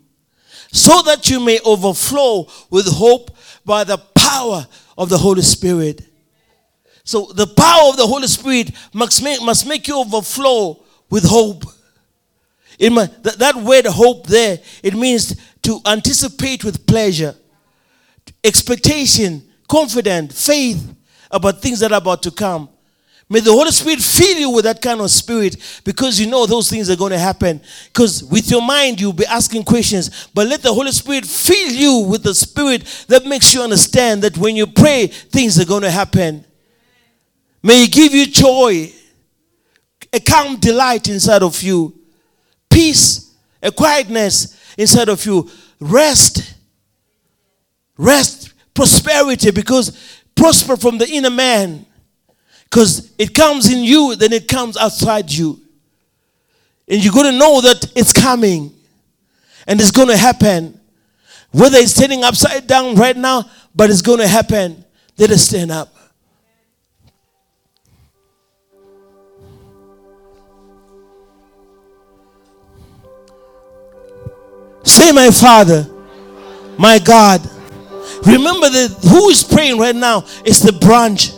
so 0.72 1.02
that 1.04 1.30
you 1.30 1.39
may 1.39 1.60
overflow 1.66 2.47
with 2.70 2.88
hope 2.88 3.32
by 3.66 3.84
the 3.84 3.97
power 3.97 4.68
of 4.97 5.10
the 5.10 5.18
Holy 5.18 5.41
Spirit. 5.41 6.09
So 7.10 7.26
the 7.34 7.47
power 7.47 7.89
of 7.89 7.97
the 7.97 8.05
Holy 8.05 8.28
Spirit 8.28 8.70
must 8.93 9.24
make, 9.24 9.41
must 9.41 9.66
make 9.66 9.88
you 9.88 9.99
overflow 9.99 10.80
with 11.10 11.24
hope. 11.24 11.64
In 12.78 12.93
my, 12.93 13.07
that, 13.24 13.39
that 13.39 13.55
word 13.55 13.88
hope 13.88 14.28
there, 14.28 14.60
it 14.84 14.93
means 14.93 15.36
to 15.64 15.80
anticipate 15.88 16.64
with 16.64 16.86
pleasure, 16.86 17.34
expectation, 18.43 19.41
confident, 19.68 20.32
faith 20.34 20.95
about 21.32 21.64
things 21.64 21.80
that 21.80 21.91
are 21.91 21.97
about 21.97 22.22
to 22.22 22.30
come. 22.30 22.70
May 23.28 23.39
the 23.39 23.53
Holy 23.53 23.72
Spirit 23.72 24.01
fill 24.01 24.38
you 24.38 24.51
with 24.51 24.66
that 24.66 24.80
kind 24.80 25.01
of 25.01 25.10
spirit 25.10 25.55
because 25.84 26.20
you 26.20 26.28
know 26.28 26.45
those 26.45 26.70
things 26.70 26.91
are 26.91 26.95
going 26.95 27.14
to 27.14 27.18
happen. 27.18 27.60
Because 27.88 28.24
with 28.24 28.51
your 28.51 28.62
mind, 28.62 29.01
you'll 29.01 29.14
be 29.14 29.26
asking 29.26 29.64
questions. 29.64 30.28
But 30.36 30.45
let 30.45 30.62
the 30.62 30.72
Holy 30.72 30.91
Spirit 30.91 31.26
fill 31.26 31.72
you 31.72 32.07
with 32.07 32.22
the 32.22 32.36
spirit 32.36 33.05
that 33.07 33.26
makes 33.26 33.51
you 33.55 33.64
understand 33.64 34.22
that 34.22 34.38
when 34.38 34.55
you 34.55 34.68
pray, 34.68 35.07
things 35.07 35.60
are 35.60 35.66
going 35.66 35.82
to 35.82 35.89
happen. 35.89 36.45
May 37.62 37.82
He 37.82 37.88
give 37.88 38.14
you 38.14 38.26
joy, 38.26 38.91
a 40.14 40.20
calm 40.20 40.57
delight 40.57 41.07
inside 41.07 41.43
of 41.43 41.62
you, 41.62 41.93
peace, 42.70 43.36
a 43.62 43.72
quietness 43.72 44.57
inside 44.78 45.10
of 45.10 45.26
you, 45.26 45.49
rest, 45.80 46.55
rest, 47.97 48.53
prosperity, 48.74 49.51
because 49.51 50.20
prosper 50.36 50.78
from 50.78 50.97
the 50.97 51.07
inner 51.10 51.30
man. 51.30 51.86
Because 52.64 53.12
it 53.18 53.34
comes 53.34 53.72
in 53.72 53.84
you, 53.84 54.16
then 54.16 54.32
it 54.32 54.47
comes 54.47 54.78
outside 54.78 55.32
you. 55.32 55.60
And 56.88 57.03
you're 57.03 57.14
going 57.14 57.32
to 57.32 57.38
know 57.38 57.62
that 57.62 57.91
it's 57.95 58.14
coming 58.14 58.72
and 59.68 59.80
it's 59.82 59.91
going 59.91 60.07
to 60.07 60.18
happen. 60.18 60.80
Whether 61.51 61.78
it's 61.78 61.91
standing 61.91 62.24
upside 62.24 62.68
down 62.68 62.95
right 62.95 63.18
now, 63.18 63.49
but 63.76 63.89
it's 63.89 64.01
going 64.01 64.20
to 64.20 64.28
happen. 64.28 64.86
Let 65.18 65.32
us 65.32 65.43
stand 65.43 65.72
up. 65.72 65.93
Say, 74.90 75.12
my 75.12 75.30
Father, 75.30 75.88
my 76.80 76.98
God. 76.98 77.48
Remember 78.26 78.70
that 78.70 78.98
who 79.08 79.30
is 79.30 79.44
praying 79.44 79.78
right 79.78 79.96
now 79.96 80.26
is 80.44 80.62
the 80.62 80.74
branch. 80.74 81.30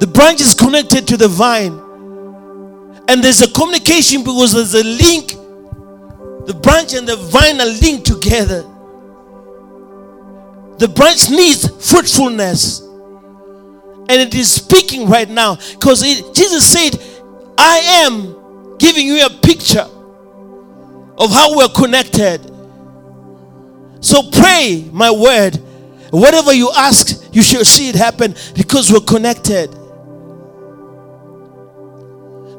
The 0.00 0.06
branch 0.06 0.40
is 0.40 0.54
connected 0.54 1.06
to 1.08 1.18
the 1.18 1.28
vine. 1.28 1.78
And 3.06 3.22
there's 3.22 3.42
a 3.42 3.50
communication 3.52 4.24
because 4.24 4.54
there's 4.54 4.74
a 4.74 4.82
link. 4.82 5.32
The 6.46 6.54
branch 6.54 6.94
and 6.94 7.06
the 7.06 7.16
vine 7.16 7.60
are 7.60 7.66
linked 7.66 8.06
together. 8.06 8.62
The 10.78 10.88
branch 10.88 11.28
needs 11.28 11.68
fruitfulness. 11.90 12.80
And 12.80 14.20
it 14.20 14.34
is 14.34 14.50
speaking 14.50 15.08
right 15.08 15.28
now 15.28 15.56
because 15.72 16.00
Jesus 16.32 16.64
said, 16.66 16.98
I 17.58 18.04
am 18.06 18.78
giving 18.78 19.06
you 19.06 19.24
a 19.24 19.30
picture 19.30 19.86
of 21.18 21.30
how 21.30 21.56
we're 21.56 21.68
connected. 21.68 22.40
So 24.00 24.30
pray 24.30 24.88
my 24.92 25.10
word. 25.10 25.56
Whatever 26.10 26.52
you 26.52 26.70
ask, 26.76 27.34
you 27.34 27.42
shall 27.42 27.64
see 27.64 27.88
it 27.88 27.94
happen 27.94 28.34
because 28.54 28.92
we're 28.92 29.00
connected. 29.00 29.72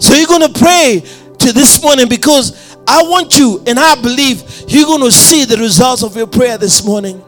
So 0.01 0.15
you're 0.15 0.27
going 0.27 0.51
to 0.51 0.59
pray 0.59 1.03
to 1.39 1.53
this 1.53 1.81
morning 1.83 2.07
because 2.09 2.75
I 2.87 3.03
want 3.03 3.37
you 3.37 3.63
and 3.67 3.79
I 3.79 3.95
believe 4.01 4.43
you're 4.67 4.85
going 4.85 5.01
to 5.01 5.11
see 5.11 5.45
the 5.45 5.57
results 5.57 6.03
of 6.03 6.15
your 6.15 6.27
prayer 6.27 6.57
this 6.57 6.83
morning. 6.85 7.21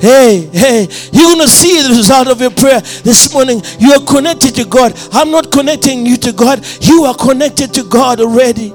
Hey, 0.00 0.48
hey, 0.50 0.88
you're 1.12 1.26
going 1.26 1.40
to 1.40 1.48
see 1.48 1.82
the 1.82 1.90
result 1.90 2.28
of 2.28 2.40
your 2.40 2.50
prayer 2.50 2.80
this 2.80 3.34
morning. 3.34 3.60
You 3.78 3.92
are 3.92 4.06
connected 4.06 4.54
to 4.54 4.64
God. 4.64 4.98
I'm 5.12 5.30
not 5.30 5.52
connecting 5.52 6.06
you 6.06 6.16
to 6.16 6.32
God. 6.32 6.64
You 6.80 7.04
are 7.04 7.14
connected 7.14 7.74
to 7.74 7.84
God 7.84 8.18
already. 8.18 8.72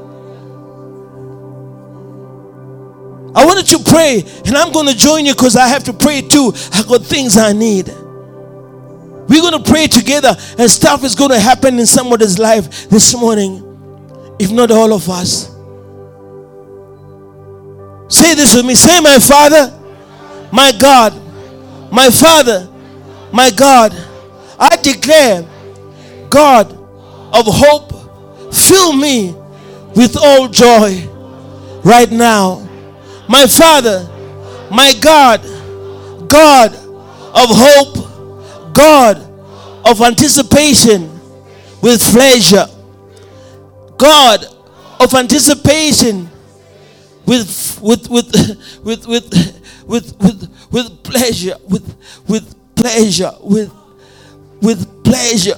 I 3.33 3.43
wanted 3.43 3.65
to 3.65 3.79
pray, 3.89 4.23
and 4.45 4.55
I'm 4.55 4.71
going 4.71 4.87
to 4.87 4.95
join 4.95 5.25
you 5.25 5.33
because 5.33 5.55
I 5.55 5.67
have 5.67 5.83
to 5.85 5.93
pray 5.93 6.21
too. 6.21 6.53
I 6.73 6.83
got 6.87 7.01
things 7.01 7.37
I 7.37 7.53
need. 7.53 7.87
We're 9.27 9.41
going 9.41 9.63
to 9.63 9.67
pray 9.67 9.87
together, 9.87 10.35
and 10.59 10.69
stuff 10.69 11.03
is 11.03 11.15
going 11.15 11.31
to 11.31 11.39
happen 11.39 11.79
in 11.79 11.87
somebody's 11.87 12.37
life 12.37 12.87
this 12.89 13.17
morning, 13.17 14.35
if 14.39 14.51
not 14.51 14.69
all 14.69 14.93
of 14.93 15.09
us. 15.09 15.47
Say 18.15 18.35
this 18.35 18.55
with 18.55 18.67
me. 18.67 18.75
Say, 18.75 19.01
My 19.01 19.17
Father 19.17 19.81
my 20.55 20.71
God, 20.71 21.11
my 21.91 22.09
Father, 22.09 22.69
my 23.33 23.51
God, 23.51 23.91
I 24.57 24.77
declare, 24.77 25.45
God 26.29 26.71
of 26.71 27.45
hope, 27.45 28.53
fill 28.53 28.93
me 28.93 29.35
with 29.97 30.15
all 30.15 30.47
joy 30.47 31.09
right 31.83 32.09
now. 32.09 32.65
My 33.27 33.47
Father, 33.47 34.07
my 34.71 34.93
God, 35.01 35.41
God 36.29 36.73
of 36.73 37.49
hope, 37.51 38.73
God 38.73 39.17
of 39.85 39.99
anticipation, 39.99 41.19
with 41.81 42.01
pleasure. 42.01 42.67
God 43.97 44.45
of 45.01 45.13
anticipation 45.15 46.29
with 47.25 47.77
with 47.81 48.09
with 48.09 48.79
with 48.83 49.05
with 49.05 49.54
with 49.85 50.15
with, 50.19 50.49
with 50.71 51.03
pleasure 51.03 51.55
with 51.67 51.95
with 52.27 52.55
pleasure 52.75 53.31
with 53.41 53.71
with 54.61 55.03
pleasure. 55.03 55.55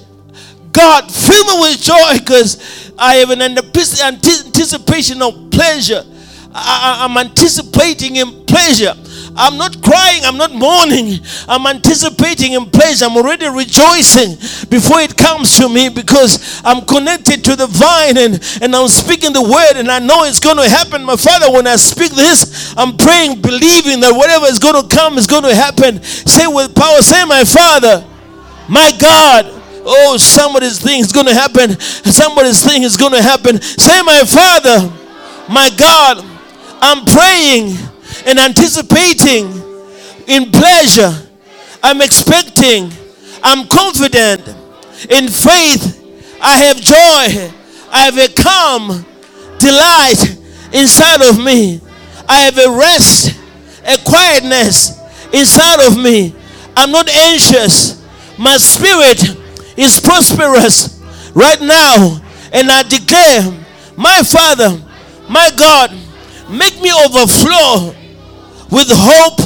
God 0.72 1.12
fill 1.12 1.44
me 1.46 1.62
with 1.70 1.82
joy 1.82 2.20
because 2.20 2.92
I 2.98 3.16
have 3.16 3.30
an 3.32 3.42
anticipation 3.42 5.22
of 5.22 5.50
pleasure. 5.50 6.04
I, 6.54 7.06
am 7.06 7.18
anticipating 7.18 8.16
in 8.16 8.46
pleasure 8.46 8.94
I'm 9.38 9.58
not 9.58 9.82
crying, 9.84 10.26
I'm 10.26 10.38
not 10.38 10.52
mourning. 10.52 11.20
I'm 11.48 11.68
anticipating 11.68 12.54
in 12.54 12.66
place. 12.66 13.04
I'm 13.04 13.16
already 13.16 13.48
rejoicing 13.48 14.34
before 14.68 15.00
it 15.00 15.16
comes 15.16 15.58
to 15.58 15.70
me 15.70 15.90
because 15.90 16.60
I'm 16.66 16.84
connected 16.86 17.46
to 17.46 17.56
the 17.56 17.68
vine 17.68 18.18
and, 18.18 18.42
and 18.62 18.76
I'm 18.76 18.88
speaking 18.88 19.34
the 19.34 19.44
word 19.44 19.78
and 19.78 19.90
I 19.92 20.00
know 20.00 20.24
it's 20.24 20.40
going 20.40 20.58
to 20.58 20.68
happen. 20.68 21.04
My 21.06 21.16
Father, 21.16 21.52
when 21.52 21.68
I 21.68 21.76
speak 21.76 22.12
this, 22.12 22.74
I'm 22.76 22.98
praying, 22.98 23.42
believing 23.42 24.02
that 24.02 24.12
whatever 24.12 24.48
is 24.48 24.58
going 24.58 24.82
to 24.82 24.88
come 24.90 25.20
is 25.20 25.28
going 25.28 25.44
to 25.44 25.54
happen. 25.54 26.02
Say 26.02 26.48
with 26.48 26.74
power, 26.74 27.02
say, 27.02 27.24
My 27.26 27.44
Father, 27.44 28.04
my 28.68 28.92
God. 29.00 29.54
Oh, 29.90 30.18
somebody's 30.18 30.82
thing 30.82 31.00
is 31.00 31.14
going 31.14 31.28
to 31.28 31.34
happen. 31.34 31.80
Somebody's 31.80 32.66
thing 32.66 32.84
is 32.84 32.98
going 32.98 33.14
to 33.14 33.22
happen. 33.22 33.62
Say, 33.62 34.02
My 34.02 34.26
Father, 34.26 34.92
my 35.48 35.70
God, 35.78 36.26
I'm 36.82 37.06
praying 37.06 37.78
and 38.28 38.38
anticipating 38.38 39.48
in 40.28 40.52
pleasure. 40.52 41.14
I'm 41.82 42.02
expecting. 42.02 42.92
I'm 43.42 43.68
confident. 43.68 44.46
In 45.10 45.30
faith, 45.30 46.38
I 46.42 46.58
have 46.58 46.76
joy. 46.78 47.52
I 47.90 48.00
have 48.04 48.18
a 48.18 48.28
calm 48.28 49.06
delight 49.60 50.38
inside 50.74 51.30
of 51.30 51.44
me. 51.44 51.80
I 52.28 52.40
have 52.40 52.58
a 52.58 52.70
rest, 52.78 53.40
a 53.86 53.98
quietness 54.04 55.00
inside 55.32 55.88
of 55.88 55.98
me. 55.98 56.36
I'm 56.76 56.92
not 56.92 57.08
anxious. 57.08 58.06
My 58.38 58.58
spirit 58.58 59.24
is 59.78 60.02
prosperous 60.02 61.02
right 61.34 61.62
now. 61.62 62.22
And 62.52 62.70
I 62.70 62.84
declare, 62.84 63.66
my 63.96 64.22
Father, 64.24 64.82
my 65.30 65.50
God, 65.58 65.92
make 66.50 66.82
me 66.82 66.92
overflow 66.92 67.96
with 68.72 68.88
hope 68.90 69.40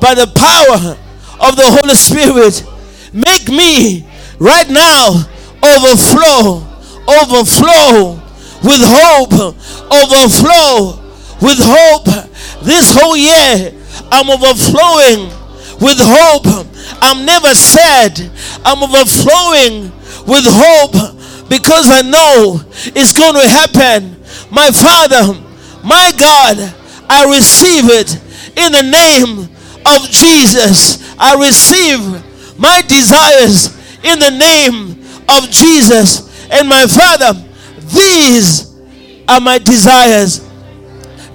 by 0.00 0.14
the 0.14 0.26
power 0.34 0.96
of 1.40 1.56
the 1.56 1.66
Holy 1.66 1.94
Spirit. 1.94 2.64
Make 3.12 3.48
me 3.48 4.06
right 4.38 4.68
now 4.68 5.24
overflow, 5.62 6.62
overflow 7.08 8.20
with 8.62 8.82
hope, 8.82 9.54
overflow 9.90 10.98
with 11.40 11.58
hope. 11.60 12.06
This 12.62 12.92
whole 12.92 13.16
year, 13.16 13.72
I'm 14.10 14.30
overflowing 14.30 15.30
with 15.80 15.98
hope. 16.00 16.66
I'm 17.00 17.24
never 17.24 17.54
sad. 17.54 18.18
I'm 18.64 18.82
overflowing 18.82 19.92
with 20.26 20.44
hope 20.46 21.48
because 21.48 21.88
I 21.90 22.02
know 22.02 22.60
it's 22.94 23.12
going 23.12 23.34
to 23.34 23.48
happen. 23.48 24.16
My 24.50 24.70
Father, 24.70 25.38
my 25.84 26.12
God, 26.18 26.74
I 27.08 27.34
receive 27.34 27.84
it 27.88 28.20
in 28.58 28.72
the 28.72 28.82
name 28.82 29.48
of 29.86 30.10
Jesus. 30.10 30.98
I 31.18 31.34
receive 31.38 32.58
my 32.58 32.82
desires 32.82 33.74
in 34.02 34.18
the 34.18 34.30
name 34.30 34.90
of 35.28 35.50
Jesus. 35.50 36.26
And 36.50 36.68
my 36.68 36.86
Father, 36.86 37.32
these 37.94 38.74
are 39.28 39.40
my 39.40 39.58
desires 39.58 40.47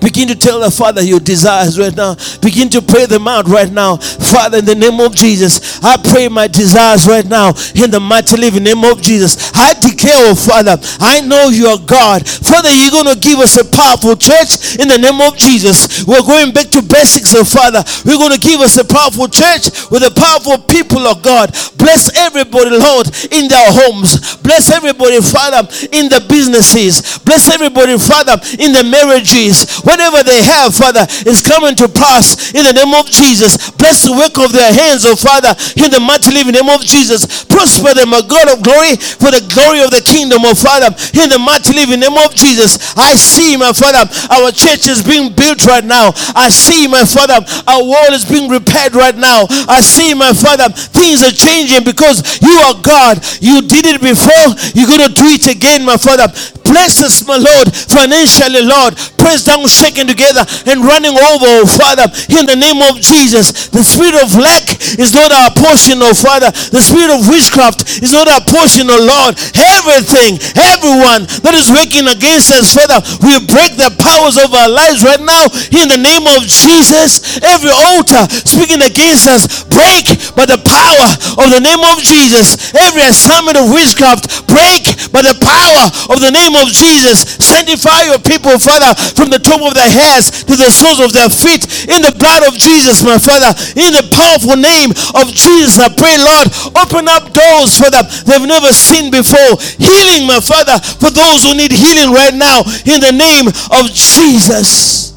Begin 0.03 0.27
to 0.27 0.35
tell 0.35 0.59
the 0.59 0.69
Father 0.69 1.01
your 1.01 1.21
desires 1.21 1.79
right 1.79 1.95
now. 1.95 2.15
Begin 2.41 2.67
to 2.69 2.81
pray 2.81 3.05
them 3.05 3.25
out 3.25 3.47
right 3.47 3.71
now. 3.71 3.95
Father, 3.95 4.59
in 4.59 4.65
the 4.65 4.75
name 4.75 4.99
of 4.99 5.15
Jesus, 5.15 5.79
I 5.81 5.95
pray 5.95 6.27
my 6.27 6.47
desires 6.47 7.07
right 7.07 7.25
now 7.25 7.55
in 7.73 7.89
the 7.89 8.01
mighty 8.03 8.35
living 8.35 8.63
name 8.63 8.83
of 8.83 9.01
Jesus. 9.01 9.51
I 9.55 9.73
declare, 9.79 10.27
oh 10.27 10.35
Father, 10.35 10.75
I 10.99 11.21
know 11.21 11.47
you 11.47 11.67
are 11.67 11.79
God. 11.79 12.27
Father, 12.27 12.69
you're 12.69 12.91
going 12.91 13.15
to 13.15 13.19
give 13.19 13.39
us 13.39 13.55
a 13.55 13.63
powerful 13.63 14.15
church 14.19 14.75
in 14.75 14.91
the 14.91 14.99
name 14.99 15.21
of 15.23 15.37
Jesus. 15.37 16.03
We're 16.03 16.21
going 16.21 16.51
back 16.51 16.67
to 16.75 16.81
basics, 16.83 17.33
oh 17.35 17.47
Father. 17.47 17.79
We're 18.03 18.19
going 18.19 18.35
to 18.35 18.43
give 18.43 18.59
us 18.59 18.75
a 18.75 18.83
powerful 18.83 19.31
church 19.31 19.71
with 19.87 20.03
a 20.03 20.11
powerful 20.11 20.59
people 20.67 21.07
of 21.07 21.23
God. 21.23 21.55
Bless 21.79 22.11
everybody, 22.19 22.75
Lord, 22.75 23.07
in 23.31 23.47
their 23.47 23.71
homes. 23.71 24.35
Bless 24.43 24.67
everybody, 24.67 25.21
Father, 25.23 25.63
in 25.95 26.11
the 26.11 26.19
businesses. 26.27 27.19
Bless 27.23 27.47
everybody, 27.47 27.95
Father, 27.97 28.35
in 28.59 28.75
the 28.75 28.83
marriages. 28.83 29.63
Whatever 29.93 30.25
they 30.25 30.41
have, 30.41 30.73
Father, 30.73 31.05
is 31.29 31.45
coming 31.45 31.77
to 31.77 31.85
pass 31.85 32.49
in 32.49 32.65
the 32.65 32.73
name 32.73 32.97
of 32.97 33.05
Jesus. 33.05 33.69
Bless 33.77 34.01
the 34.01 34.17
work 34.17 34.41
of 34.41 34.49
their 34.49 34.73
hands, 34.73 35.05
oh 35.05 35.13
Father, 35.13 35.53
in 35.77 35.93
the 35.93 36.01
mighty 36.01 36.33
living 36.33 36.57
name 36.57 36.65
of 36.65 36.81
Jesus. 36.81 37.45
Prosper 37.45 37.93
them, 37.93 38.09
O 38.09 38.25
God 38.25 38.49
of 38.49 38.65
glory, 38.65 38.97
for 38.97 39.29
the 39.29 39.45
glory 39.53 39.85
of 39.85 39.93
the 39.93 40.01
kingdom, 40.01 40.41
oh 40.49 40.57
Father, 40.57 40.89
in 41.13 41.29
the 41.29 41.37
mighty 41.37 41.77
living 41.77 42.01
name 42.01 42.17
of 42.17 42.33
Jesus. 42.33 42.97
I 42.97 43.13
see, 43.13 43.53
my 43.53 43.69
Father, 43.69 44.09
our 44.33 44.49
church 44.49 44.89
is 44.89 45.05
being 45.05 45.29
built 45.29 45.61
right 45.69 45.85
now. 45.85 46.09
I 46.33 46.49
see, 46.49 46.89
my 46.89 47.05
Father, 47.05 47.37
our 47.69 47.85
wall 47.85 48.09
is 48.17 48.25
being 48.25 48.49
repaired 48.49 48.97
right 48.97 49.13
now. 49.13 49.45
I 49.69 49.77
see, 49.85 50.17
my 50.17 50.33
Father, 50.33 50.73
things 50.73 51.21
are 51.21 51.29
changing 51.29 51.85
because 51.85 52.41
you 52.41 52.57
are 52.65 52.81
God. 52.81 53.21
You 53.37 53.61
did 53.61 53.85
it 53.85 54.01
before, 54.01 54.57
you're 54.73 54.89
going 54.89 55.05
to 55.05 55.13
do 55.13 55.29
it 55.37 55.45
again, 55.53 55.85
my 55.85 56.01
Father. 56.01 56.33
Bless 56.65 57.03
us, 57.05 57.21
my 57.27 57.37
Lord, 57.37 57.69
financially, 57.69 58.65
Lord. 58.65 58.97
Press 59.21 59.45
down, 59.45 59.67
shaking 59.83 60.09
together, 60.09 60.41
and 60.65 60.81
running 60.81 61.13
over, 61.13 61.47
oh 61.61 61.67
Father, 61.69 62.09
in 62.33 62.49
the 62.49 62.57
name 62.57 62.81
of 62.81 62.97
Jesus. 62.99 63.69
The 63.69 63.85
spirit 63.85 64.17
of 64.17 64.33
lack 64.33 64.65
is 64.97 65.13
not 65.13 65.29
our 65.29 65.51
portion, 65.53 66.01
oh 66.01 66.17
Father. 66.17 66.49
The 66.73 66.81
spirit 66.81 67.13
of 67.13 67.29
witchcraft 67.29 68.01
is 68.01 68.11
not 68.15 68.25
our 68.25 68.41
portion, 68.49 68.89
oh 68.89 68.97
Lord. 68.97 69.37
Everything, 69.53 70.41
everyone 70.57 71.29
that 71.45 71.53
is 71.53 71.69
working 71.69 72.09
against 72.09 72.49
us, 72.49 72.73
Father, 72.73 72.97
we 73.21 73.37
break 73.45 73.77
the 73.77 73.93
powers 74.01 74.41
of 74.41 74.49
our 74.49 74.71
lives 74.71 75.05
right 75.05 75.21
now 75.21 75.45
in 75.69 75.85
the 75.91 75.99
name 75.99 76.25
of 76.25 76.49
Jesus. 76.49 77.37
Every 77.45 77.73
altar 77.93 78.25
speaking 78.49 78.81
against 78.81 79.29
us, 79.29 79.67
break 79.69 80.09
by 80.33 80.49
the 80.49 80.61
power 80.65 81.09
of 81.37 81.53
the 81.53 81.61
name 81.61 81.83
of 81.93 82.01
Jesus. 82.01 82.73
Every 82.73 83.05
assignment 83.05 83.61
of 83.61 83.69
witchcraft, 83.69 84.47
break 84.49 84.89
by 85.13 85.21
the 85.21 85.37
power 85.37 85.85
of 86.09 86.17
the 86.17 86.33
name 86.33 86.55
of 86.57 86.63
of 86.63 86.71
Jesus. 86.71 87.35
Sanctify 87.43 88.07
your 88.07 88.19
people, 88.23 88.55
Father, 88.57 88.95
from 89.19 89.29
the 89.29 89.37
top 89.37 89.59
of 89.61 89.72
their 89.73 89.89
heads 89.89 90.43
to 90.45 90.55
the 90.55 90.69
soles 90.69 90.99
of 90.99 91.13
their 91.13 91.29
feet. 91.29 91.65
In 91.89 92.01
the 92.01 92.13
blood 92.17 92.47
of 92.47 92.53
Jesus, 92.57 93.03
my 93.03 93.17
Father, 93.17 93.51
in 93.75 93.91
the 93.93 94.05
powerful 94.09 94.55
name 94.55 94.91
of 95.17 95.33
Jesus, 95.33 95.79
I 95.79 95.89
pray, 95.91 96.15
Lord, 96.17 96.47
open 96.77 97.09
up 97.09 97.33
doors, 97.33 97.77
for 97.77 97.89
them 97.89 98.05
they've 98.25 98.47
never 98.47 98.71
seen 98.71 99.11
before. 99.11 99.57
Healing, 99.77 100.27
my 100.27 100.39
Father, 100.39 100.79
for 100.79 101.09
those 101.09 101.43
who 101.43 101.55
need 101.55 101.71
healing 101.71 102.13
right 102.13 102.33
now, 102.33 102.61
in 102.85 103.01
the 103.01 103.11
name 103.11 103.47
of 103.47 103.91
Jesus. 103.91 105.13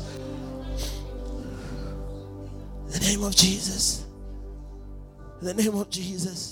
In 2.86 2.92
the 2.92 3.00
name 3.00 3.22
of 3.24 3.34
Jesus. 3.36 4.04
In 5.40 5.46
the 5.46 5.54
name 5.54 5.74
of 5.74 5.90
Jesus. 5.90 6.45